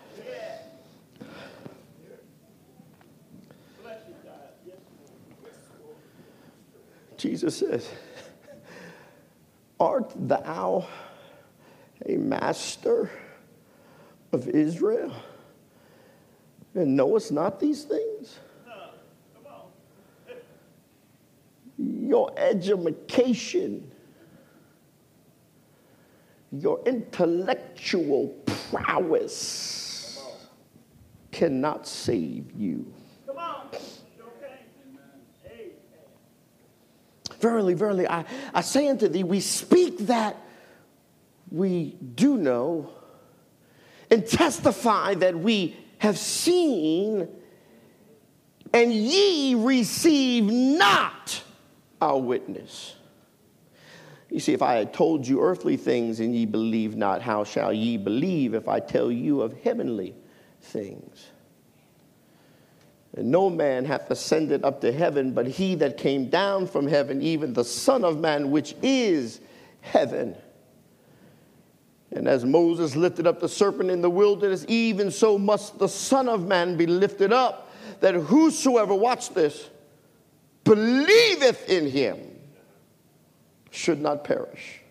Jesus 7.17 7.57
says, 7.57 7.87
Art 9.79 10.11
thou 10.15 10.87
a 12.07 12.17
master? 12.17 13.11
of 14.31 14.47
Israel 14.49 15.13
and 16.73 16.95
knowest 16.95 17.31
not 17.31 17.59
these 17.59 17.83
things? 17.83 18.39
Your 21.77 22.31
education, 22.37 23.90
your 26.51 26.81
intellectual 26.85 28.27
prowess 28.69 30.19
cannot 31.31 31.87
save 31.87 32.51
you. 32.51 32.93
Verily, 37.39 37.73
verily, 37.73 38.07
I, 38.07 38.25
I 38.53 38.61
say 38.61 38.87
unto 38.87 39.07
thee, 39.07 39.23
we 39.23 39.39
speak 39.39 39.97
that 39.99 40.37
we 41.49 41.97
do 42.13 42.37
know 42.37 42.91
and 44.11 44.27
testify 44.27 45.15
that 45.15 45.35
we 45.39 45.75
have 45.97 46.19
seen, 46.19 47.27
and 48.73 48.93
ye 48.93 49.55
receive 49.55 50.43
not 50.43 51.41
our 51.99 52.19
witness. 52.19 52.95
You 54.31 54.39
see, 54.39 54.53
if 54.53 54.61
I 54.61 54.75
had 54.75 54.93
told 54.93 55.27
you 55.27 55.41
earthly 55.41 55.75
things 55.75 56.21
and 56.21 56.33
ye 56.33 56.45
believe 56.45 56.95
not, 56.95 57.21
how 57.21 57.43
shall 57.43 57.73
ye 57.73 57.97
believe 57.97 58.53
if 58.53 58.69
I 58.69 58.79
tell 58.79 59.11
you 59.11 59.41
of 59.41 59.51
heavenly 59.61 60.15
things? 60.61 61.27
And 63.13 63.29
no 63.29 63.49
man 63.49 63.83
hath 63.83 64.09
ascended 64.09 64.63
up 64.63 64.79
to 64.81 64.93
heaven, 64.93 65.33
but 65.33 65.47
he 65.47 65.75
that 65.75 65.97
came 65.97 66.29
down 66.29 66.65
from 66.65 66.87
heaven, 66.87 67.21
even 67.21 67.51
the 67.51 67.65
Son 67.65 68.05
of 68.05 68.21
Man, 68.21 68.51
which 68.51 68.73
is 68.81 69.41
heaven. 69.81 70.33
And 72.11 72.25
as 72.25 72.45
Moses 72.45 72.95
lifted 72.95 73.27
up 73.27 73.41
the 73.41 73.49
serpent 73.49 73.91
in 73.91 74.01
the 74.01 74.09
wilderness, 74.09 74.65
even 74.69 75.11
so 75.11 75.37
must 75.37 75.77
the 75.77 75.89
Son 75.89 76.29
of 76.29 76.47
Man 76.47 76.77
be 76.77 76.85
lifted 76.85 77.33
up, 77.33 77.69
that 77.99 78.15
whosoever, 78.15 78.95
watch 78.95 79.33
this, 79.33 79.69
believeth 80.63 81.69
in 81.69 81.89
him 81.89 82.30
should 83.71 83.99
not 83.99 84.23
perish, 84.23 84.81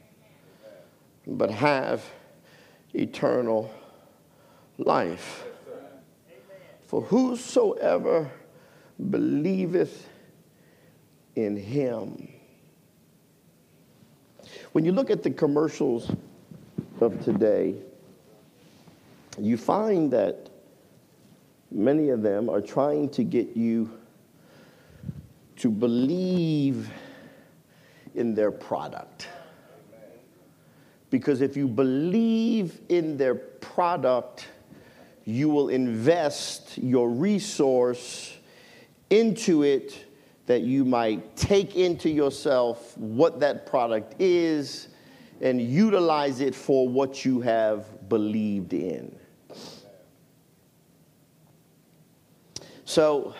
but 1.26 1.50
have 1.50 2.04
eternal 2.92 3.72
life. 4.78 5.44
For 6.88 7.02
whosoever 7.02 8.30
believeth 9.10 10.08
in 11.36 11.56
him. 11.56 12.28
When 14.72 14.84
you 14.84 14.92
look 14.92 15.10
at 15.10 15.22
the 15.22 15.30
commercials, 15.30 16.10
of 17.02 17.22
today, 17.24 17.74
you 19.38 19.56
find 19.56 20.10
that 20.12 20.50
many 21.70 22.10
of 22.10 22.22
them 22.22 22.50
are 22.50 22.60
trying 22.60 23.08
to 23.10 23.24
get 23.24 23.56
you 23.56 23.90
to 25.56 25.70
believe 25.70 26.90
in 28.14 28.34
their 28.34 28.50
product. 28.50 29.28
Because 31.10 31.40
if 31.40 31.56
you 31.56 31.66
believe 31.66 32.80
in 32.88 33.16
their 33.16 33.34
product, 33.34 34.48
you 35.24 35.48
will 35.48 35.68
invest 35.68 36.78
your 36.78 37.10
resource 37.10 38.36
into 39.10 39.64
it 39.64 40.06
that 40.46 40.62
you 40.62 40.84
might 40.84 41.36
take 41.36 41.76
into 41.76 42.08
yourself 42.08 42.96
what 42.96 43.40
that 43.40 43.66
product 43.66 44.14
is 44.20 44.88
and 45.40 45.60
utilize 45.60 46.40
it 46.40 46.54
for 46.54 46.88
what 46.88 47.24
you 47.24 47.40
have 47.40 48.08
believed 48.08 48.72
in. 48.72 49.14
So, 52.84 53.34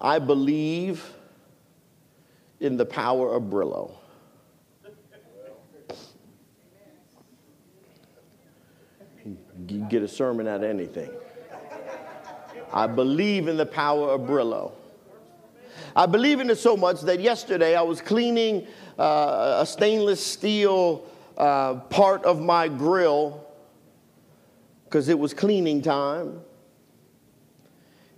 I 0.00 0.20
believe 0.20 1.04
in 2.60 2.76
the 2.76 2.86
power 2.86 3.34
of 3.34 3.44
Brillo. 3.44 3.92
You 9.68 9.86
get 9.90 10.02
a 10.02 10.08
sermon 10.08 10.46
out 10.48 10.62
of 10.62 10.70
anything. 10.70 11.10
I 12.72 12.86
believe 12.86 13.48
in 13.48 13.56
the 13.56 13.66
power 13.66 14.10
of 14.10 14.22
Brillo. 14.22 14.72
I 15.94 16.06
believe 16.06 16.40
in 16.40 16.48
it 16.50 16.58
so 16.58 16.76
much 16.76 17.00
that 17.02 17.20
yesterday 17.20 17.74
I 17.74 17.82
was 17.82 18.00
cleaning 18.00 18.66
uh, 18.98 19.58
a 19.60 19.66
stainless 19.66 20.24
steel 20.24 21.04
uh, 21.36 21.74
part 21.74 22.24
of 22.24 22.40
my 22.40 22.68
grill 22.68 23.44
because 24.84 25.08
it 25.08 25.18
was 25.18 25.34
cleaning 25.34 25.82
time. 25.82 26.40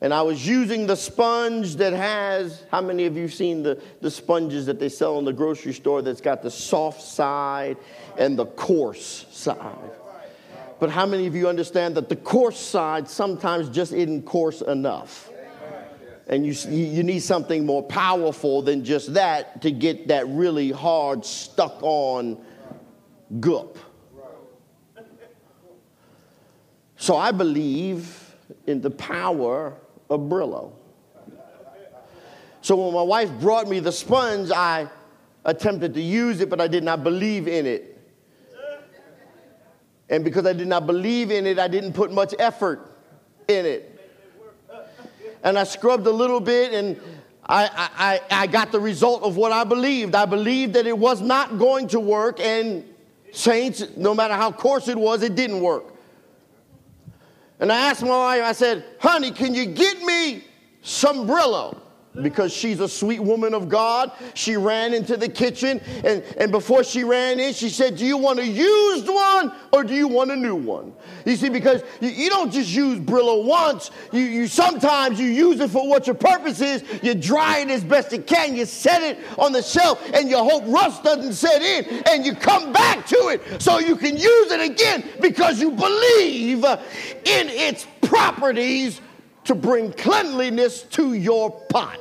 And 0.03 0.15
I 0.15 0.23
was 0.23 0.47
using 0.47 0.87
the 0.87 0.97
sponge 0.97 1.77
that 1.77 1.93
has, 1.93 2.65
how 2.71 2.81
many 2.81 3.05
of 3.05 3.17
you 3.17 3.29
seen 3.29 3.63
the, 3.63 3.83
the 4.01 4.11
sponges 4.11 4.65
that 4.67 4.79
they 4.79 4.89
sell 4.89 5.19
in 5.19 5.27
the 5.27 5.33
grocery 5.33 5.75
store 5.75 6.01
that's 6.01 6.23
got 6.23 6.43
the 6.43 6.51
soft 6.51 7.03
side 7.03 7.77
and 8.17 8.39
the 8.39 8.47
coarse 8.47 9.27
side? 9.31 9.91
But 10.79 10.89
how 10.91 11.05
many 11.05 11.27
of 11.27 11.37
you 11.37 11.49
understand 11.49 11.97
that 11.97 12.09
the 12.09 12.17
coarse 12.17 12.59
side 12.59 13.09
sometimes 13.11 13.69
just 13.69 13.93
isn't 13.93 14.23
coarse 14.23 14.63
enough? 14.63 15.31
and 16.31 16.47
you, 16.47 16.53
you 16.71 17.03
need 17.03 17.19
something 17.19 17.67
more 17.67 17.83
powerful 17.83 18.63
than 18.63 18.85
just 18.85 19.15
that 19.15 19.61
to 19.63 19.73
get 19.73 20.07
that 20.09 20.29
really 20.29 20.71
hard, 20.71 21.25
stuck 21.25 21.83
on 21.83 22.41
goop. 23.41 23.77
So 26.97 27.17
I 27.17 27.33
believe 27.33 28.37
in 28.69 28.81
the 28.81 28.91
power 28.91 29.75
of 30.11 30.21
Brillo. 30.21 30.73
So 32.63 32.77
when 32.77 32.93
my 32.93 33.03
wife 33.03 33.31
brought 33.41 33.69
me 33.69 33.81
the 33.81 33.93
sponge, 33.93 34.51
I 34.51 34.89
attempted 35.45 35.95
to 35.95 36.03
use 36.03 36.41
it, 36.41 36.51
but 36.51 36.61
I 36.61 36.69
did 36.69 36.85
not 36.85 37.03
believe 37.03 37.49
in 37.49 37.65
it. 37.65 37.97
And 40.11 40.25
because 40.25 40.45
I 40.45 40.53
did 40.53 40.69
not 40.69 40.87
believe 40.87 41.31
in 41.31 41.47
it, 41.47 41.59
I 41.59 41.69
didn't 41.69 41.95
put 41.95 42.13
much 42.13 42.35
effort 42.39 42.95
in 43.49 43.65
it 43.65 43.91
and 45.43 45.59
I 45.59 45.65
scrubbed 45.65 46.07
a 46.07 46.13
little 46.13 46.41
bit 46.41 46.73
and 46.73 47.01
I, 47.47 48.21
I, 48.31 48.43
I 48.43 48.47
got 48.47 48.71
the 48.71 48.81
result 48.81 49.23
of 49.23 49.37
what 49.37 49.51
I 49.51 49.65
believed. 49.65 50.15
I 50.15 50.25
believed 50.25 50.75
that 50.75 50.87
it 50.87 50.97
was 50.97 51.21
not 51.21 51.59
going 51.59 51.89
to 51.89 51.99
work, 51.99 52.39
and 52.39 52.85
saints, 53.33 53.83
no 53.97 54.15
matter 54.15 54.35
how 54.35 54.53
coarse 54.53 54.87
it 54.87 54.97
was, 54.97 55.25
it 55.25 55.35
didn't 55.35 55.61
work. 55.61 55.93
And 57.61 57.71
I 57.71 57.91
asked 57.91 58.03
my 58.03 58.09
wife, 58.09 58.43
I 58.43 58.53
said, 58.53 58.85
honey, 58.99 59.31
can 59.31 59.55
you 59.55 59.67
get 59.67 60.03
me 60.03 60.45
some 60.81 61.29
Brillo? 61.29 61.79
Because 62.21 62.53
she's 62.53 62.81
a 62.81 62.89
sweet 62.89 63.21
woman 63.21 63.55
of 63.55 63.69
God, 63.69 64.11
she 64.35 64.57
ran 64.57 64.95
into 64.95 65.17
the 65.17 65.29
kitchen. 65.29 65.81
And, 66.05 66.23
and 66.39 66.51
before 66.51 66.83
she 66.83 67.05
ran 67.05 67.39
in, 67.39 67.53
she 67.53 67.69
said, 67.69 67.97
Do 67.97 68.05
you 68.05 68.17
want 68.17 68.41
a 68.41 68.47
used 68.47 69.09
one 69.09 69.53
or 69.73 69.85
do 69.85 69.95
you 69.95 70.09
want 70.09 70.31
a 70.31 70.37
new 70.37 70.57
one? 70.57 70.93
You 71.25 71.37
see, 71.37 71.49
because 71.49 71.83
you, 72.01 72.09
you 72.09 72.29
don't 72.29 72.53
just 72.53 72.71
use 72.71 72.99
Brillo 72.99 73.45
once, 73.45 73.91
you, 74.13 74.23
you 74.23 74.47
sometimes 74.49 75.21
you 75.21 75.27
use 75.27 75.61
it 75.61 75.71
for 75.71 75.89
what 75.89 76.07
your 76.07 76.17
purpose 76.17 76.61
is. 76.61 76.83
You 77.03 77.15
dry 77.15 77.59
it 77.59 77.71
as 77.71 77.85
best 77.85 78.13
you 78.13 78.23
can, 78.23 78.57
you 78.57 78.67
set 78.67 79.03
it 79.03 79.19
on 79.39 79.53
the 79.53 79.63
shelf, 79.63 80.03
and 80.13 80.29
you 80.29 80.37
hope 80.37 80.65
rust 80.67 81.05
doesn't 81.05 81.35
set 81.35 81.63
in, 81.63 82.03
and 82.09 82.27
you 82.27 82.35
come 82.35 82.73
back 82.73 83.07
to 83.07 83.29
it 83.29 83.63
so 83.63 83.79
you 83.79 83.97
can 83.97 84.17
use 84.17 84.51
it 84.51 84.61
again 84.61 85.05
because 85.21 85.61
you 85.61 85.71
believe 85.71 86.65
in 86.65 87.49
its 87.49 87.87
properties 88.03 89.01
to 89.51 89.57
bring 89.57 89.93
cleanliness 89.95 90.83
to 90.83 91.13
your 91.13 91.51
pot. 91.51 91.99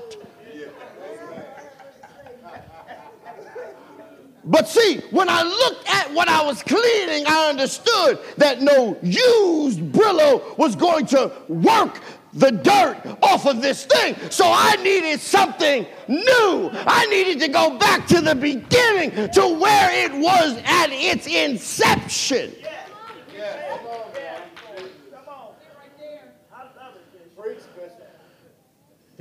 But 4.45 4.69
see, 4.69 4.99
when 5.09 5.27
I 5.29 5.41
looked 5.41 5.89
at 5.89 6.13
what 6.13 6.27
I 6.27 6.45
was 6.45 6.61
cleaning, 6.61 7.25
I 7.25 7.49
understood 7.49 8.19
that 8.37 8.61
no 8.61 8.99
used 9.01 9.79
Brillo 9.79 10.55
was 10.59 10.75
going 10.75 11.07
to 11.07 11.31
work 11.47 11.99
the 12.33 12.51
dirt 12.51 13.17
off 13.23 13.47
of 13.47 13.63
this 13.63 13.83
thing. 13.83 14.15
So 14.29 14.45
I 14.45 14.75
needed 14.83 15.19
something 15.19 15.87
new. 16.07 16.69
I 16.71 17.07
needed 17.09 17.39
to 17.39 17.47
go 17.47 17.79
back 17.79 18.05
to 18.09 18.21
the 18.21 18.35
beginning 18.35 19.09
to 19.31 19.59
where 19.59 20.05
it 20.05 20.13
was 20.13 20.61
at 20.65 20.89
its 20.91 21.25
inception. 21.25 22.53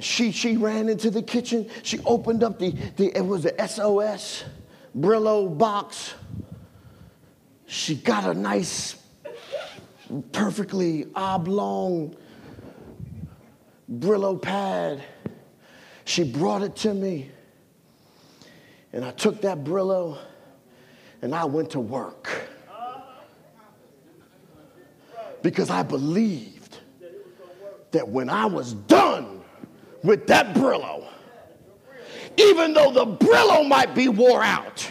She, 0.01 0.31
she 0.31 0.57
ran 0.57 0.89
into 0.89 1.11
the 1.11 1.23
kitchen. 1.23 1.69
She 1.83 1.99
opened 2.05 2.45
up 2.45 2.59
the, 2.59 2.71
the 2.97 3.17
it 3.17 3.27
was 3.27 3.43
the 3.43 3.55
SOS 3.67 4.45
Brillo 4.97 5.57
box. 5.57 6.15
She 7.67 7.97
got 7.97 8.25
a 8.25 8.35
nice, 8.35 8.97
perfectly 10.33 11.07
oblong 11.15 12.17
Brillo 13.91 14.41
pad. 14.41 15.03
She 16.05 16.25
brought 16.25 16.63
it 16.63 16.77
to 16.77 16.95
me. 16.95 17.31
And 18.93 19.05
I 19.05 19.11
took 19.11 19.43
that 19.43 19.65
Brillo 19.65 20.19
and 21.23 21.35
I 21.35 21.45
went 21.45 21.71
to 21.71 21.81
work. 21.81 22.49
Because 25.43 25.71
I 25.71 25.83
believed 25.83 26.79
that 27.91 28.09
when 28.09 28.29
I 28.31 28.47
was 28.47 28.75
done 28.75 29.38
with 30.09 30.27
that 30.27 30.55
Brillo, 30.55 31.07
even 32.39 32.73
though 32.73 32.91
the 32.91 33.05
Brillo 33.05 33.69
might 33.69 33.95
be 33.95 34.09
wore 34.09 34.43
out. 34.43 34.91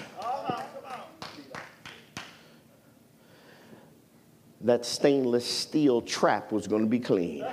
That 4.62 4.86
stainless 4.86 5.46
steel 5.46 6.04
trap 6.04 6.52
was 6.52 6.68
going 6.68 6.84
to 6.84 6.88
be 6.88 7.00
clean. 7.00 7.44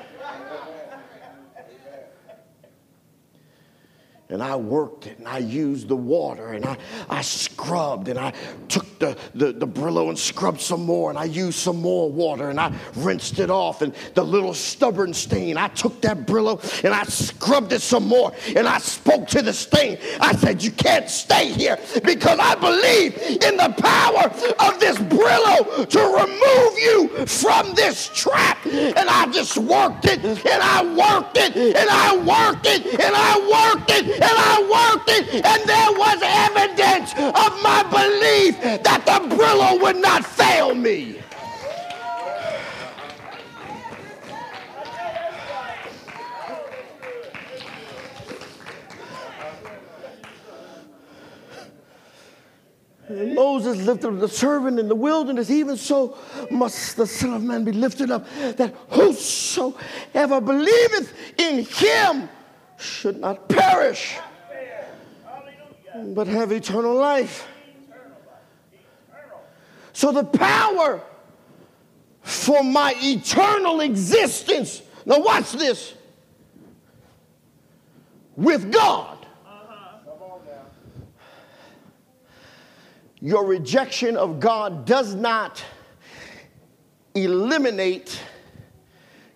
And 4.35 4.43
I 4.43 4.57
worked 4.57 5.07
it 5.07 5.19
and 5.19 5.29
I 5.29 5.39
used 5.39 5.87
the 5.87 5.97
water 5.97 6.49
and 6.49 6.67
I, 6.67 6.77
I 7.09 7.23
scrubbed 7.23 8.09
and 8.09 8.19
I 8.19 8.33
took 8.69 8.99
the, 8.99 9.17
the, 9.35 9.53
the 9.53 9.67
Brillo 9.67 10.09
and 10.09 10.19
scrubbed 10.19 10.61
some 10.61 10.85
more 10.85 11.09
and 11.11 11.19
I 11.19 11.25
used 11.25 11.59
some 11.61 11.81
more 11.81 12.11
water 12.11 12.51
and 12.51 12.59
I 12.59 12.73
rinsed 12.97 13.39
it 13.39 13.49
off. 13.49 13.81
And 13.83 13.95
the 14.15 14.25
little 14.25 14.53
stubborn 14.53 15.15
stain, 15.15 15.57
I 15.57 15.69
took 15.69 16.01
that 16.03 16.27
Brillo 16.27 16.61
and 16.85 16.93
I 16.93 17.05
scrubbed 17.05 17.73
it 17.73 17.81
some 17.81 18.09
more 18.09 18.33
and 18.57 18.67
I 18.67 18.79
spoke 18.79 19.29
to 19.29 19.41
the 19.41 19.53
stain. 19.53 19.99
I 20.21 20.35
said, 20.35 20.63
You 20.65 20.73
can't 20.73 21.09
stay 21.09 21.53
here 21.53 21.79
because 22.03 22.39
I 22.41 22.57
believe 22.57 23.17
in 23.19 23.57
the 23.57 23.73
power 23.79 24.25
of 24.69 24.81
this 24.81 24.99
Brillo 24.99 25.89
to 25.89 26.01
remove 26.01 26.79
you 26.79 27.27
from 27.27 27.75
this 27.75 28.09
trap. 28.09 28.59
And 28.67 29.09
I 29.09 29.31
just 29.31 29.57
worked 29.57 30.07
it 30.07 30.25
and 30.25 30.41
I 30.45 30.83
worked 30.83 31.37
it 31.37 31.57
and 31.57 31.89
I 31.89 32.17
worked 32.17 32.67
it 32.67 32.85
and 33.01 33.15
I 33.15 33.75
worked 33.75 33.91
it 33.91 34.24
and 34.25 34.39
I 34.39 34.57
worked 34.77 35.11
it, 35.11 35.45
and 35.45 35.63
there 35.69 35.93
was 35.93 36.19
evidence 36.23 37.13
of 37.13 37.53
my 37.63 37.83
belief 37.91 38.61
that 38.83 39.05
the 39.05 39.35
Brillo 39.35 39.81
would 39.83 39.97
not 39.97 40.25
fail 40.25 40.75
me. 40.75 41.21
And 53.07 53.35
Moses 53.35 53.77
lifted 53.87 54.09
up 54.09 54.21
the 54.21 54.29
servant 54.29 54.79
in 54.79 54.89
the 54.89 54.95
wilderness, 54.95 55.51
even 55.51 55.77
so 55.77 56.17
must 56.51 56.97
the 56.97 57.07
Son 57.07 57.35
of 57.35 57.43
Man 57.43 57.63
be 57.63 57.71
lifted 57.71 58.11
up, 58.11 58.27
that 58.57 58.75
whosoever 58.89 60.41
believeth 60.41 61.13
in 61.39 61.65
him 61.65 62.29
should 62.85 63.19
not 63.19 63.49
perish, 63.49 64.17
but 65.95 66.27
have 66.27 66.53
eternal 66.53 66.95
life. 66.95 67.47
So 69.93 70.13
the 70.13 70.25
power 70.25 71.01
for 72.23 72.63
my 72.63 72.95
eternal 72.99 73.81
existence, 73.81 74.83
now 75.07 75.21
watch 75.21 75.53
this, 75.53 75.95
with 78.37 78.73
God. 78.73 79.19
Your 83.21 83.47
rejection 83.47 84.17
of 84.17 84.39
God 84.41 84.85
does 84.85 85.15
not 85.15 85.65
eliminate 87.15 88.21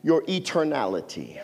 your 0.02 0.22
eternality. 0.24 1.40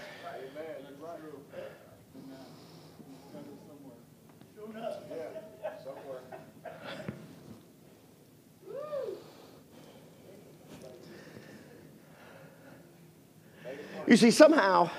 You 14.06 14.18
see, 14.18 14.30
somehow 14.30 14.90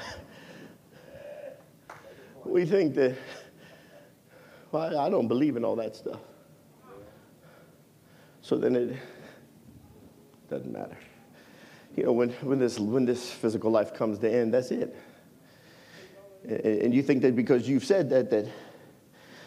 we 2.43 2.65
think 2.65 2.95
that, 2.95 3.15
well, 4.71 4.97
I 4.97 5.09
don't 5.09 5.27
believe 5.27 5.57
in 5.57 5.63
all 5.63 5.75
that 5.75 5.95
stuff. 5.95 6.19
So 8.41 8.57
then 8.57 8.75
it 8.75 8.97
doesn't 10.49 10.71
matter. 10.71 10.97
You 11.95 12.05
know, 12.05 12.13
when, 12.13 12.31
when, 12.41 12.59
this, 12.59 12.79
when 12.79 13.05
this 13.05 13.31
physical 13.31 13.69
life 13.69 13.93
comes 13.93 14.17
to 14.19 14.31
end, 14.31 14.53
that's 14.53 14.71
it. 14.71 14.95
And 16.47 16.93
you 16.93 17.03
think 17.03 17.21
that 17.21 17.35
because 17.35 17.69
you've 17.69 17.85
said 17.85 18.09
that, 18.09 18.29
that 18.31 18.47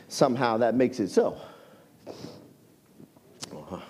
somehow 0.08 0.56
that 0.58 0.74
makes 0.74 1.00
it 1.00 1.08
so. 1.08 1.40
Uh-huh. 3.52 3.80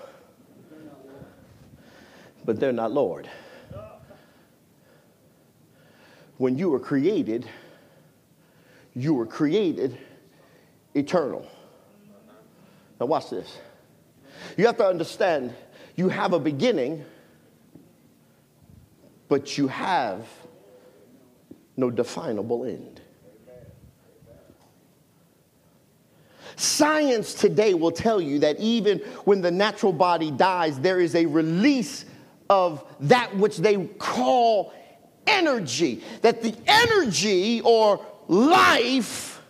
But 2.44 2.58
they're 2.58 2.72
not 2.72 2.92
Lord 2.92 3.28
when 6.38 6.56
you 6.56 6.70
were 6.70 6.80
created, 6.80 7.48
you 8.94 9.12
were 9.12 9.26
created 9.26 9.98
eternal. 10.94 11.46
Now, 12.98 13.06
watch 13.06 13.30
this. 13.30 13.58
You 14.56 14.66
have 14.66 14.76
to 14.78 14.86
understand 14.86 15.54
you 15.96 16.08
have 16.08 16.32
a 16.32 16.38
beginning, 16.38 17.04
but 19.28 19.58
you 19.58 19.68
have 19.68 20.26
no 21.76 21.90
definable 21.90 22.64
end. 22.64 23.00
Science 26.56 27.34
today 27.34 27.74
will 27.74 27.92
tell 27.92 28.20
you 28.20 28.40
that 28.40 28.58
even 28.58 28.98
when 29.24 29.40
the 29.40 29.50
natural 29.50 29.92
body 29.92 30.30
dies, 30.30 30.78
there 30.80 30.98
is 30.98 31.14
a 31.14 31.26
release 31.26 32.04
of 32.50 32.84
that 33.00 33.36
which 33.36 33.58
they 33.58 33.86
call 33.98 34.72
energy, 35.28 36.02
that 36.22 36.42
the 36.42 36.54
energy 36.66 37.60
or 37.60 38.04
life 38.28 39.40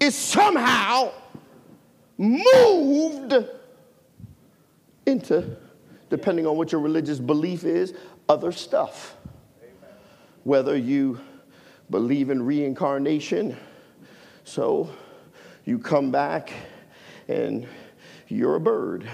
is 0.00 0.14
somehow 0.14 1.12
moved 2.18 3.34
into, 5.06 5.56
depending 6.10 6.46
on 6.46 6.56
what 6.56 6.72
your 6.72 6.80
religious 6.80 7.18
belief 7.18 7.64
is, 7.64 7.94
other 8.28 8.52
stuff. 8.52 9.16
Whether 10.44 10.76
you 10.76 11.20
believe 11.90 12.30
in 12.30 12.44
reincarnation, 12.44 13.56
so 14.44 14.90
you 15.64 15.78
come 15.78 16.10
back 16.10 16.52
and 17.28 17.66
you're 18.28 18.56
a 18.56 18.60
bird. 18.60 19.08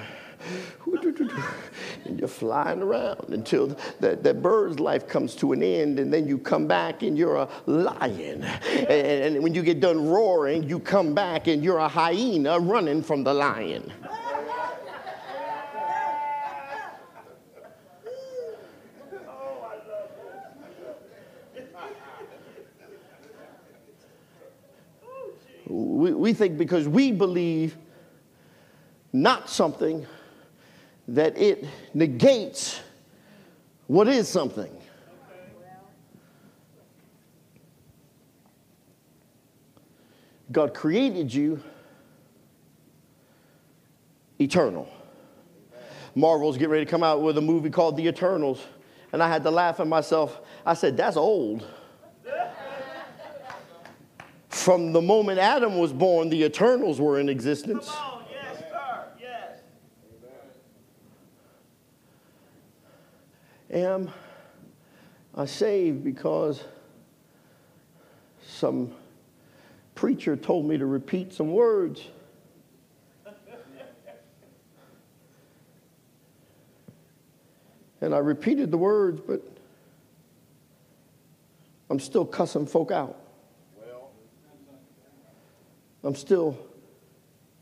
And 2.05 2.19
you're 2.19 2.29
flying 2.29 2.83
around 2.83 3.31
until 3.31 3.77
that, 4.01 4.23
that 4.23 4.43
bird's 4.43 4.81
life 4.81 5.09
comes 5.09 5.35
to 5.37 5.53
an 5.53 5.63
end, 5.63 5.99
and 5.99 6.13
then 6.13 6.27
you 6.27 6.39
come 6.39 6.67
back 6.67 7.03
and 7.03 7.19
you're 7.19 7.37
a 7.37 7.49
lion. 7.67 8.43
And, 8.45 9.37
and 9.37 9.43
when 9.43 9.55
you 9.55 9.63
get 9.63 9.81
done 9.81 10.09
roaring, 10.09 10.69
you 10.69 10.79
come 10.79 11.15
back 11.15 11.47
and 11.47 11.63
you're 11.63 11.79
a 11.79 11.89
hyena 11.89 12.59
running 12.59 13.03
from 13.03 13.25
the 13.25 13.35
lion. 13.35 13.93
We, 25.67 26.13
we 26.15 26.33
think 26.33 26.57
because 26.57 26.89
we 26.89 27.13
believe 27.13 27.77
not 29.13 29.51
something 29.51 30.07
that 31.09 31.39
it 31.39 31.67
negates 31.95 32.81
what 33.87 34.07
is 34.09 34.29
something. 34.29 34.71
God 40.53 40.75
created 40.75 41.33
you 41.33 41.63
eternal. 44.39 44.89
Marvel's 46.15 46.57
getting 46.57 46.71
ready 46.71 46.85
to 46.85 46.91
come 46.91 47.03
out 47.03 47.23
with 47.23 47.39
a 47.39 47.41
movie 47.41 47.71
called 47.71 47.97
The 47.97 48.07
Eternals. 48.07 48.63
And 49.13 49.23
I 49.23 49.29
had 49.29 49.43
to 49.45 49.51
laugh 49.51 49.81
at 49.81 49.87
myself. 49.87 50.41
I 50.65 50.75
said, 50.75 50.97
That's 50.97 51.17
old. 51.17 51.67
From 54.49 54.93
the 54.93 55.01
moment 55.01 55.39
Adam 55.39 55.79
was 55.79 55.93
born, 55.93 56.29
the 56.29 56.45
Eternals 56.45 57.01
were 57.01 57.21
in 57.21 57.29
existence. 57.29 57.91
Am 63.71 64.11
I 65.35 65.45
saved 65.45 66.03
because 66.03 66.65
some 68.43 68.93
preacher 69.95 70.37
told 70.37 70.67
me 70.67 70.79
to 70.79 70.87
repeat 70.87 71.33
some 71.33 71.53
words? 71.53 72.03
And 78.01 78.15
I 78.15 78.19
repeated 78.19 78.71
the 78.71 78.79
words, 78.79 79.21
but 79.27 79.43
I'm 81.91 81.99
still 81.99 82.25
cussing 82.25 82.67
folk 82.67 82.91
out. 82.91 83.19
I'm 86.05 86.15
still 86.15 86.57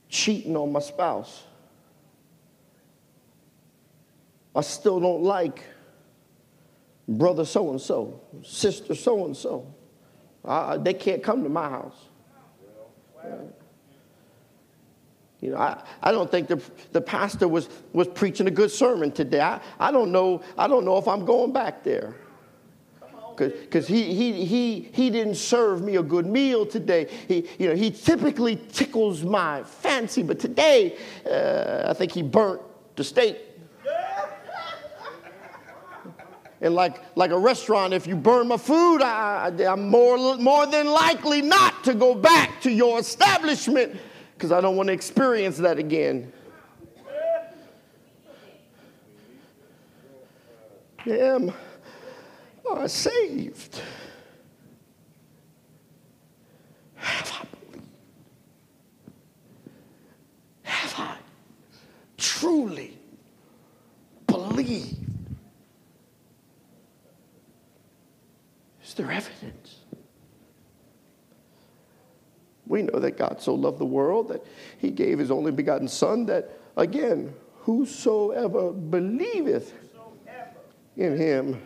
cheating 0.09 0.57
on 0.57 0.71
my 0.71 0.81
spouse. 0.81 1.45
I 4.55 4.61
still 4.61 5.01
don't 5.01 5.23
like 5.23 5.65
brother 7.09 7.45
so 7.45 7.71
and 7.71 7.81
so, 7.81 8.21
sister 8.43 8.95
so 8.95 9.25
and 9.27 9.37
so. 9.37 9.73
They 10.79 10.95
can't 10.95 11.23
come 11.23 11.43
to 11.43 11.49
my 11.49 11.69
house. 11.69 11.97
You 15.41 15.51
know, 15.51 15.59
I, 15.59 15.83
I 16.03 16.13
don't 16.13 16.31
think 16.31 16.49
the, 16.49 16.61
the 16.93 17.01
pastor 17.01 17.47
was, 17.47 17.69
was 17.93 18.09
preaching 18.09 18.49
a 18.49 18.51
good 18.51 18.71
sermon 18.71 19.13
today. 19.13 19.41
I, 19.41 19.61
I, 19.79 19.93
don't 19.93 20.11
know, 20.11 20.43
I 20.57 20.67
don't 20.67 20.85
know 20.85 20.97
if 20.97 21.07
I'm 21.07 21.25
going 21.25 21.53
back 21.53 21.85
there. 21.85 22.17
Because 23.37 23.87
he, 23.87 24.15
he, 24.15 24.47
he, 24.47 24.89
he 24.93 25.11
didn't 25.11 25.35
serve 25.35 25.83
me 25.83 25.97
a 25.97 26.03
good 26.03 26.25
meal 26.25 26.65
today. 26.65 27.07
He, 27.29 27.47
you 27.59 27.69
know, 27.69 27.75
he 27.75 27.91
typically 27.91 28.57
tickles 28.73 29.23
my 29.23 29.63
fancy, 29.63 30.23
but 30.23 30.39
today 30.39 30.97
uh, 31.31 31.85
I 31.87 31.93
think 31.93 32.13
he 32.13 32.23
burnt 32.23 32.63
the 32.97 33.05
steak. 33.05 33.37
And 36.61 36.75
like, 36.75 36.97
like 37.17 37.31
a 37.31 37.39
restaurant, 37.39 37.93
if 37.93 38.07
you 38.07 38.17
burn 38.17 38.49
my 38.49 38.57
food, 38.57 39.03
I, 39.03 39.53
I'm 39.69 39.89
more, 39.89 40.37
more 40.39 40.67
than 40.67 40.87
likely 40.87 41.43
not 41.43 41.85
to 41.85 41.95
go 41.95 42.15
back 42.15 42.63
to 42.63 42.71
your 42.71 42.99
establishment 42.99 44.01
because 44.35 44.53
I 44.53 44.61
don't 44.61 44.77
want 44.77 44.87
to 44.89 44.93
experience 44.93 45.59
that 45.59 45.79
again. 45.79 46.33
Am 51.07 51.53
I 52.75 52.87
saved? 52.87 53.81
Have 56.97 57.33
I 57.33 57.47
believed? 57.71 57.89
Have 60.63 60.95
I 60.99 61.17
truly 62.17 62.99
believed? 64.27 65.06
Their 68.97 69.11
evidence. 69.11 69.81
We 72.67 72.83
know 72.83 72.99
that 72.99 73.17
God 73.17 73.41
so 73.41 73.55
loved 73.55 73.79
the 73.79 73.87
world 73.87 74.29
that 74.29 74.45
he 74.79 74.91
gave 74.91 75.19
his 75.19 75.31
only 75.31 75.53
begotten 75.53 75.87
Son, 75.87 76.27
that 76.27 76.59
again, 76.77 77.33
whosoever 77.61 78.73
believeth 78.73 79.73
in 80.97 81.17
him 81.17 81.61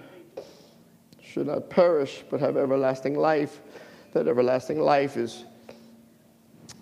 should 1.23 1.47
not 1.47 1.71
perish 1.71 2.25
but 2.29 2.41
have 2.41 2.57
everlasting 2.57 3.17
life. 3.17 3.61
That 4.13 4.27
everlasting 4.27 4.81
life 4.81 5.17
is 5.17 5.45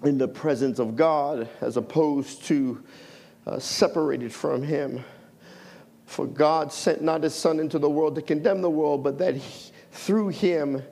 in 0.02 0.18
the 0.18 0.28
presence 0.28 0.78
of 0.78 0.96
God 0.96 1.48
as 1.60 1.76
opposed 1.76 2.44
to 2.46 2.82
uh, 3.46 3.58
separated 3.58 4.32
from 4.32 4.62
him. 4.62 5.04
For 6.06 6.26
God 6.26 6.72
sent 6.72 7.02
not 7.02 7.22
his 7.22 7.34
Son 7.34 7.60
into 7.60 7.78
the 7.78 7.90
world 7.90 8.14
to 8.14 8.22
condemn 8.22 8.62
the 8.62 8.70
world, 8.70 9.04
but 9.04 9.18
that 9.18 9.36
he, 9.36 9.72
through 9.98 10.28
him 10.28 10.82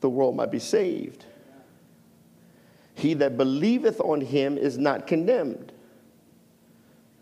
the 0.00 0.10
world 0.10 0.36
might 0.36 0.50
be 0.50 0.58
saved. 0.58 1.24
He 2.94 3.14
that 3.14 3.36
believeth 3.36 4.00
on 4.00 4.20
him 4.20 4.58
is 4.58 4.76
not 4.76 5.06
condemned. 5.06 5.72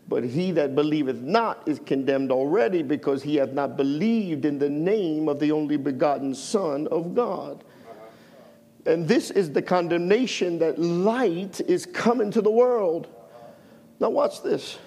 But 0.07 0.25
he 0.25 0.51
that 0.51 0.75
believeth 0.75 1.21
not 1.21 1.63
is 1.67 1.79
condemned 1.79 2.31
already 2.31 2.83
because 2.83 3.23
he 3.23 3.37
hath 3.37 3.51
not 3.51 3.77
believed 3.77 4.43
in 4.43 4.59
the 4.59 4.69
name 4.69 5.29
of 5.29 5.39
the 5.39 5.51
only 5.53 5.77
begotten 5.77 6.35
Son 6.35 6.87
of 6.87 7.15
God. 7.15 7.63
And 8.85 9.07
this 9.07 9.31
is 9.31 9.53
the 9.53 9.61
condemnation 9.61 10.59
that 10.59 10.77
light 10.79 11.61
is 11.61 11.85
coming 11.85 12.31
to 12.31 12.41
the 12.41 12.51
world. 12.51 13.07
Now, 13.99 14.09
watch 14.09 14.43
this. 14.43 14.77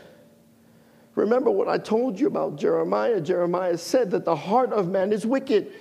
Remember 1.15 1.51
what 1.51 1.69
I 1.69 1.78
told 1.78 2.19
you 2.19 2.27
about 2.27 2.57
Jeremiah. 2.57 3.20
Jeremiah 3.20 3.78
said 3.78 4.11
that 4.11 4.24
the 4.24 4.35
heart 4.35 4.73
of 4.73 4.89
man 4.89 5.12
is 5.12 5.24
wicked. 5.24 5.73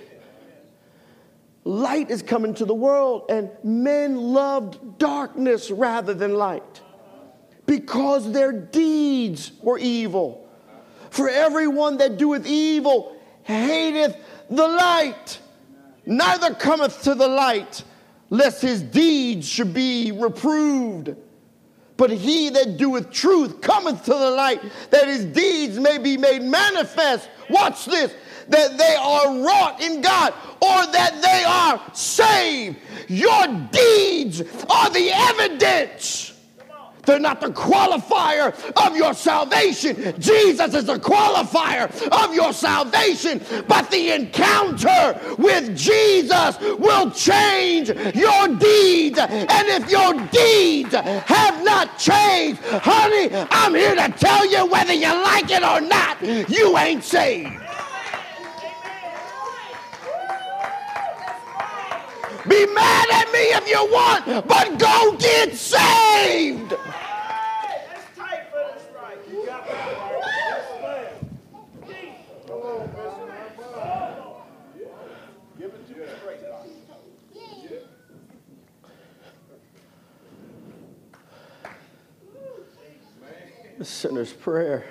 Light 1.64 2.10
is 2.10 2.22
coming 2.22 2.54
to 2.54 2.64
the 2.64 2.74
world, 2.74 3.24
and 3.30 3.50
men 3.64 4.16
loved 4.16 4.98
darkness 4.98 5.70
rather 5.70 6.14
than 6.14 6.34
light 6.34 6.82
because 7.66 8.30
their 8.32 8.52
deeds 8.52 9.52
were 9.62 9.78
evil. 9.78 10.46
For 11.10 11.28
everyone 11.28 11.96
that 11.98 12.18
doeth 12.18 12.46
evil 12.46 13.16
hateth 13.42 14.16
the 14.50 14.68
light, 14.68 15.38
neither 16.04 16.54
cometh 16.54 17.02
to 17.04 17.14
the 17.14 17.28
light, 17.28 17.82
lest 18.30 18.60
his 18.60 18.82
deeds 18.82 19.48
should 19.48 19.72
be 19.72 20.12
reproved. 20.12 21.16
But 21.96 22.10
he 22.10 22.48
that 22.50 22.76
doeth 22.76 23.10
truth 23.10 23.60
cometh 23.60 24.04
to 24.04 24.10
the 24.10 24.30
light, 24.30 24.60
that 24.90 25.06
his 25.06 25.24
deeds 25.24 25.78
may 25.78 25.98
be 25.98 26.16
made 26.16 26.42
manifest. 26.42 27.28
Watch 27.48 27.84
this 27.84 28.12
that 28.48 28.76
they 28.76 28.96
are 29.00 29.42
wrought 29.42 29.80
in 29.80 30.02
God 30.02 30.34
or 30.60 30.86
that 30.92 31.22
they 31.22 31.44
are 31.44 31.80
saved. 31.94 32.76
Your 33.08 33.46
deeds 33.70 34.42
are 34.68 34.90
the 34.90 35.10
evidence 35.12 36.33
they're 37.06 37.20
not 37.20 37.40
the 37.40 37.48
qualifier 37.48 38.54
of 38.86 38.96
your 38.96 39.14
salvation. 39.14 40.18
Jesus 40.20 40.74
is 40.74 40.84
the 40.84 40.98
qualifier 40.98 41.90
of 42.10 42.34
your 42.34 42.52
salvation. 42.52 43.40
But 43.66 43.90
the 43.90 44.12
encounter 44.12 45.20
with 45.38 45.76
Jesus 45.76 46.58
will 46.60 47.10
change 47.10 47.88
your 48.14 48.48
deeds. 48.56 49.18
And 49.18 49.68
if 49.68 49.90
your 49.90 50.14
deeds 50.28 50.94
have 50.94 51.64
not 51.64 51.98
changed, 51.98 52.60
honey, 52.62 53.30
I'm 53.50 53.74
here 53.74 53.94
to 53.94 54.08
tell 54.18 54.46
you 54.50 54.66
whether 54.66 54.92
you 54.92 55.12
like 55.24 55.50
it 55.50 55.62
or 55.62 55.80
not, 55.80 56.20
you 56.22 56.76
ain't 56.78 57.04
saved. 57.04 57.63
Be 62.48 62.66
mad 62.66 63.06
at 63.10 63.32
me 63.32 63.38
if 63.38 63.68
you 63.68 63.90
want, 63.90 64.46
but 64.46 64.78
go 64.78 65.16
get 65.18 65.54
saved. 65.54 66.74
The 83.76 83.84
sinner's 83.84 84.32
prayer 84.32 84.86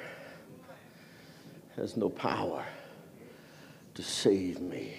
has 1.77 1.95
no 1.97 2.09
power 2.09 2.65
to 3.93 4.03
save 4.03 4.59
me. 4.59 4.93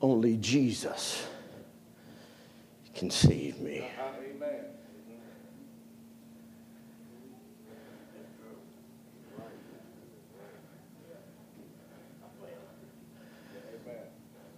Only 0.00 0.36
Jesus 0.36 1.26
can 2.98 3.10
save 3.10 3.60
me. 3.60 3.88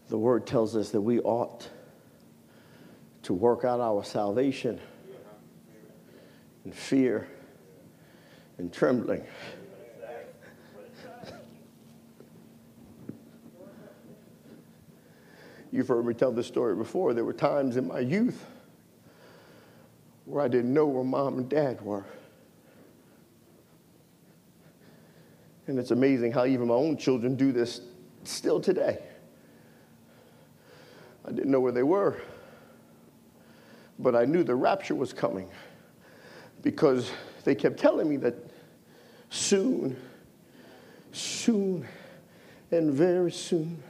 The 0.08 0.16
word 0.16 0.46
tells 0.46 0.74
us 0.74 0.88
that 0.90 1.02
we 1.02 1.20
ought 1.20 1.68
to 3.24 3.34
work 3.34 3.64
out 3.66 3.78
our 3.78 4.02
salvation 4.02 4.80
in 6.64 6.72
fear 6.72 7.28
and 8.56 8.72
trembling. 8.72 9.22
You've 15.72 15.88
heard 15.88 16.04
me 16.04 16.14
tell 16.14 16.32
this 16.32 16.46
story 16.46 16.74
before. 16.74 17.14
There 17.14 17.24
were 17.24 17.32
times 17.32 17.76
in 17.76 17.86
my 17.86 18.00
youth 18.00 18.44
where 20.24 20.44
I 20.44 20.48
didn't 20.48 20.72
know 20.72 20.86
where 20.86 21.04
mom 21.04 21.38
and 21.38 21.48
dad 21.48 21.80
were. 21.80 22.04
And 25.66 25.78
it's 25.78 25.92
amazing 25.92 26.32
how 26.32 26.46
even 26.46 26.68
my 26.68 26.74
own 26.74 26.96
children 26.96 27.36
do 27.36 27.52
this 27.52 27.80
still 28.24 28.60
today. 28.60 28.98
I 31.24 31.32
didn't 31.32 31.50
know 31.50 31.60
where 31.60 31.72
they 31.72 31.82
were, 31.82 32.20
but 33.98 34.16
I 34.16 34.24
knew 34.24 34.42
the 34.42 34.54
rapture 34.54 34.94
was 34.94 35.12
coming 35.12 35.48
because 36.62 37.10
they 37.44 37.54
kept 37.54 37.78
telling 37.78 38.08
me 38.08 38.16
that 38.18 38.34
soon, 39.28 39.96
soon, 41.12 41.86
and 42.72 42.92
very 42.92 43.30
soon, 43.30 43.82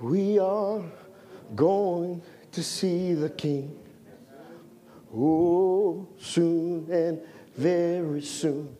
we 0.00 0.38
are 0.38 0.82
going 1.54 2.22
to 2.52 2.62
see 2.62 3.14
the 3.14 3.30
King. 3.30 3.78
Oh, 5.14 6.08
soon 6.18 6.90
and 6.90 7.20
very 7.56 8.22
soon, 8.22 8.76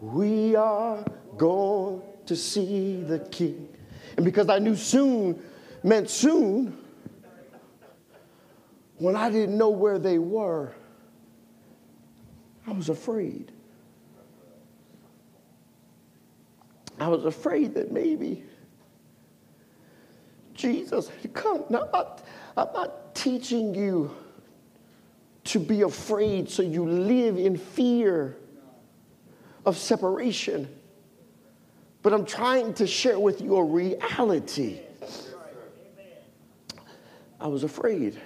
we 0.00 0.56
are 0.56 1.04
going 1.36 2.02
to 2.26 2.34
see 2.34 3.02
the 3.02 3.18
King. 3.18 3.68
And 4.16 4.24
because 4.24 4.48
I 4.48 4.58
knew 4.58 4.76
soon 4.76 5.40
meant 5.82 6.10
soon, 6.10 6.78
when 8.98 9.16
I 9.16 9.30
didn't 9.30 9.56
know 9.56 9.70
where 9.70 9.98
they 9.98 10.18
were, 10.18 10.72
I 12.66 12.72
was 12.72 12.88
afraid. 12.88 13.52
I 16.98 17.08
was 17.08 17.24
afraid 17.24 17.74
that 17.74 17.90
maybe 17.90 18.44
Jesus 20.62 21.10
come. 21.34 21.64
Now, 21.68 21.82
I'm 21.82 21.90
not, 21.92 22.22
I'm 22.56 22.72
not 22.72 23.14
teaching 23.16 23.74
you 23.74 24.14
to 25.44 25.58
be 25.58 25.82
afraid 25.82 26.48
so 26.48 26.62
you 26.62 26.88
live 26.88 27.36
in 27.36 27.56
fear 27.56 28.36
of 29.66 29.76
separation, 29.76 30.68
but 32.02 32.12
I'm 32.12 32.24
trying 32.24 32.74
to 32.74 32.86
share 32.86 33.18
with 33.18 33.40
you 33.40 33.56
a 33.56 33.64
reality. 33.64 34.80
I 37.40 37.48
was 37.48 37.64
afraid 37.64 38.20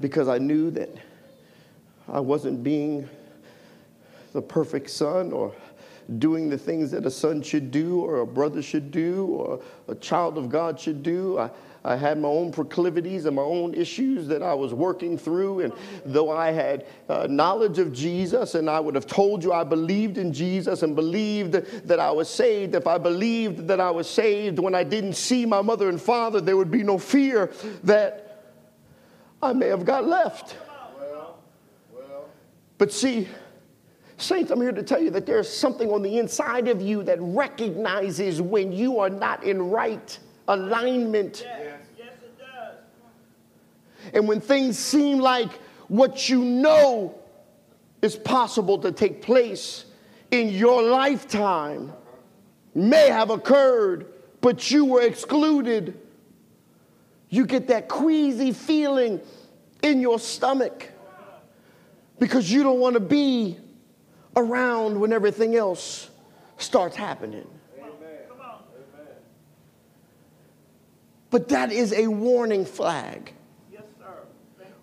because 0.00 0.26
I 0.26 0.38
knew 0.38 0.70
that 0.70 0.88
I 2.08 2.20
wasn't 2.20 2.64
being 2.64 3.06
the 4.32 4.40
perfect 4.40 4.88
son 4.88 5.32
or 5.32 5.54
doing 6.18 6.48
the 6.48 6.58
things 6.58 6.90
that 6.90 7.06
a 7.06 7.10
son 7.10 7.42
should 7.42 7.70
do 7.70 8.00
or 8.00 8.20
a 8.20 8.26
brother 8.26 8.62
should 8.62 8.90
do 8.90 9.26
or 9.26 9.62
a 9.88 9.94
child 9.94 10.36
of 10.36 10.48
God 10.48 10.78
should 10.78 11.02
do. 11.02 11.38
I, 11.38 11.50
I 11.82 11.96
had 11.96 12.18
my 12.18 12.28
own 12.28 12.52
proclivities 12.52 13.24
and 13.24 13.36
my 13.36 13.42
own 13.42 13.72
issues 13.74 14.26
that 14.28 14.42
I 14.42 14.52
was 14.52 14.74
working 14.74 15.16
through. 15.16 15.60
And 15.60 15.72
though 16.04 16.30
I 16.30 16.50
had 16.50 16.86
uh, 17.08 17.26
knowledge 17.30 17.78
of 17.78 17.92
Jesus 17.92 18.54
and 18.54 18.68
I 18.68 18.80
would 18.80 18.94
have 18.94 19.06
told 19.06 19.42
you 19.42 19.52
I 19.52 19.64
believed 19.64 20.18
in 20.18 20.32
Jesus 20.32 20.82
and 20.82 20.94
believed 20.94 21.52
that 21.52 21.98
I 21.98 22.10
was 22.10 22.28
saved, 22.28 22.74
if 22.74 22.86
I 22.86 22.98
believed 22.98 23.68
that 23.68 23.80
I 23.80 23.90
was 23.90 24.08
saved 24.10 24.58
when 24.58 24.74
I 24.74 24.84
didn't 24.84 25.14
see 25.14 25.46
my 25.46 25.62
mother 25.62 25.88
and 25.88 26.00
father, 26.00 26.40
there 26.40 26.56
would 26.56 26.70
be 26.70 26.82
no 26.82 26.98
fear 26.98 27.50
that 27.84 28.26
I 29.42 29.54
may 29.54 29.68
have 29.68 29.86
got 29.86 30.06
left. 30.06 30.56
Well, 30.98 31.38
well. 31.92 32.28
But 32.76 32.92
see, 32.92 33.26
Saints, 34.20 34.50
I'm 34.50 34.60
here 34.60 34.72
to 34.72 34.82
tell 34.82 35.00
you 35.02 35.10
that 35.10 35.26
there's 35.26 35.48
something 35.48 35.90
on 35.90 36.02
the 36.02 36.18
inside 36.18 36.68
of 36.68 36.82
you 36.82 37.02
that 37.04 37.18
recognizes 37.20 38.42
when 38.42 38.72
you 38.72 38.98
are 38.98 39.10
not 39.10 39.44
in 39.44 39.70
right 39.70 40.18
alignment. 40.48 41.44
Yes, 41.44 41.80
yes 41.96 42.08
it 42.22 42.38
does. 42.38 42.76
And 44.14 44.28
when 44.28 44.40
things 44.40 44.78
seem 44.78 45.18
like 45.18 45.50
what 45.88 46.28
you 46.28 46.44
know 46.44 47.18
is 48.02 48.16
possible 48.16 48.78
to 48.78 48.92
take 48.92 49.22
place 49.22 49.86
in 50.30 50.50
your 50.50 50.82
lifetime 50.82 51.92
may 52.74 53.08
have 53.08 53.30
occurred, 53.30 54.06
but 54.40 54.70
you 54.70 54.84
were 54.84 55.02
excluded, 55.02 55.98
you 57.28 57.46
get 57.46 57.68
that 57.68 57.88
queasy 57.88 58.52
feeling 58.52 59.20
in 59.82 60.00
your 60.00 60.18
stomach 60.18 60.90
because 62.18 62.52
you 62.52 62.62
don't 62.62 62.80
want 62.80 62.94
to 62.94 63.00
be 63.00 63.58
around 64.36 65.00
when 65.00 65.12
everything 65.12 65.56
else 65.56 66.10
starts 66.58 66.96
happening. 66.96 67.46
But 71.30 71.48
that 71.48 71.70
is 71.70 71.92
a 71.92 72.08
warning 72.08 72.64
flag. 72.64 73.32
Yes, 73.72 73.84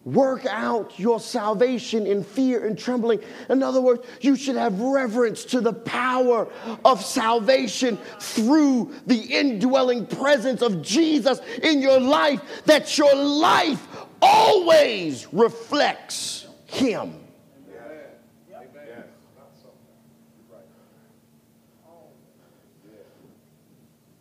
Work 0.05 0.45
out 0.45 0.97
your 0.97 1.19
salvation 1.19 2.07
in 2.07 2.23
fear 2.23 2.65
and 2.65 2.79
trembling. 2.79 3.19
In 3.49 3.61
other 3.61 3.81
words, 3.81 4.05
you 4.21 4.37
should 4.37 4.55
have 4.55 4.79
reverence 4.79 5.43
to 5.45 5.59
the 5.59 5.73
power 5.73 6.47
of 6.85 7.03
salvation 7.03 7.97
through 8.19 8.93
the 9.05 9.19
indwelling 9.19 10.05
presence 10.05 10.61
of 10.61 10.81
Jesus 10.81 11.41
in 11.61 11.81
your 11.81 11.99
life, 11.99 12.41
that 12.65 12.97
your 12.97 13.13
life 13.13 13.85
always 14.21 15.27
reflects 15.33 16.47
Him. 16.67 17.26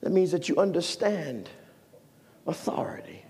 That 0.06 0.12
means 0.12 0.30
that 0.30 0.48
you 0.48 0.56
understand 0.58 1.50
authority. 2.46 3.24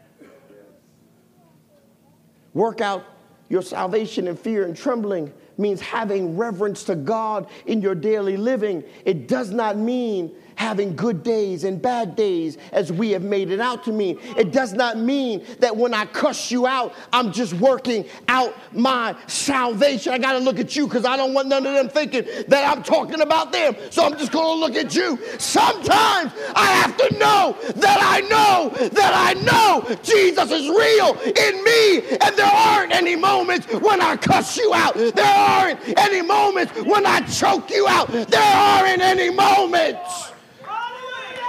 Work 2.53 2.83
out 2.83 3.03
your 3.49 3.63
salvation 3.63 4.29
in 4.29 4.37
fear 4.37 4.67
and 4.67 4.77
trembling 4.77 5.33
means 5.57 5.81
having 5.81 6.37
reverence 6.37 6.85
to 6.85 6.95
God 6.95 7.49
in 7.65 7.81
your 7.81 7.95
daily 7.95 8.37
living. 8.37 8.85
It 9.07 9.27
does 9.27 9.53
not 9.53 9.79
mean 9.79 10.37
having 10.57 10.97
good 10.97 11.23
days 11.23 11.65
and 11.65 11.81
bad 11.81 12.17
days 12.17 12.59
as 12.73 12.93
we 12.93 13.11
have 13.11 13.23
made 13.23 13.51
it 13.51 13.61
out 13.61 13.85
to 13.85 13.93
mean. 13.93 14.19
It 14.37 14.53
does 14.53 14.73
not 14.73 14.99
mean 14.99 15.45
that 15.61 15.77
when 15.77 15.95
I 15.95 16.07
cuss 16.07 16.51
you 16.51 16.67
out, 16.67 16.95
I'm 17.13 17.31
just 17.31 17.53
working 17.55 18.07
out 18.27 18.55
my 18.73 19.15
salvation. 19.27 20.13
I 20.13 20.19
got 20.19 20.33
to 20.33 20.39
look 20.39 20.59
at 20.59 20.75
you 20.75 20.87
because 20.87 21.05
I 21.05 21.17
don't 21.17 21.35
want 21.35 21.49
none 21.49 21.65
of 21.67 21.75
them 21.75 21.89
thinking 21.89 22.25
that 22.49 22.77
I'm 22.77 22.83
talking 22.83 23.21
about 23.21 23.53
them. 23.53 23.77
So 23.91 24.05
I'm 24.05 24.19
just 24.19 24.33
going 24.33 24.57
to 24.57 24.61
look 24.61 24.75
at 24.75 24.95
you. 24.95 25.19
Sometimes 25.39 26.33
I 26.55 26.67
have 26.83 26.97
to 26.97 27.19
know 27.19 27.57
that 27.77 27.99
I 28.01 28.21
know 28.23 28.71
that 28.89 29.13
I 29.15 29.35
know 29.43 29.97
Jesus 30.03 30.51
is 30.51 30.69
real 30.69 31.13
in 31.21 31.65
me 31.65 32.17
and 32.19 32.37
there 32.37 32.47
aren't 32.47 32.93
any 32.93 33.15
moments 33.15 33.67
when 33.73 34.01
I 34.01 34.17
cuss 34.17 34.57
you 34.57 34.73
out. 34.75 34.95
There 34.95 35.25
aren't 35.25 35.99
any 35.99 36.23
moments 36.23 36.73
when 36.83 37.05
I 37.05 37.21
choke 37.21 37.71
you 37.71 37.87
out. 37.89 38.09
There 38.09 38.41
aren't 38.41 39.03
any 39.03 39.31
moments 39.31 40.33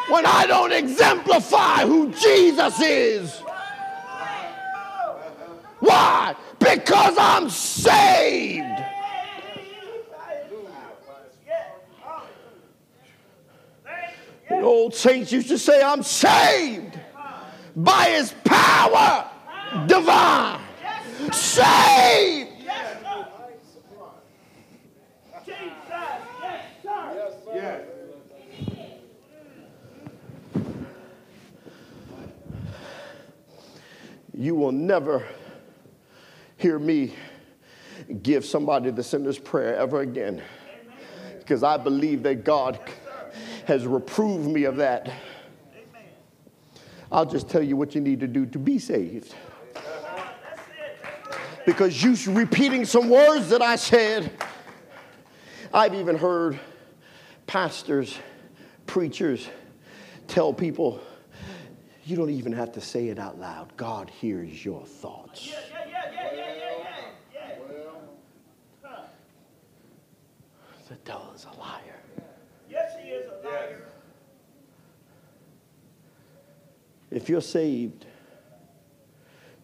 when 0.10 0.26
I 0.26 0.46
don't 0.48 0.72
exemplify 0.72 1.86
who 1.86 2.12
Jesus 2.14 2.80
is. 2.82 3.42
Why? 5.80 6.36
Because 6.60 7.16
I'm 7.18 7.50
saved. 7.50 8.66
The 14.50 14.62
old 14.62 14.96
saints 14.96 15.32
used 15.32 15.50
to 15.50 15.58
say, 15.58 15.84
I'm 15.84 16.04
saved 16.04 16.98
by 17.76 18.06
his 18.06 18.34
power 18.44 19.30
divine. 19.88 20.62
Saved 21.32 22.47
you 34.38 34.54
will 34.54 34.72
never 34.72 35.26
hear 36.58 36.78
me 36.78 37.14
give 38.22 38.46
somebody 38.46 38.92
the 38.92 39.04
sinner's 39.04 39.40
prayer 39.40 39.76
ever 39.76 40.02
again. 40.02 40.42
Because 41.40 41.64
I 41.64 41.78
believe 41.78 42.24
that 42.24 42.44
God 42.44 42.80
has 43.66 43.88
reproved 43.88 44.48
me 44.48 44.66
of 44.66 44.76
that. 44.78 45.12
I'll 47.12 47.26
just 47.26 47.50
tell 47.50 47.64
you 47.64 47.76
what 47.76 47.96
you 47.96 48.02
need 48.02 48.20
to 48.20 48.28
do 48.28 48.46
to 48.46 48.60
be 48.60 48.78
saved. 48.78 49.34
Because 51.66 52.02
you 52.04 52.16
repeating 52.32 52.86
some 52.86 53.10
words 53.10 53.50
that 53.50 53.62
I 53.62 53.76
said, 53.76 54.32
I've 55.74 55.96
even 55.96 56.16
heard 56.16 56.60
pastors, 57.46 58.18
preachers 58.86 59.50
tell 60.28 60.54
people, 60.54 61.02
you 62.08 62.16
don't 62.16 62.30
even 62.30 62.54
have 62.54 62.72
to 62.74 62.82
say 62.82 63.10
it 63.10 63.20
out 63.20 63.40
loud. 63.40 63.76
God 63.76 64.10
hears 64.10 64.64
your 64.64 64.86
thoughts. 64.86 65.52
The 70.90 70.96
devil 71.04 71.34
is 71.36 71.46
a 71.46 71.60
liar. 71.60 72.00
Yes, 72.70 72.94
he 73.04 73.10
is 73.10 73.30
a 73.30 73.46
liar. 73.46 73.84
If 77.12 77.28
you're 77.28 77.42
saved, 77.42 78.06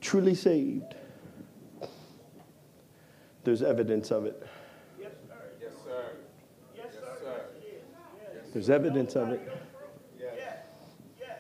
truly 0.02 0.36
saved, 0.36 0.96
there's 3.46 3.62
evidence 3.62 4.12
of 4.12 4.26
it. 4.26 4.46
Yes, 5.00 5.12
sir. 5.28 5.36
Yes, 5.62 5.72
sir. 5.86 6.18
Yes, 6.76 6.94
sir. 6.94 7.46
There's 8.54 8.70
evidence 8.70 9.16
of 9.16 9.30
it. 9.30 9.42
Yes. 10.20 10.34
Yes. 11.20 11.40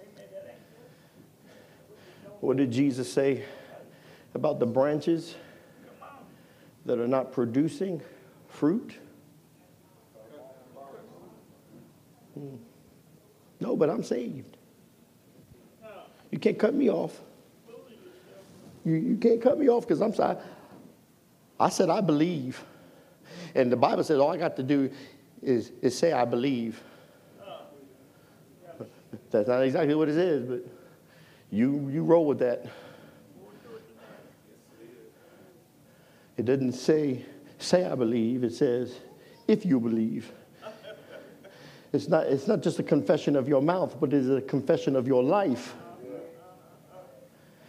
Amen. 0.00 0.28
That 0.32 0.46
ain't 0.50 2.33
What 2.44 2.58
did 2.58 2.70
Jesus 2.70 3.10
say 3.10 3.42
about 4.34 4.60
the 4.60 4.66
branches 4.66 5.34
that 6.84 6.98
are 6.98 7.08
not 7.08 7.32
producing 7.32 8.02
fruit? 8.48 8.98
Hmm. 12.34 12.56
No, 13.60 13.74
but 13.76 13.88
I'm 13.88 14.02
saved. 14.02 14.58
You 16.30 16.38
can't 16.38 16.58
cut 16.58 16.74
me 16.74 16.90
off. 16.90 17.18
You, 18.84 18.92
you 18.92 19.16
can't 19.16 19.40
cut 19.40 19.58
me 19.58 19.70
off 19.70 19.88
because 19.88 20.02
I'm 20.02 20.12
sorry. 20.12 20.36
I 21.58 21.70
said 21.70 21.88
I 21.88 22.02
believe. 22.02 22.62
And 23.54 23.72
the 23.72 23.76
Bible 23.76 24.04
says 24.04 24.18
all 24.18 24.30
I 24.30 24.36
got 24.36 24.54
to 24.56 24.62
do 24.62 24.90
is, 25.40 25.72
is 25.80 25.96
say 25.96 26.12
I 26.12 26.26
believe. 26.26 26.82
That's 29.30 29.48
not 29.48 29.62
exactly 29.62 29.94
what 29.94 30.10
it 30.10 30.18
is, 30.18 30.44
but 30.44 30.73
you, 31.54 31.88
you 31.88 32.02
roll 32.02 32.26
with 32.26 32.40
that. 32.40 32.66
It 36.36 36.46
doesn't 36.46 36.72
say, 36.72 37.24
say 37.58 37.86
I 37.86 37.94
believe. 37.94 38.42
It 38.42 38.52
says, 38.52 38.94
if 39.46 39.64
you 39.64 39.78
believe. 39.78 40.32
It's 41.92 42.08
not, 42.08 42.26
it's 42.26 42.48
not 42.48 42.60
just 42.60 42.80
a 42.80 42.82
confession 42.82 43.36
of 43.36 43.46
your 43.46 43.62
mouth, 43.62 44.00
but 44.00 44.12
it's 44.12 44.28
a 44.28 44.40
confession 44.40 44.96
of 44.96 45.06
your 45.06 45.22
life. 45.22 45.76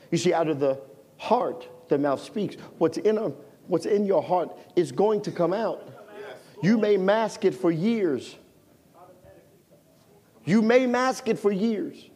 You 0.10 0.18
see, 0.18 0.34
out 0.34 0.48
of 0.48 0.60
the 0.60 0.82
heart, 1.18 1.68
the 1.90 2.00
mouth 2.00 2.22
speaks. 2.22 2.56
What's 2.80 2.98
in, 2.98 3.20
a, 3.20 3.30
what's 3.68 3.86
in 3.86 4.04
your 4.06 4.24
heart 4.24 4.50
is 4.76 4.92
going 4.92 5.22
to 5.22 5.32
come 5.32 5.54
out. 5.54 5.88
You 6.64 6.80
may 6.80 6.98
mask 6.98 7.46
it 7.46 7.54
for 7.54 7.70
years. 7.70 8.36
You 10.44 10.64
may 10.64 10.88
mask 10.88 11.28
it 11.28 11.38
for 11.38 11.52
years. 11.52 12.10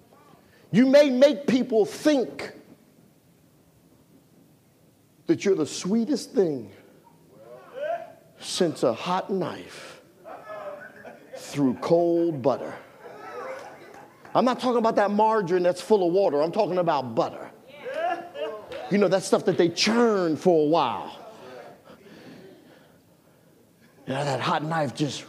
You 0.72 0.86
may 0.86 1.10
make 1.10 1.48
people 1.48 1.86
think 1.86 2.52
that 5.28 5.44
you're 5.46 5.56
the 5.56 5.66
sweetest 5.66 6.32
thing 6.34 6.72
since 8.40 8.84
a 8.84 8.94
hot 8.94 9.30
knife 9.32 10.02
through 11.36 11.76
cold 11.76 12.42
butter. 12.42 12.74
I'm 14.36 14.46
not 14.46 14.60
talking 14.60 14.78
about 14.78 14.96
that 14.98 15.10
margarine 15.10 15.64
that's 15.64 15.82
full 15.82 16.08
of 16.08 16.14
water. 16.14 16.42
I'm 16.42 16.52
talking 16.52 16.78
about 16.78 17.16
butter. 17.16 17.50
You 18.92 18.98
know, 18.98 19.08
that 19.08 19.24
stuff 19.24 19.46
that 19.46 19.58
they 19.58 19.70
churn 19.70 20.36
for 20.36 20.66
a 20.66 20.68
while. 20.68 21.16
You 24.08 24.14
know, 24.14 24.26
that 24.26 24.40
hot 24.40 24.64
knife 24.64 24.96
just 24.96 25.26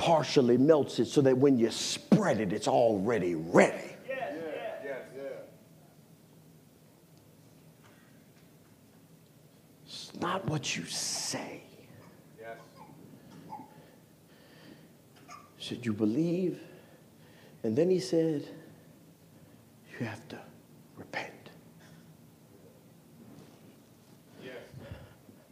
partially 0.00 0.56
melts 0.56 0.98
it 0.98 1.04
so 1.04 1.20
that 1.20 1.36
when 1.36 1.58
you 1.58 1.70
spread 1.70 2.40
it, 2.40 2.54
it's 2.54 2.66
already 2.66 3.34
ready. 3.34 3.84
It's 9.84 10.10
not 10.18 10.46
what 10.46 10.74
you 10.74 10.86
say. 10.86 11.60
Should 15.58 15.84
you 15.84 15.92
believe? 15.92 16.58
And 17.62 17.76
then 17.76 17.90
he 17.90 18.00
said, 18.00 18.48
you 19.98 20.06
have 20.06 20.26
to 20.28 20.38
repent. 20.96 21.50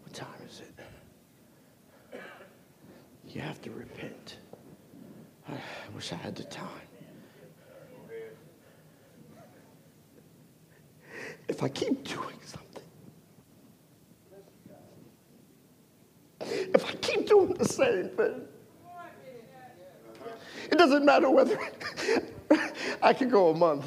What 0.03 0.15
time 0.15 0.29
is 0.49 0.61
it? 0.61 2.19
You 3.29 3.43
have 3.43 3.61
to 3.61 3.71
repent. 3.73 4.18
I 5.49 5.53
wish 5.95 6.13
I 6.13 6.17
had 6.17 6.37
the 6.37 6.45
time. 6.45 6.69
If 11.49 11.63
I 11.63 11.69
keep 11.69 12.05
doing 12.05 12.37
something, 12.45 12.83
if 16.41 16.85
I 16.85 16.93
keep 16.93 17.27
doing 17.27 17.55
the 17.55 17.65
same 17.65 18.11
thing, 18.11 18.43
it 20.71 20.77
doesn't 20.77 21.05
matter 21.07 21.31
whether 21.31 21.59
I 23.03 23.15
could 23.15 23.31
go 23.31 23.49
a 23.51 23.55
month. 23.57 23.87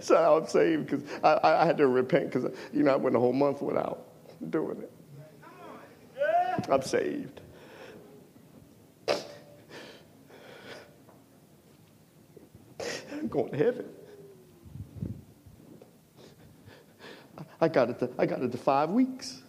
So 0.00 0.14
I'm 0.14 0.46
saved 0.46 0.86
because 0.86 1.02
I, 1.24 1.40
I 1.42 1.66
had 1.66 1.76
to 1.78 1.88
repent 1.88 2.32
because 2.32 2.52
you 2.72 2.84
know 2.84 2.92
I 2.92 2.96
went 2.96 3.16
a 3.16 3.18
whole 3.18 3.32
month 3.32 3.60
without 3.60 4.06
doing 4.50 4.80
it. 4.80 4.92
I'm 6.70 6.82
saved. 6.82 7.40
I'm 13.16 13.28
going 13.28 13.50
to 13.50 13.56
heaven. 13.56 13.86
I 17.60 17.68
got 17.68 17.90
it. 17.90 17.98
To, 18.00 18.10
I 18.18 18.26
got 18.26 18.42
it 18.42 18.52
to 18.52 18.58
five 18.58 18.90
weeks. 18.90 19.42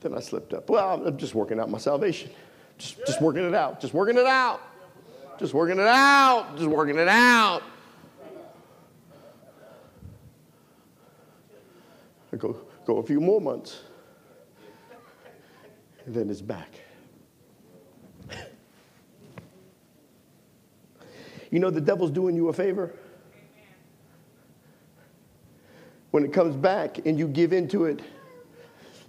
Then 0.00 0.14
I 0.14 0.20
slipped 0.20 0.54
up. 0.54 0.70
Well, 0.70 1.06
I'm 1.06 1.18
just 1.18 1.34
working 1.34 1.60
out 1.60 1.68
my 1.70 1.78
salvation. 1.78 2.30
Just, 2.78 3.04
just 3.06 3.20
working 3.20 3.44
it 3.44 3.54
out. 3.54 3.80
Just 3.80 3.92
working 3.92 4.16
it 4.16 4.26
out. 4.26 4.60
Just 5.38 5.52
working 5.52 5.78
it 5.78 5.86
out. 5.86 6.56
Just 6.56 6.68
working 6.68 6.98
it 6.98 7.08
out. 7.08 7.62
I 12.32 12.36
go, 12.36 12.56
go 12.86 12.98
a 12.98 13.02
few 13.02 13.20
more 13.20 13.40
months. 13.40 13.80
And 16.06 16.14
then 16.14 16.30
it's 16.30 16.40
back. 16.40 16.80
You 21.50 21.58
know, 21.58 21.70
the 21.70 21.80
devil's 21.80 22.10
doing 22.10 22.36
you 22.36 22.48
a 22.48 22.52
favor. 22.52 22.94
When 26.10 26.24
it 26.24 26.32
comes 26.32 26.56
back 26.56 26.98
and 27.06 27.18
you 27.18 27.28
give 27.28 27.52
into 27.52 27.84
it, 27.84 28.00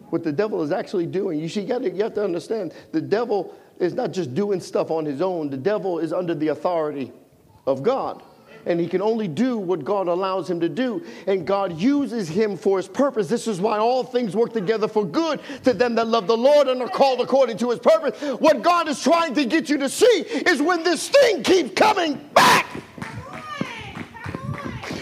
what 0.10 0.24
the 0.24 0.32
devil 0.32 0.62
is 0.62 0.72
actually 0.72 1.06
doing, 1.06 1.40
you 1.40 1.48
see, 1.48 1.62
you, 1.62 1.68
gotta, 1.68 1.90
you 1.90 2.04
have 2.04 2.14
to 2.16 2.24
understand 2.24 2.74
the 2.92 3.02
devil 3.02 3.56
is 3.80 3.94
not 3.94 4.12
just 4.12 4.36
doing 4.36 4.60
stuff 4.60 4.92
on 4.92 5.06
his 5.06 5.22
own, 5.22 5.50
the 5.50 5.58
devil 5.58 6.00
is 6.00 6.14
under 6.14 6.36
the 6.36 6.50
authority 6.50 7.12
of 7.66 7.82
God 7.82 8.22
and 8.66 8.80
he 8.80 8.88
can 8.88 9.02
only 9.02 9.28
do 9.28 9.58
what 9.58 9.84
God 9.84 10.08
allows 10.08 10.50
him 10.50 10.60
to 10.60 10.70
do. 10.70 11.04
And 11.28 11.46
God 11.46 11.80
uses 11.80 12.30
him 12.30 12.58
for 12.58 12.78
his 12.78 12.88
purpose. 12.88 13.28
This 13.28 13.48
is 13.48 13.60
why 13.60 13.78
all 13.78 14.04
things 14.04 14.36
work 14.36 14.54
together 14.54 14.88
for 14.88 15.06
good 15.06 15.40
to 15.64 15.74
them 15.74 15.96
that 15.96 16.08
love 16.08 16.28
the 16.28 16.38
Lord 16.38 16.68
and 16.68 16.82
are 16.82 16.90
called 16.90 17.22
according 17.22 17.58
to 17.58 17.70
his 17.70 17.80
purpose. 17.80 18.20
What 18.40 18.62
God 18.62 18.88
is 18.88 19.02
trying 19.02 19.34
to 19.36 19.46
get 19.46 19.70
you 19.70 19.78
to 19.80 19.90
see 19.90 20.06
is 20.06 20.62
when 20.62 20.84
this 20.84 21.10
thing 21.10 21.44
keeps 21.44 21.74
coming 21.74 22.16
back. 22.34 22.68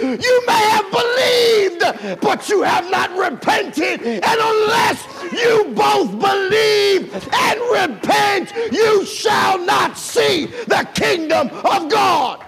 You 0.02 0.46
may 0.48 0.70
have 0.70 0.90
believed, 0.92 2.22
but 2.22 2.48
you 2.48 2.62
have 2.62 2.90
not 2.90 3.12
repented. 3.18 4.02
And 4.02 4.24
unless 4.26 5.06
you 5.34 5.74
both 5.76 6.12
believe 6.18 7.14
and 7.34 7.60
repent, 7.72 8.54
you 8.72 9.06
shall 9.06 9.58
not 9.60 9.98
see 9.98 10.46
the 10.46 10.88
kingdom 10.94 11.50
of 11.50 11.90
God. 11.90 12.46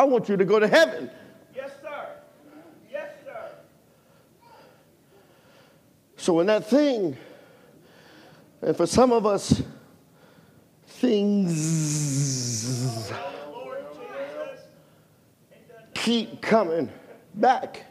I 0.00 0.04
want 0.04 0.30
you 0.30 0.36
to 0.38 0.46
go 0.46 0.58
to 0.58 0.66
heaven. 0.66 1.10
Yes, 1.54 1.72
sir. 1.82 2.06
Yes, 2.90 3.10
sir. 3.22 3.50
So, 6.16 6.32
when 6.32 6.46
that 6.46 6.66
thing, 6.66 7.18
and 8.62 8.74
for 8.74 8.86
some 8.86 9.12
of 9.12 9.26
us, 9.26 9.62
things 10.86 11.52
keep 15.92 16.40
coming 16.40 16.90
back. 17.34 17.84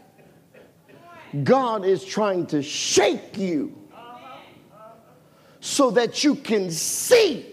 God 1.43 1.85
is 1.85 2.03
trying 2.03 2.47
to 2.47 2.63
shake 2.63 3.37
you 3.37 3.77
so 5.59 5.91
that 5.91 6.23
you 6.23 6.33
can 6.33 6.71
see 6.71 7.45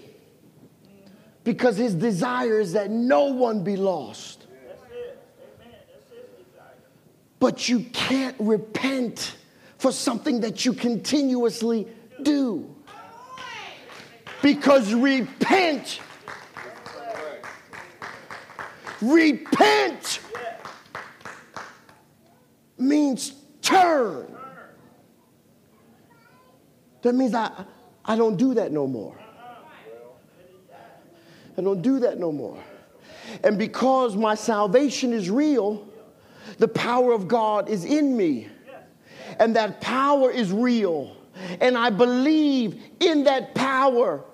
because 1.47 1.77
his 1.77 1.95
desire 1.95 2.59
is 2.59 2.73
that 2.73 2.91
no 2.91 3.27
one 3.27 3.63
be 3.63 3.77
lost. 3.77 4.36
But 7.39 7.69
you 7.69 7.81
can't 7.93 8.37
repent 8.39 9.37
for 9.79 9.93
something 9.93 10.41
that 10.41 10.65
you 10.65 10.73
continuously 10.73 11.87
do. 12.23 12.75
Because 14.43 14.95
repent, 14.95 16.01
repent 19.01 20.21
means 22.79 23.35
turn. 23.63 24.27
That 27.03 27.15
means 27.15 27.35
I, 27.35 27.65
I 28.05 28.17
don't 28.17 28.37
do 28.37 28.55
that 28.55 28.73
no 28.73 28.87
more. 28.87 29.17
I 31.59 31.63
don't 31.63 31.81
do 31.83 32.01
that 32.01 32.19
no 32.19 32.33
more. 32.33 32.63
And 33.43 33.59
because 33.59 34.17
my 34.17 34.35
salvation 34.35 35.13
is 35.13 35.31
real, 35.31 35.86
the 36.59 36.69
power 36.69 37.13
of 37.13 37.29
God 37.29 37.69
is 37.69 37.85
in 37.85 38.17
me. 38.17 38.49
And 39.39 39.57
that 39.57 39.81
power 39.81 40.31
is 40.31 40.53
real. 40.53 41.17
And 41.61 41.77
I 41.77 41.91
believe 41.91 42.81
in 43.01 43.25
that 43.25 43.55
power. 43.55 44.25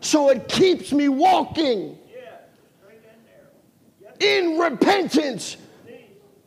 So 0.00 0.30
it 0.30 0.48
keeps 0.48 0.92
me 0.92 1.08
walking 1.08 1.98
in 4.18 4.58
repentance 4.58 5.56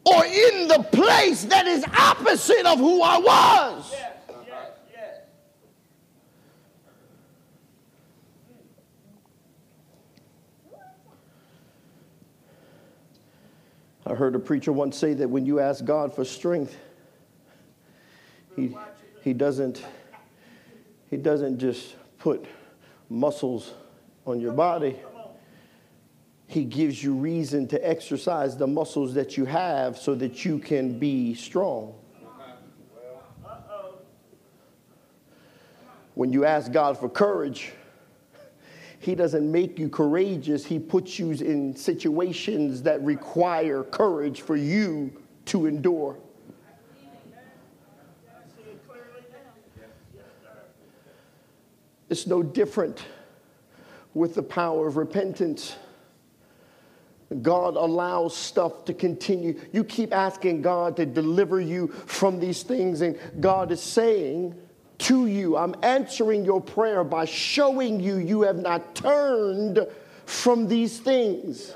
or 0.05 0.25
in 0.25 0.67
the 0.67 0.85
place 0.91 1.45
that 1.45 1.65
is 1.65 1.83
opposite 1.97 2.65
of 2.65 2.77
who 2.77 3.01
I 3.01 3.17
was. 3.17 3.95
I 14.05 14.15
heard 14.15 14.35
a 14.35 14.39
preacher 14.39 14.73
once 14.73 14.97
say 14.97 15.13
that 15.13 15.29
when 15.29 15.45
you 15.45 15.59
ask 15.59 15.85
God 15.85 16.13
for 16.13 16.25
strength, 16.25 16.75
he, 18.55 18.75
he, 19.21 19.33
doesn't, 19.33 19.83
he 21.09 21.17
doesn't 21.17 21.59
just 21.59 21.95
put 22.19 22.45
muscles 23.09 23.73
on 24.25 24.41
your 24.41 24.53
body. 24.53 24.97
He 26.47 26.65
gives 26.65 27.01
you 27.01 27.13
reason 27.15 27.67
to 27.69 27.87
exercise 27.87 28.57
the 28.57 28.67
muscles 28.67 29.13
that 29.13 29.37
you 29.37 29.45
have 29.45 29.97
so 29.97 30.15
that 30.15 30.43
you 30.43 30.59
can 30.59 30.99
be 30.99 31.33
strong. 31.33 31.95
When 36.13 36.31
you 36.31 36.45
ask 36.45 36.71
God 36.71 36.97
for 36.99 37.09
courage, 37.09 37.71
he 39.03 39.15
doesn't 39.15 39.51
make 39.51 39.77
you 39.77 39.89
courageous. 39.89 40.65
He 40.65 40.79
puts 40.79 41.19
you 41.19 41.31
in 41.31 41.75
situations 41.75 42.81
that 42.83 43.01
require 43.03 43.83
courage 43.83 44.41
for 44.41 44.55
you 44.55 45.11
to 45.45 45.65
endure. 45.65 46.17
It's 52.09 52.27
no 52.27 52.43
different 52.43 53.03
with 54.13 54.35
the 54.35 54.43
power 54.43 54.87
of 54.87 54.97
repentance. 54.97 55.75
God 57.41 57.75
allows 57.75 58.37
stuff 58.37 58.85
to 58.85 58.93
continue. 58.93 59.59
You 59.71 59.83
keep 59.83 60.13
asking 60.13 60.61
God 60.61 60.95
to 60.97 61.05
deliver 61.05 61.59
you 61.59 61.87
from 61.87 62.39
these 62.39 62.61
things, 62.61 63.01
and 63.01 63.17
God 63.39 63.71
is 63.71 63.81
saying, 63.81 64.55
to 64.99 65.27
you. 65.27 65.57
I'm 65.57 65.75
answering 65.83 66.45
your 66.45 66.61
prayer 66.61 67.03
by 67.03 67.25
showing 67.25 67.99
you 67.99 68.17
you 68.17 68.41
have 68.41 68.57
not 68.57 68.95
turned 68.95 69.85
from 70.25 70.67
these 70.67 70.99
things. 70.99 71.73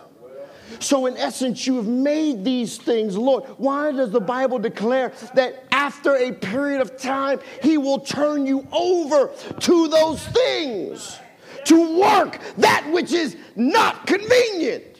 So, 0.79 1.05
in 1.05 1.17
essence, 1.17 1.65
you 1.65 1.77
have 1.77 1.87
made 1.87 2.43
these 2.43 2.77
things, 2.77 3.17
Lord. 3.17 3.45
Why 3.57 3.91
does 3.91 4.11
the 4.11 4.19
Bible 4.19 4.59
declare 4.59 5.13
that 5.33 5.63
after 5.71 6.15
a 6.15 6.31
period 6.31 6.81
of 6.81 6.97
time, 6.97 7.39
He 7.63 7.77
will 7.77 7.99
turn 7.99 8.45
you 8.45 8.67
over 8.71 9.31
to 9.61 9.87
those 9.87 10.25
things 10.27 11.19
to 11.65 11.99
work 11.99 12.39
that 12.57 12.89
which 12.91 13.13
is 13.13 13.37
not 13.55 14.05
convenient? 14.05 14.96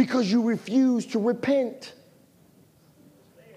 Because 0.00 0.32
you 0.32 0.40
refuse 0.40 1.04
to 1.04 1.18
repent. 1.18 1.92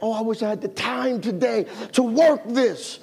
Oh, 0.02 0.12
I 0.12 0.20
wish 0.20 0.44
I 0.44 0.50
had 0.50 0.60
the 0.60 0.68
time 0.68 1.22
today 1.22 1.68
to 1.94 2.04
work 2.04 2.42
this. 2.46 3.00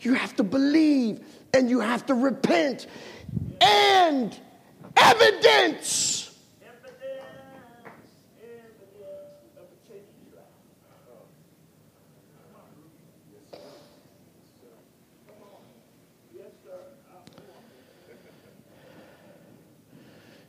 You 0.00 0.12
have 0.12 0.36
to 0.36 0.42
believe 0.42 1.24
and 1.54 1.70
you 1.70 1.80
have 1.80 2.04
to 2.06 2.14
repent 2.14 2.88
and 3.62 4.38
evidence. 4.94 6.21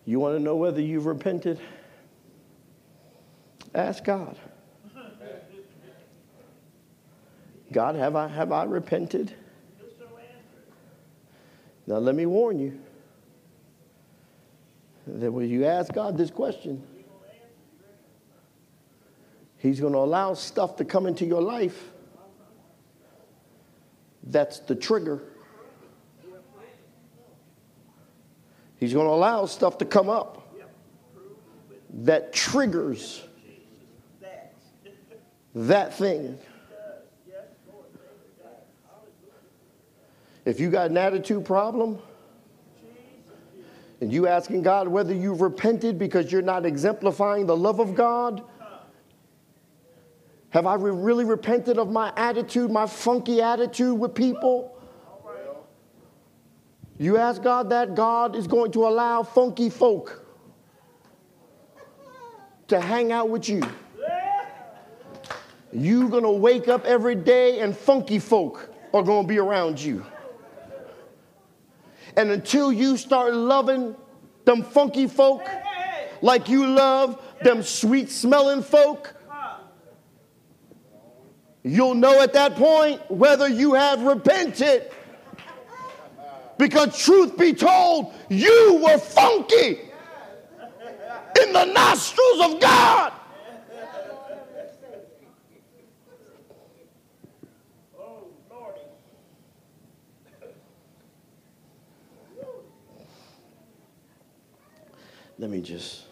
You 0.05 0.19
want 0.19 0.35
to 0.37 0.43
know 0.43 0.55
whether 0.55 0.81
you've 0.81 1.05
repented? 1.05 1.59
Ask 3.73 4.03
God. 4.03 4.37
God, 7.71 7.95
have 7.95 8.15
I, 8.15 8.27
have 8.27 8.51
I 8.51 8.65
repented? 8.65 9.33
Now, 11.87 11.97
let 11.97 12.15
me 12.15 12.25
warn 12.25 12.59
you 12.59 12.79
that 15.07 15.31
when 15.31 15.49
you 15.49 15.65
ask 15.65 15.91
God 15.91 16.17
this 16.17 16.31
question, 16.31 16.81
He's 19.57 19.79
going 19.79 19.93
to 19.93 19.99
allow 19.99 20.33
stuff 20.33 20.75
to 20.77 20.85
come 20.85 21.05
into 21.05 21.25
your 21.25 21.41
life 21.41 21.89
that's 24.23 24.59
the 24.59 24.75
trigger 24.75 25.23
He's 28.83 28.91
going 28.91 29.07
to 29.07 29.13
allow 29.13 29.45
stuff 29.45 29.77
to 29.77 29.85
come 29.85 30.09
up 30.09 30.45
that 32.01 32.33
triggers 32.33 33.23
that 35.55 35.93
thing. 35.93 36.37
If 40.43 40.59
you 40.59 40.69
got 40.69 40.89
an 40.91 40.97
attitude 40.97 41.45
problem 41.45 41.97
and 44.01 44.11
you 44.11 44.27
asking 44.27 44.63
God 44.63 44.89
whether 44.89 45.13
you've 45.13 45.39
repented 45.39 45.97
because 45.97 46.29
you're 46.29 46.41
not 46.41 46.65
exemplifying 46.65 47.45
the 47.45 47.55
love 47.55 47.79
of 47.79 47.95
God, 47.95 48.43
have 50.49 50.65
I 50.65 50.75
really 50.75 51.23
repented 51.23 51.77
of 51.77 51.89
my 51.89 52.11
attitude, 52.17 52.69
my 52.69 52.85
funky 52.85 53.41
attitude 53.41 53.97
with 53.97 54.13
people? 54.13 54.72
You 57.03 57.17
ask 57.17 57.43
God 57.43 57.71
that, 57.71 57.95
God 57.95 58.33
is 58.33 58.47
going 58.47 58.71
to 58.71 58.87
allow 58.87 59.23
funky 59.23 59.69
folk 59.69 60.25
to 62.69 62.79
hang 62.79 63.11
out 63.11 63.27
with 63.27 63.49
you. 63.49 63.61
You're 65.73 66.07
going 66.07 66.23
to 66.23 66.31
wake 66.31 66.69
up 66.69 66.85
every 66.85 67.15
day 67.15 67.59
and 67.59 67.75
funky 67.75 68.19
folk 68.19 68.69
are 68.93 69.03
going 69.03 69.23
to 69.23 69.27
be 69.27 69.37
around 69.37 69.81
you. 69.81 70.05
And 72.15 72.31
until 72.31 72.71
you 72.71 72.95
start 72.95 73.33
loving 73.33 73.97
them 74.45 74.63
funky 74.63 75.07
folk 75.07 75.45
like 76.21 76.47
you 76.47 76.67
love 76.67 77.21
them 77.41 77.63
sweet 77.63 78.11
smelling 78.11 78.63
folk, 78.63 79.13
you'll 81.63 81.95
know 81.95 82.21
at 82.21 82.31
that 82.31 82.55
point 82.55 83.01
whether 83.11 83.49
you 83.49 83.73
have 83.73 84.03
repented. 84.03 84.89
Because, 86.63 86.97
truth 86.97 87.37
be 87.37 87.51
told, 87.51 88.13
you 88.29 88.81
were 88.81 88.97
funky 88.97 89.79
in 91.41 91.51
the 91.51 91.65
nostrils 91.65 92.53
of 92.53 92.61
God. 92.61 93.11
let 105.39 105.49
me 105.49 105.59
just, 105.59 106.03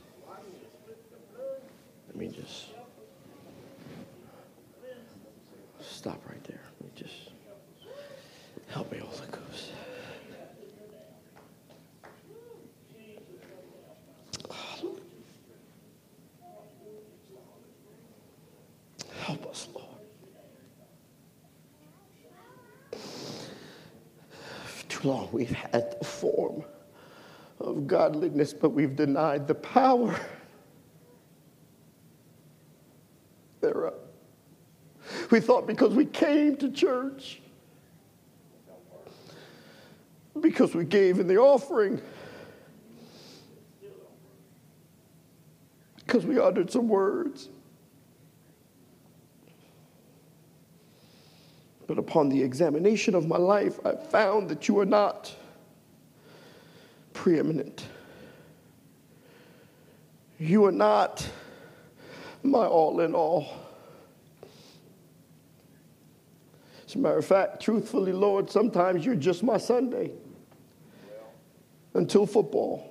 let 2.08 2.18
me 2.18 2.28
just 2.28 2.66
stop 5.80 6.22
right 6.28 6.44
there. 6.44 6.60
Let 6.82 6.94
me 6.94 7.02
just 7.02 7.32
help 8.68 8.92
me, 8.92 8.98
Holy 8.98 9.28
Ghost. 9.32 9.41
Long 25.04 25.30
we've 25.32 25.52
had 25.52 26.00
the 26.00 26.06
form 26.06 26.64
of 27.60 27.88
godliness, 27.88 28.54
but 28.54 28.70
we've 28.70 28.96
denied 28.96 29.48
the 29.48 29.56
power 29.56 30.20
thereof. 33.62 33.94
We 35.30 35.40
thought 35.40 35.68
because 35.68 35.94
we 35.94 36.06
came 36.06 36.56
to 36.58 36.70
church, 36.70 37.42
because 40.40 40.74
we 40.74 40.86
gave 40.86 41.20
in 41.20 41.28
the 41.28 41.38
offering, 41.38 42.02
because 45.98 46.26
we 46.26 46.40
uttered 46.40 46.72
some 46.72 46.88
words. 46.88 47.50
But 51.92 52.00
upon 52.00 52.30
the 52.30 52.42
examination 52.42 53.16
of 53.16 53.28
my 53.28 53.36
life, 53.36 53.78
I 53.86 53.98
found 53.98 54.48
that 54.48 54.70
you 54.70 54.80
are 54.80 54.86
not 54.86 55.36
preeminent. 57.12 57.86
You 60.40 60.64
are 60.68 60.72
not 60.72 61.30
my 62.44 62.66
all 62.66 63.02
in 63.02 63.14
all. 63.14 63.46
As 66.88 66.96
a 66.96 67.00
matter 67.00 67.18
of 67.18 67.26
fact, 67.26 67.62
truthfully, 67.62 68.14
Lord, 68.14 68.50
sometimes 68.50 69.06
you're 69.06 69.16
just 69.16 69.44
my 69.44 69.58
Sunday 69.58 70.12
until 71.94 72.26
football. 72.26 72.91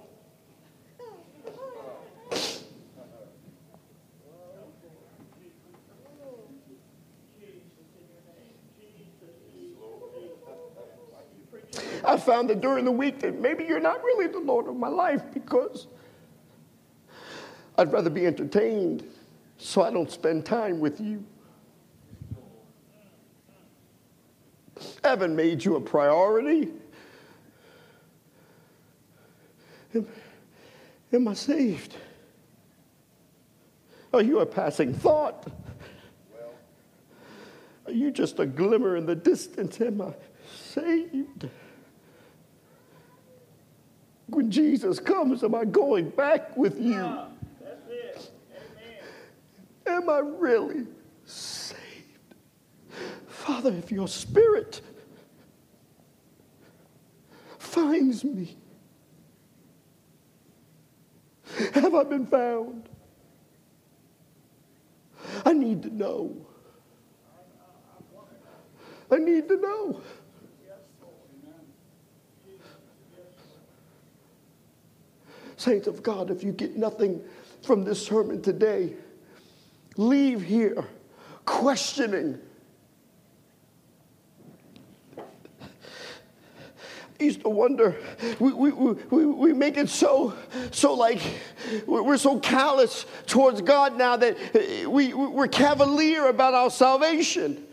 I 12.05 12.17
found 12.17 12.51
that 12.51 12.61
during 12.61 12.85
the 12.85 12.93
week 12.93 13.21
that 13.21 13.39
maybe 13.41 13.65
you're 13.65 13.81
not 13.81 14.03
really 14.03 14.27
the 14.27 14.41
Lord 14.41 14.69
of 14.69 14.77
my 14.77 14.89
life 14.89 15.23
because 15.33 15.87
I'd 17.77 17.93
rather 17.93 18.11
be 18.11 18.27
entertained 18.27 19.05
so 19.59 19.83
I 19.83 19.91
don't 19.91 20.11
spend 20.11 20.45
time 20.45 20.81
with 20.81 21.01
you. 21.01 21.25
I 25.05 25.09
haven't 25.09 25.37
made 25.37 25.65
you 25.65 25.77
a 25.77 25.81
priority. 25.81 26.69
Am, 29.95 30.07
am 31.13 31.29
I 31.29 31.35
saved? 31.35 31.97
Are 34.13 34.23
you 34.23 34.41
a 34.41 34.47
passing 34.47 34.95
thought? 34.95 35.47
Are 37.87 37.93
you 37.93 38.11
just 38.11 38.39
a 38.39 38.47
glimmer 38.47 38.97
in 38.97 39.07
the 39.07 39.15
distance? 39.15 39.81
Am 39.81 40.01
I 40.01 40.15
saved? 40.55 41.49
When 44.31 44.51
Jesus 44.51 45.01
comes, 45.01 45.43
am 45.43 45.55
I 45.55 45.65
going 45.65 46.11
back 46.11 46.57
with 46.57 46.81
you? 46.81 46.95
That's 47.61 47.89
it. 47.89 48.31
Am 49.87 50.09
I 50.09 50.19
really 50.19 50.87
saved? 51.25 51.81
Father, 53.27 53.73
if 53.73 53.91
your 53.91 54.07
spirit 54.07 54.81
finds 57.59 58.23
me, 58.25 58.57
have 61.75 61.95
I 61.95 62.05
been 62.05 62.27
found? 62.27 62.89
I 65.45 65.53
need 65.53 65.83
to 65.83 65.91
know. 65.91 66.47
I 69.11 69.17
need 69.17 69.49
to 69.49 69.57
know. 69.57 70.03
Saints 75.61 75.87
of 75.87 76.03
God, 76.03 76.31
if 76.31 76.43
you 76.43 76.53
get 76.53 76.79
nothing 76.79 77.23
from 77.63 77.85
this 77.85 78.03
sermon 78.03 78.41
today, 78.41 78.95
leave 79.99 80.41
here 80.41 80.87
questioning. 81.45 82.39
I 85.19 85.23
used 87.19 87.43
to 87.43 87.51
wonder, 87.51 87.95
we, 88.39 88.55
we, 88.55 88.71
we, 88.71 89.27
we 89.27 89.53
make 89.53 89.77
it 89.77 89.91
so, 89.91 90.33
so 90.71 90.95
like, 90.95 91.21
we're 91.87 92.17
so 92.17 92.41
callous 92.41 93.05
towards 93.27 93.61
God 93.61 93.99
now 93.99 94.17
that 94.17 94.39
we, 94.89 95.13
we're 95.13 95.47
cavalier 95.47 96.29
about 96.29 96.55
our 96.55 96.71
salvation. 96.71 97.67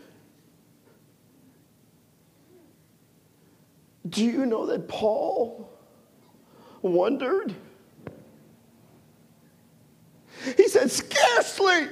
Do 4.06 4.22
you 4.22 4.44
know 4.44 4.66
that 4.66 4.88
Paul 4.88 5.72
wondered? 6.82 7.54
He 10.56 10.68
said, 10.68 10.90
Scarcely 10.90 11.88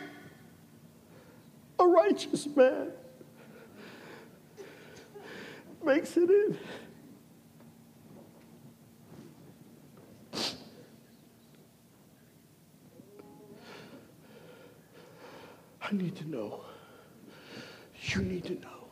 a 1.79 1.87
righteous 1.87 2.47
man 2.47 2.91
makes 5.85 6.17
it 6.17 6.31
in. 6.31 6.59
I 15.81 15.93
need 15.93 16.17
to 16.17 16.29
know. 16.29 16.65
You 18.03 18.23
need 18.23 18.45
to 18.45 18.55
know. 18.55 18.89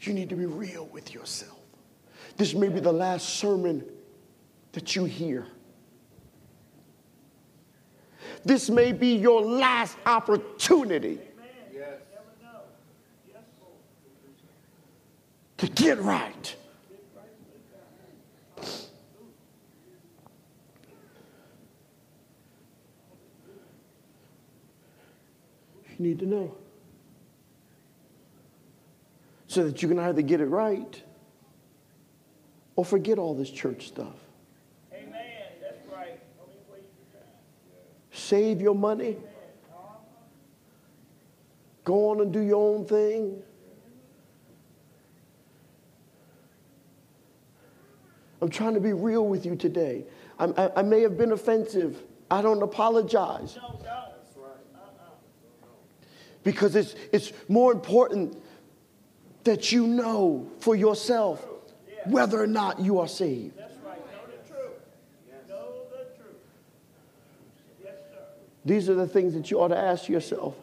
You 0.00 0.14
need 0.14 0.30
to 0.30 0.36
be 0.36 0.46
real 0.46 0.86
with 0.86 1.12
yourself. 1.12 1.58
This 2.36 2.54
may 2.54 2.68
be 2.68 2.80
the 2.80 2.92
last 2.92 3.28
sermon 3.28 3.84
that 4.72 4.94
you 4.96 5.04
hear. 5.04 5.46
This 8.44 8.70
may 8.70 8.92
be 8.92 9.16
your 9.16 9.42
last 9.42 9.96
opportunity 10.06 11.18
to 15.58 15.66
get 15.68 16.00
right. 16.00 16.54
You 25.98 26.06
need 26.06 26.18
to 26.18 26.26
know. 26.26 26.54
So 29.48 29.64
that 29.64 29.82
you 29.82 29.88
can 29.88 29.98
either 29.98 30.20
get 30.20 30.40
it 30.42 30.46
right 30.46 31.02
or 32.74 32.84
forget 32.84 33.18
all 33.18 33.34
this 33.34 33.50
church 33.50 33.88
stuff. 33.88 34.14
Amen. 34.92 35.12
That's 35.62 35.78
right. 35.90 36.20
Don't 36.36 36.50
even 36.50 36.60
waste 36.70 36.92
your 36.98 37.22
time. 37.22 37.30
Save 38.16 38.62
your 38.62 38.74
money. 38.74 39.16
Go 41.84 42.08
on 42.10 42.20
and 42.20 42.32
do 42.32 42.40
your 42.40 42.74
own 42.74 42.84
thing. 42.86 43.42
I'm 48.40 48.48
trying 48.48 48.74
to 48.74 48.80
be 48.80 48.92
real 48.92 49.26
with 49.26 49.46
you 49.46 49.54
today. 49.54 50.04
I'm- 50.38 50.54
I, 50.56 50.70
I 50.76 50.82
may 50.82 51.02
have 51.02 51.16
been 51.16 51.32
offensive. 51.32 52.02
I 52.30 52.42
don't 52.42 52.62
apologize. 52.62 53.58
Because 56.42 56.76
it's, 56.76 56.94
it's 57.12 57.32
more 57.48 57.72
important 57.72 58.40
that 59.44 59.72
you 59.72 59.86
know 59.86 60.48
for 60.58 60.74
yourself 60.76 61.46
whether 62.06 62.40
or 62.40 62.46
not 62.46 62.80
you 62.80 62.98
are 63.00 63.08
saved. 63.08 63.58
That's 63.58 63.74
right. 63.84 63.98
Know 63.98 64.20
the 64.26 64.48
truth. 64.48 64.72
Know 65.48 65.72
the 65.90 66.04
truth. 66.22 66.36
Yes, 67.82 67.94
sir. 68.10 68.22
These 68.66 68.90
are 68.90 68.94
the 68.94 69.06
things 69.06 69.32
that 69.34 69.50
you 69.50 69.60
ought 69.60 69.68
to 69.68 69.78
ask 69.78 70.08
yourself. 70.08 70.56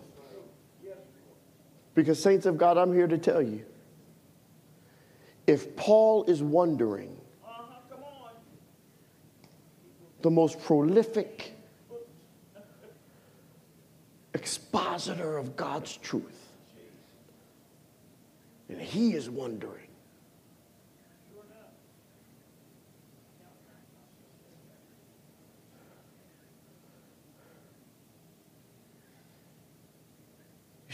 Because, 1.96 2.22
saints 2.22 2.46
of 2.46 2.58
God, 2.58 2.78
I'm 2.78 2.94
here 2.94 3.08
to 3.08 3.18
tell 3.18 3.42
you 3.42 3.64
if 5.48 5.76
Paul 5.76 6.26
is 6.26 6.44
wondering, 6.44 7.16
the 10.22 10.32
most 10.32 10.62
prolific 10.64 11.54
expositor 14.34 15.38
of 15.38 15.56
God's 15.56 15.98
truth, 15.98 16.50
and 18.70 18.82
he 18.82 19.14
is 19.14 19.30
wondering, 19.30 19.83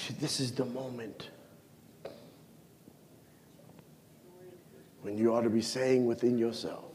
See, 0.10 0.16
this 0.20 0.40
is 0.40 0.52
the 0.52 0.66
moment 0.66 1.30
when 5.04 5.20
you 5.20 5.36
ought 5.36 5.42
to 5.42 5.52
be 5.52 5.62
saying 5.62 6.08
within 6.08 6.36
yourself, 6.36 6.86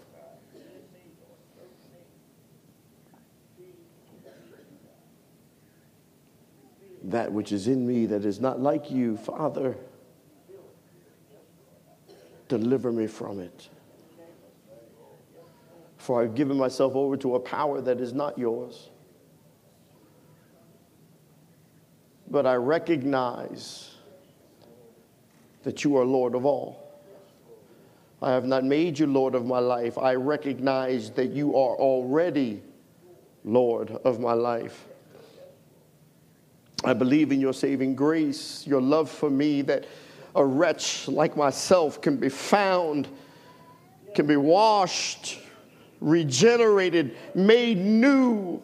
that 7.05 7.31
which 7.31 7.53
is 7.53 7.69
in 7.69 7.86
me 7.86 8.07
that 8.07 8.24
is 8.24 8.41
not 8.41 8.59
like 8.59 8.91
you, 8.91 9.16
Father, 9.16 9.77
deliver 12.49 12.91
me 12.91 13.07
from 13.07 13.39
it. 13.39 13.69
For 15.99 16.20
I've 16.20 16.35
given 16.35 16.57
myself 16.57 16.97
over 16.97 17.16
to 17.19 17.36
a 17.36 17.41
power 17.41 17.81
that 17.81 18.01
is 18.01 18.12
not 18.12 18.36
yours. 18.36 18.91
But 22.31 22.47
I 22.47 22.55
recognize 22.55 23.95
that 25.63 25.85
you 25.85 25.97
are 25.97 26.05
Lord 26.05 26.35
of 26.35 26.45
all. 26.45 26.81
I 28.23 28.33
have 28.33 28.47
not 28.47 28.65
made 28.65 28.99
you 28.99 29.07
Lord 29.07 29.35
of 29.35 29.45
my 29.45 29.59
life. 29.59 29.99
I 29.99 30.15
recognize 30.15 31.11
that 31.11 31.31
you 31.31 31.57
are 31.57 31.77
already 31.77 32.63
Lord 33.45 33.91
of 34.05 34.19
my 34.21 34.33
life. 34.33 34.87
I 36.85 36.93
believe 36.93 37.33
in 37.33 37.41
your 37.41 37.53
saving 37.53 37.95
grace, 37.95 38.67
your 38.67 38.81
love 38.81 39.11
for 39.11 39.31
me, 39.31 39.63
that 39.63 39.87
a 40.35 40.45
wretch 40.45 41.09
like 41.09 41.37
myself 41.37 42.01
can 42.01 42.17
be 42.17 42.29
found, 42.29 43.09
can 44.15 44.27
be 44.27 44.37
washed, 44.37 45.39
regenerated, 46.01 47.17
made 47.35 47.79
new. 47.79 48.61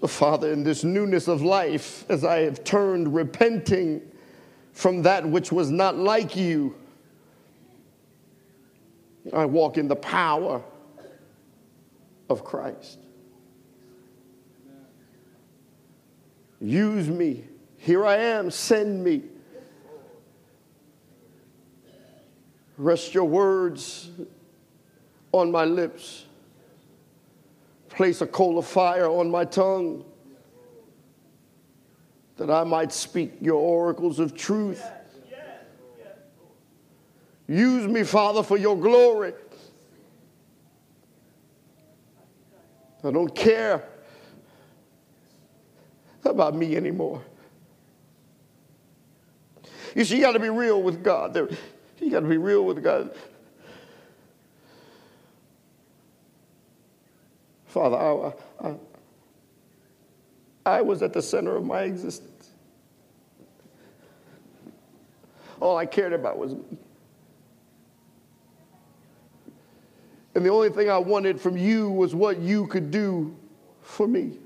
So, 0.00 0.08
Father, 0.08 0.52
in 0.52 0.64
this 0.64 0.82
newness 0.82 1.28
of 1.28 1.40
life, 1.40 2.04
as 2.08 2.24
I 2.24 2.38
have 2.40 2.64
turned 2.64 3.14
repenting 3.14 4.02
from 4.72 5.02
that 5.02 5.24
which 5.24 5.52
was 5.52 5.70
not 5.70 5.96
like 5.96 6.34
you, 6.34 6.74
I 9.32 9.44
walk 9.44 9.78
in 9.78 9.86
the 9.86 9.94
power 9.94 10.60
of 12.28 12.42
Christ. 12.42 12.98
Use 16.60 17.08
me. 17.08 17.44
Here 17.76 18.04
I 18.04 18.16
am. 18.16 18.50
Send 18.50 19.04
me. 19.04 19.22
Rest 22.76 23.14
your 23.14 23.26
words 23.26 24.10
on 25.30 25.52
my 25.52 25.64
lips. 25.64 26.23
Place 27.94 28.20
a 28.20 28.26
coal 28.26 28.58
of 28.58 28.66
fire 28.66 29.08
on 29.08 29.30
my 29.30 29.44
tongue 29.44 30.04
that 32.36 32.50
I 32.50 32.64
might 32.64 32.92
speak 32.92 33.34
your 33.40 33.60
oracles 33.60 34.18
of 34.18 34.34
truth. 34.34 34.82
Use 37.46 37.86
me, 37.86 38.02
Father, 38.02 38.42
for 38.42 38.56
your 38.56 38.76
glory. 38.76 39.34
I 43.04 43.10
don't 43.10 43.34
care 43.34 43.84
about 46.24 46.54
me 46.56 46.74
anymore. 46.74 47.22
You 49.94 50.04
see, 50.04 50.16
you 50.16 50.22
got 50.22 50.32
to 50.32 50.40
be 50.40 50.48
real 50.48 50.82
with 50.82 51.04
God. 51.04 51.36
You 52.00 52.10
got 52.10 52.20
to 52.20 52.26
be 52.26 52.38
real 52.38 52.64
with 52.64 52.82
God. 52.82 53.14
Father, 57.74 57.96
I, 57.96 58.68
I, 58.68 58.74
I 60.64 60.80
was 60.80 61.02
at 61.02 61.12
the 61.12 61.20
center 61.20 61.56
of 61.56 61.64
my 61.64 61.82
existence. 61.82 62.50
All 65.58 65.76
I 65.76 65.84
cared 65.84 66.12
about 66.12 66.38
was 66.38 66.54
me. 66.54 66.78
And 70.36 70.46
the 70.46 70.50
only 70.50 70.70
thing 70.70 70.88
I 70.88 70.98
wanted 70.98 71.40
from 71.40 71.56
you 71.56 71.90
was 71.90 72.14
what 72.14 72.38
you 72.38 72.68
could 72.68 72.92
do 72.92 73.36
for 73.82 74.06
me. 74.06 74.38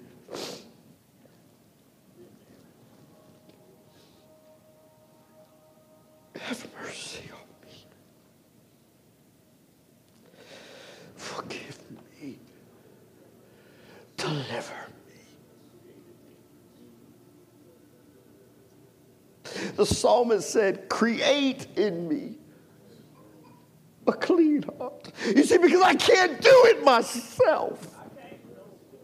Deliver 14.28 14.74
me. 15.06 15.14
The 19.76 19.86
psalmist 19.86 20.50
said, 20.50 20.88
Create 20.88 21.66
in 21.76 22.08
me 22.08 22.36
a 24.06 24.12
clean 24.12 24.62
heart. 24.62 25.12
You 25.26 25.44
see, 25.44 25.58
because 25.58 25.82
I 25.82 25.94
can't 25.94 26.40
do 26.40 26.64
it 26.66 26.84
myself. 26.84 27.94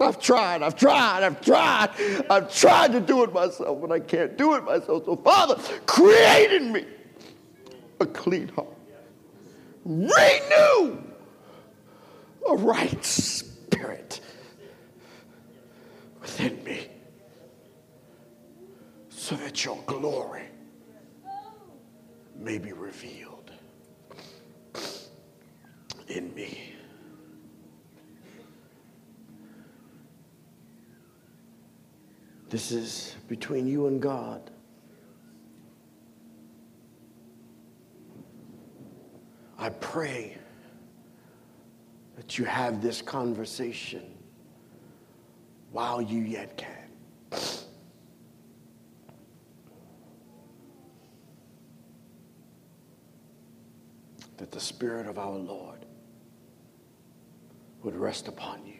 I've 0.01 0.20
tried, 0.20 0.62
I've 0.62 0.76
tried, 0.76 1.22
I've 1.22 1.40
tried, 1.40 1.90
I've 2.28 2.52
tried 2.55 2.92
to 2.92 3.01
do 3.01 3.22
it 3.22 3.32
myself, 3.32 3.80
but 3.80 3.92
I 3.92 4.01
can't 4.01 4.36
do 4.36 4.55
it 4.55 4.64
myself. 4.64 5.05
So, 5.05 5.16
Father, 5.16 5.55
create 5.86 6.52
in 6.52 6.72
me 6.72 6.84
a 8.01 8.06
clean 8.06 8.48
heart. 8.48 8.68
Renew 9.84 11.02
a 12.48 12.56
right 12.56 13.05
spirit 13.05 14.20
within 16.24 16.64
me 16.64 16.88
so 19.10 19.36
that 19.36 19.62
your 19.62 19.76
glory 19.84 20.44
may 22.34 22.56
be 22.56 22.72
revealed 22.72 23.52
in 26.09 26.34
me. 26.34 26.72
This 32.48 32.72
is 32.72 33.16
between 33.28 33.66
you 33.66 33.86
and 33.86 34.01
God. 34.01 34.51
I 39.59 39.68
pray 39.68 40.38
that 42.16 42.38
you 42.38 42.46
have 42.46 42.80
this 42.80 43.02
conversation 43.02 44.14
while 45.74 46.01
you 46.01 46.20
yet 46.20 46.56
can. 46.56 46.70
That 54.36 54.52
the 54.52 54.60
Spirit 54.60 55.09
of 55.09 55.18
our 55.18 55.36
Lord 55.36 55.84
would 57.82 57.96
rest 57.96 58.28
upon 58.28 58.64
you. 58.64 58.78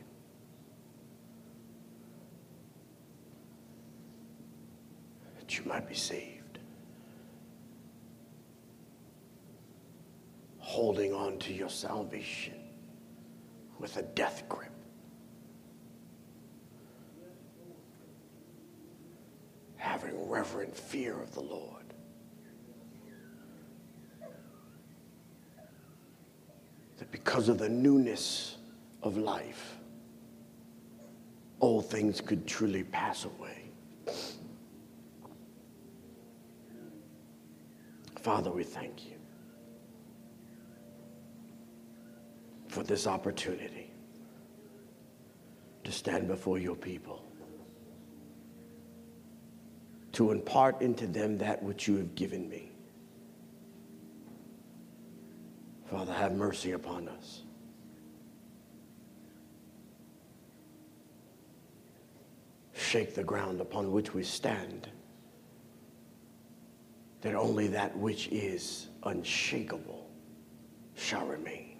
That 5.40 5.58
you 5.58 5.64
might 5.64 5.88
be 5.88 5.96
saved. 5.96 6.30
holding 10.74 11.12
on 11.12 11.38
to 11.38 11.52
your 11.52 11.68
salvation 11.68 12.54
with 13.78 13.96
a 13.96 14.02
death 14.02 14.42
grip. 14.48 14.73
Having 19.85 20.28
reverent 20.28 20.74
fear 20.74 21.20
of 21.20 21.35
the 21.35 21.43
Lord. 21.43 21.85
That 26.98 27.11
because 27.12 27.48
of 27.48 27.59
the 27.59 27.69
newness 27.69 28.56
of 29.02 29.16
life, 29.16 29.77
all 31.61 31.82
things 31.82 32.20
could 32.20 32.47
truly 32.47 32.85
pass 32.85 33.27
away. 33.27 33.70
Father, 38.20 38.51
we 38.51 38.65
thank 38.65 39.05
you. 39.05 39.15
for 42.74 42.82
this 42.82 43.06
opportunity 43.06 43.89
to 45.85 45.93
stand 45.93 46.27
before 46.27 46.59
your 46.59 46.74
people, 46.74 47.23
to 50.14 50.30
impart 50.30 50.80
into 50.80 51.06
them 51.06 51.38
that 51.38 51.62
which 51.62 51.88
you 51.88 51.96
have 51.96 52.14
given 52.14 52.48
me. 52.48 52.70
Father, 55.90 56.12
have 56.12 56.32
mercy 56.32 56.72
upon 56.72 57.08
us. 57.08 57.42
Shake 62.72 63.14
the 63.14 63.24
ground 63.24 63.60
upon 63.60 63.90
which 63.90 64.14
we 64.14 64.22
stand, 64.22 64.88
that 67.22 67.34
only 67.34 67.66
that 67.68 67.96
which 67.96 68.28
is 68.28 68.88
unshakable 69.02 70.08
shall 70.94 71.26
remain. 71.26 71.76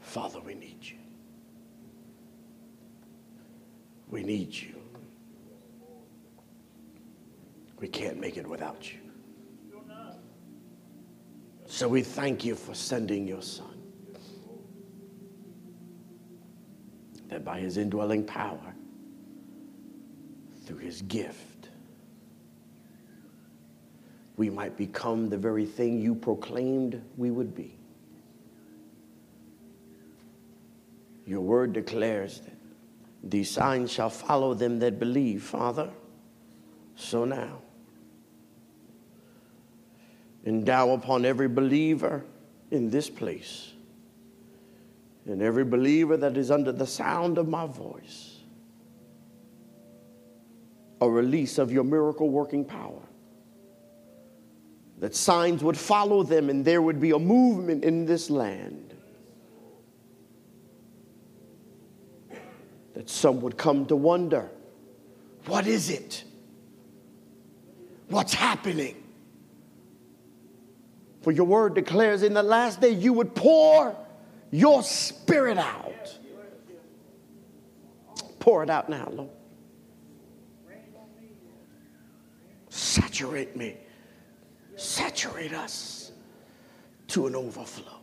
Father, 0.00 0.40
we 0.40 0.54
need 0.54 0.78
you. 0.80 0.96
We 4.14 4.22
need 4.22 4.54
you. 4.54 4.76
We 7.80 7.88
can't 7.88 8.20
make 8.20 8.36
it 8.36 8.46
without 8.46 8.92
you. 8.92 9.00
So 11.66 11.88
we 11.88 12.02
thank 12.04 12.44
you 12.44 12.54
for 12.54 12.74
sending 12.74 13.26
your 13.26 13.42
son. 13.42 13.76
That 17.26 17.44
by 17.44 17.58
his 17.58 17.76
indwelling 17.76 18.24
power, 18.24 18.72
through 20.64 20.78
his 20.78 21.02
gift, 21.02 21.70
we 24.36 24.48
might 24.48 24.76
become 24.76 25.28
the 25.28 25.38
very 25.38 25.66
thing 25.66 26.00
you 26.00 26.14
proclaimed 26.14 27.02
we 27.16 27.32
would 27.32 27.52
be. 27.52 27.76
Your 31.26 31.40
word 31.40 31.72
declares 31.72 32.38
that 32.38 32.53
these 33.24 33.50
signs 33.50 33.90
shall 33.90 34.10
follow 34.10 34.54
them 34.54 34.78
that 34.80 34.98
believe, 34.98 35.42
Father. 35.42 35.90
So 36.94 37.24
now, 37.24 37.62
endow 40.44 40.92
upon 40.92 41.24
every 41.24 41.48
believer 41.48 42.24
in 42.70 42.90
this 42.90 43.08
place 43.08 43.72
and 45.26 45.40
every 45.40 45.64
believer 45.64 46.16
that 46.18 46.36
is 46.36 46.50
under 46.50 46.70
the 46.70 46.86
sound 46.86 47.38
of 47.38 47.48
my 47.48 47.66
voice 47.66 48.34
a 51.00 51.08
release 51.08 51.58
of 51.58 51.72
your 51.72 51.84
miracle 51.84 52.28
working 52.30 52.64
power. 52.64 53.02
That 54.98 55.14
signs 55.14 55.62
would 55.62 55.76
follow 55.76 56.22
them 56.22 56.48
and 56.50 56.64
there 56.64 56.80
would 56.80 57.00
be 57.00 57.10
a 57.10 57.18
movement 57.18 57.84
in 57.84 58.06
this 58.06 58.30
land. 58.30 58.83
That 62.94 63.10
some 63.10 63.40
would 63.40 63.56
come 63.56 63.86
to 63.86 63.96
wonder 63.96 64.50
what 65.46 65.66
is 65.66 65.90
it? 65.90 66.24
What's 68.08 68.32
happening? 68.32 69.02
For 71.22 71.32
your 71.32 71.46
word 71.46 71.74
declares 71.74 72.22
in 72.22 72.34
the 72.34 72.42
last 72.42 72.80
day 72.80 72.90
you 72.90 73.12
would 73.14 73.34
pour 73.34 73.96
your 74.50 74.82
spirit 74.82 75.58
out. 75.58 76.18
Pour 78.38 78.62
it 78.62 78.70
out 78.70 78.88
now, 78.88 79.08
Lord. 79.10 79.30
Saturate 82.68 83.56
me. 83.56 83.76
Saturate 84.76 85.52
us 85.52 86.12
to 87.08 87.26
an 87.26 87.34
overflow. 87.34 88.00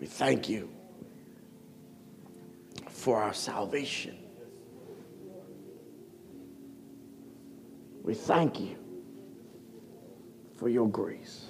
We 0.00 0.06
thank 0.06 0.48
you 0.48 0.70
for 3.06 3.22
our 3.22 3.32
salvation. 3.32 4.16
We 8.02 8.14
thank 8.14 8.58
you 8.58 8.76
for 10.56 10.68
your 10.68 10.88
grace. 10.88 11.44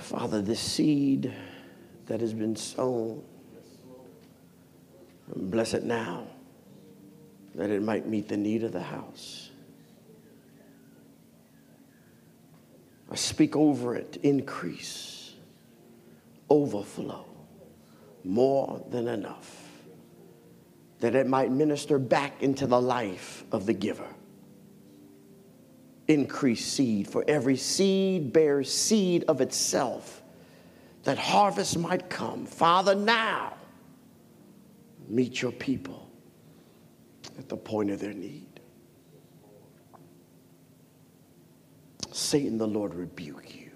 Father, 0.00 0.42
this 0.42 0.60
seed 0.60 1.32
that 2.04 2.20
has 2.20 2.34
been 2.34 2.56
sown, 2.56 3.24
bless 5.34 5.72
it 5.72 5.84
now 5.84 6.26
that 7.54 7.70
it 7.70 7.80
might 7.80 8.06
meet 8.06 8.28
the 8.28 8.36
need 8.36 8.64
of 8.64 8.72
the 8.72 8.82
house. 8.82 9.48
I 13.10 13.16
speak 13.16 13.56
over 13.56 13.96
it 13.96 14.18
increase, 14.22 15.17
overflow, 16.50 17.24
more 18.24 18.84
than 18.90 19.08
enough, 19.08 19.64
that 21.00 21.14
it 21.14 21.26
might 21.26 21.50
minister 21.50 21.98
back 21.98 22.42
into 22.42 22.66
the 22.66 22.80
life 22.80 23.44
of 23.52 23.66
the 23.66 23.72
giver. 23.72 24.08
Increase 26.08 26.64
seed, 26.64 27.08
for 27.08 27.24
every 27.28 27.56
seed 27.56 28.32
bears 28.32 28.72
seed 28.72 29.24
of 29.28 29.40
itself, 29.40 30.22
that 31.04 31.18
harvest 31.18 31.78
might 31.78 32.10
come. 32.10 32.46
Father, 32.46 32.94
now 32.94 33.54
meet 35.08 35.40
your 35.40 35.52
people 35.52 36.10
at 37.38 37.48
the 37.48 37.56
point 37.56 37.90
of 37.90 38.00
their 38.00 38.12
need. 38.12 38.46
Satan, 42.10 42.58
the 42.58 42.66
Lord 42.66 42.94
rebuke 42.94 43.54
you. 43.54 43.67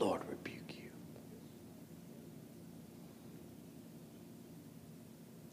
Lord 0.00 0.22
rebuke 0.28 0.76
you. 0.76 0.90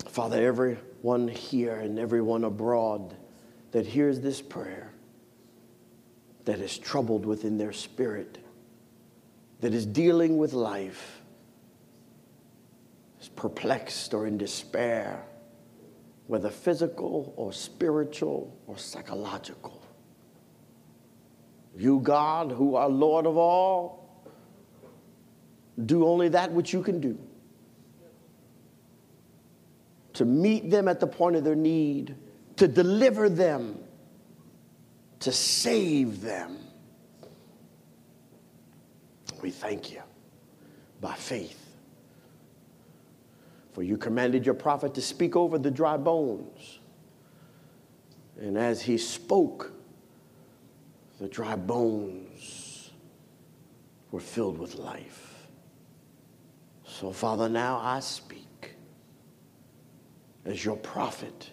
Father, 0.09 0.41
everyone 0.41 1.27
here 1.27 1.75
and 1.75 1.99
everyone 1.99 2.45
abroad 2.45 3.15
that 3.71 3.85
hears 3.85 4.21
this 4.21 4.41
prayer, 4.41 4.93
that 6.45 6.59
is 6.59 6.77
troubled 6.77 7.25
within 7.25 7.57
their 7.57 7.73
spirit, 7.73 8.37
that 9.59 9.73
is 9.73 9.85
dealing 9.85 10.37
with 10.37 10.53
life, 10.53 11.21
is 13.21 13.27
perplexed 13.27 14.13
or 14.13 14.25
in 14.25 14.37
despair, 14.37 15.23
whether 16.27 16.49
physical 16.49 17.33
or 17.35 17.51
spiritual 17.51 18.57
or 18.65 18.77
psychological. 18.77 19.83
You, 21.75 21.99
God, 21.99 22.51
who 22.53 22.75
are 22.75 22.87
Lord 22.87 23.25
of 23.25 23.35
all, 23.35 24.06
do 25.85 26.05
only 26.05 26.29
that 26.29 26.51
which 26.51 26.73
you 26.73 26.81
can 26.81 26.99
do 26.99 27.17
to 30.13 30.25
meet 30.25 30.71
them 30.71 30.87
at 30.87 30.99
the 30.99 31.05
point 31.05 31.35
of 31.35 31.43
their 31.43 31.55
need, 31.55 32.15
to 32.55 32.67
deliver 32.67 33.29
them, 33.29 33.77
to 35.19 35.31
save 35.31 36.21
them. 36.21 36.57
We 39.43 39.51
thank 39.51 39.91
you 39.91 40.01
by 40.99 41.13
faith 41.13 41.67
for 43.77 43.83
you 43.83 43.95
commanded 43.95 44.43
your 44.43 44.55
prophet 44.55 44.95
to 44.95 45.01
speak 45.03 45.35
over 45.35 45.59
the 45.59 45.69
dry 45.69 45.97
bones. 45.97 46.79
And 48.39 48.57
as 48.57 48.81
he 48.81 48.97
spoke, 48.97 49.71
the 51.21 51.27
dry 51.27 51.55
bones 51.55 52.89
were 54.09 54.19
filled 54.19 54.57
with 54.57 54.73
life. 54.73 55.26
So, 56.99 57.11
Father, 57.11 57.47
now 57.47 57.77
I 57.77 57.99
speak 57.99 58.71
as 60.45 60.65
your 60.65 60.77
prophet 60.77 61.51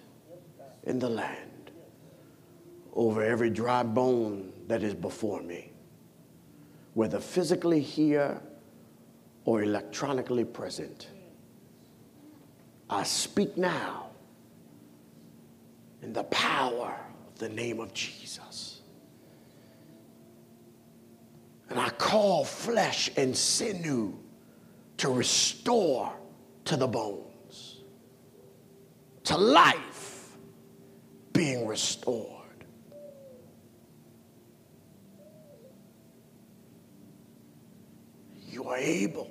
in 0.85 0.99
the 0.99 1.11
land 1.11 1.71
over 2.95 3.23
every 3.23 3.51
dry 3.51 3.83
bone 3.83 4.55
that 4.69 4.83
is 4.83 4.95
before 4.95 5.43
me, 5.43 5.71
whether 6.95 7.21
physically 7.21 7.83
here 7.83 8.41
or 9.45 9.63
electronically 9.63 10.47
present. 10.47 11.09
I 12.89 13.03
speak 13.03 13.59
now 13.59 14.13
in 16.01 16.15
the 16.15 16.25
power 16.25 16.99
of 17.29 17.39
the 17.39 17.51
name 17.51 17.81
of 17.81 17.93
Jesus. 17.93 18.81
And 21.69 21.79
I 21.79 21.91
call 21.91 22.47
flesh 22.47 23.11
and 23.19 23.37
sinew 23.37 24.24
to 24.99 25.11
restore 25.11 26.13
to 26.65 26.77
the 26.77 26.87
bones, 26.87 27.81
to 29.25 29.37
life 29.37 30.37
being 31.33 31.67
restored. 31.67 32.31
You 38.49 38.69
are 38.69 38.77
able 38.79 39.31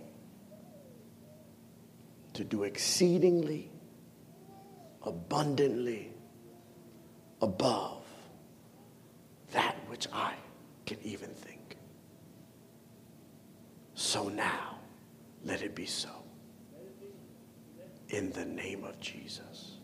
to 2.34 2.44
do 2.44 2.64
exceedingly, 2.64 3.72
abundantly, 5.04 6.12
above 7.42 8.04
that 9.52 9.76
which 9.88 10.08
I 10.12 10.34
can 10.86 10.98
even 11.04 11.30
think. 11.30 11.78
So 13.94 14.28
now, 14.28 14.80
let 15.44 15.62
it 15.62 15.76
be 15.76 15.86
so. 15.86 16.10
In 18.10 18.32
the 18.32 18.46
name 18.46 18.84
of 18.84 19.00
Jesus. 19.00 19.78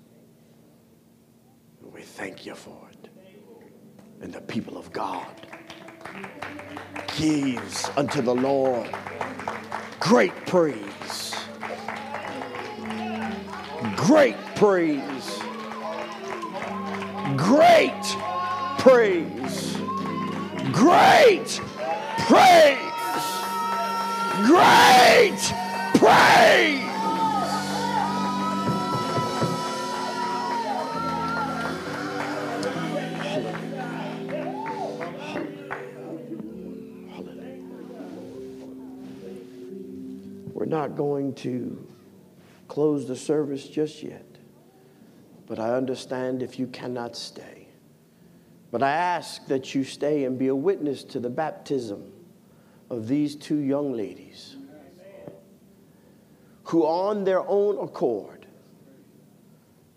We 1.81 2.01
thank 2.01 2.45
you 2.45 2.55
for 2.55 2.89
it. 2.91 3.09
And 4.21 4.33
the 4.33 4.41
people 4.41 4.77
of 4.77 4.91
God 4.91 5.25
gives 7.17 7.89
unto 7.97 8.21
the 8.21 8.35
Lord 8.35 8.89
great 9.99 10.35
praise 10.45 11.29
great 14.09 14.35
praise. 14.55 15.39
Great 17.37 18.03
praise. 18.79 19.77
great 20.71 21.61
praise. 22.27 22.88
Great 24.45 25.53
praise. 25.95 26.85
We're 40.53 40.65
not 40.65 40.95
going 40.95 41.33
to 41.35 41.87
close 42.67 43.07
the 43.07 43.15
service 43.15 43.67
just 43.67 44.03
yet, 44.03 44.25
but 45.47 45.59
I 45.59 45.75
understand 45.75 46.41
if 46.43 46.57
you 46.57 46.67
cannot 46.67 47.15
stay. 47.17 47.67
But 48.71 48.83
I 48.83 48.91
ask 48.91 49.47
that 49.47 49.75
you 49.75 49.83
stay 49.83 50.23
and 50.23 50.37
be 50.37 50.47
a 50.47 50.55
witness 50.55 51.03
to 51.05 51.19
the 51.19 51.29
baptism 51.29 52.13
of 52.89 53.07
these 53.07 53.35
two 53.35 53.59
young 53.59 53.93
ladies 53.93 54.55
who, 56.63 56.83
on 56.83 57.23
their 57.23 57.41
own 57.47 57.83
accord, 57.83 58.45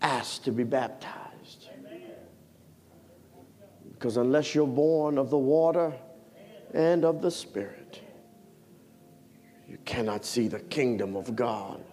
asked 0.01 0.43
to 0.45 0.51
be 0.51 0.63
baptized. 0.63 1.69
Because 3.93 4.17
unless 4.17 4.53
you're 4.53 4.67
born 4.67 5.17
of 5.17 5.29
the 5.29 5.37
water 5.37 5.93
and 6.73 7.05
of 7.05 7.21
the 7.21 7.31
Spirit, 7.31 8.01
you 9.69 9.77
cannot 9.85 10.25
see 10.25 10.47
the 10.47 10.59
kingdom 10.59 11.15
of 11.15 11.35
God. 11.35 11.83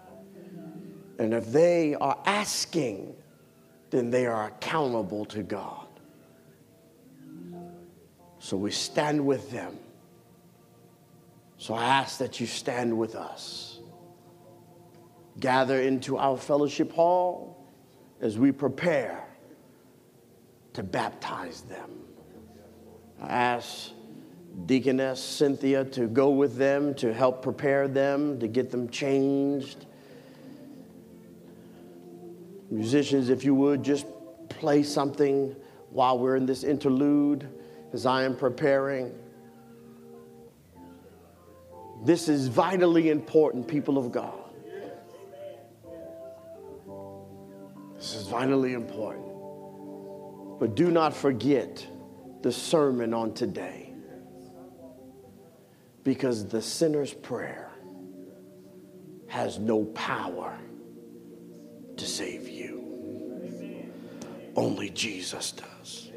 And 1.18 1.35
if 1.35 1.52
they 1.52 1.94
are 1.94 2.18
asking, 2.27 3.14
then 3.90 4.10
they 4.10 4.27
are 4.27 4.47
accountable 4.47 5.24
to 5.27 5.43
God. 5.43 5.86
So 8.39 8.56
we 8.56 8.70
stand 8.70 9.24
with 9.24 9.51
them. 9.51 9.78
So 11.61 11.74
I 11.74 11.85
ask 11.85 12.16
that 12.20 12.41
you 12.41 12.47
stand 12.47 12.97
with 12.97 13.15
us. 13.15 13.81
Gather 15.39 15.82
into 15.82 16.16
our 16.16 16.39
fellowship 16.39 16.91
hall 16.91 17.69
as 18.23 18.39
we 18.39 18.51
prepare 18.51 19.28
to 20.73 20.82
baptize 20.82 21.61
them. 21.61 21.91
I 23.20 23.28
ask 23.28 23.91
Deaconess 24.65 25.23
Cynthia 25.23 25.85
to 25.85 26.07
go 26.07 26.31
with 26.31 26.57
them 26.57 26.95
to 26.95 27.12
help 27.12 27.43
prepare 27.43 27.89
them, 27.89 28.41
to 28.41 28.49
get 28.49 28.70
them 28.70 28.89
changed. 28.89 29.85
Musicians, 32.70 33.28
if 33.28 33.45
you 33.45 33.55
would, 33.55 33.82
just 33.82 34.07
play 34.49 34.82
something 34.82 35.55
while 35.91 36.19
we're 36.19 36.37
in 36.37 36.47
this 36.47 36.65
interlude 36.65 37.47
as 37.93 38.07
I 38.07 38.23
am 38.23 38.35
preparing. 38.35 39.12
This 42.02 42.28
is 42.28 42.48
vitally 42.48 43.10
important, 43.10 43.68
people 43.68 43.98
of 43.98 44.10
God. 44.10 44.35
This 47.97 48.14
is 48.14 48.27
vitally 48.28 48.72
important. 48.72 49.27
But 50.59 50.74
do 50.74 50.90
not 50.90 51.14
forget 51.14 51.86
the 52.43 52.51
sermon 52.51 53.12
on 53.12 53.35
today. 53.35 53.93
Because 56.02 56.48
the 56.48 56.62
sinner's 56.62 57.12
prayer 57.12 57.70
has 59.27 59.59
no 59.59 59.85
power 59.85 60.59
to 61.98 62.06
save 62.06 62.48
you. 62.48 62.81
Only 64.56 64.89
Jesus 64.90 65.52
does. 65.52 66.10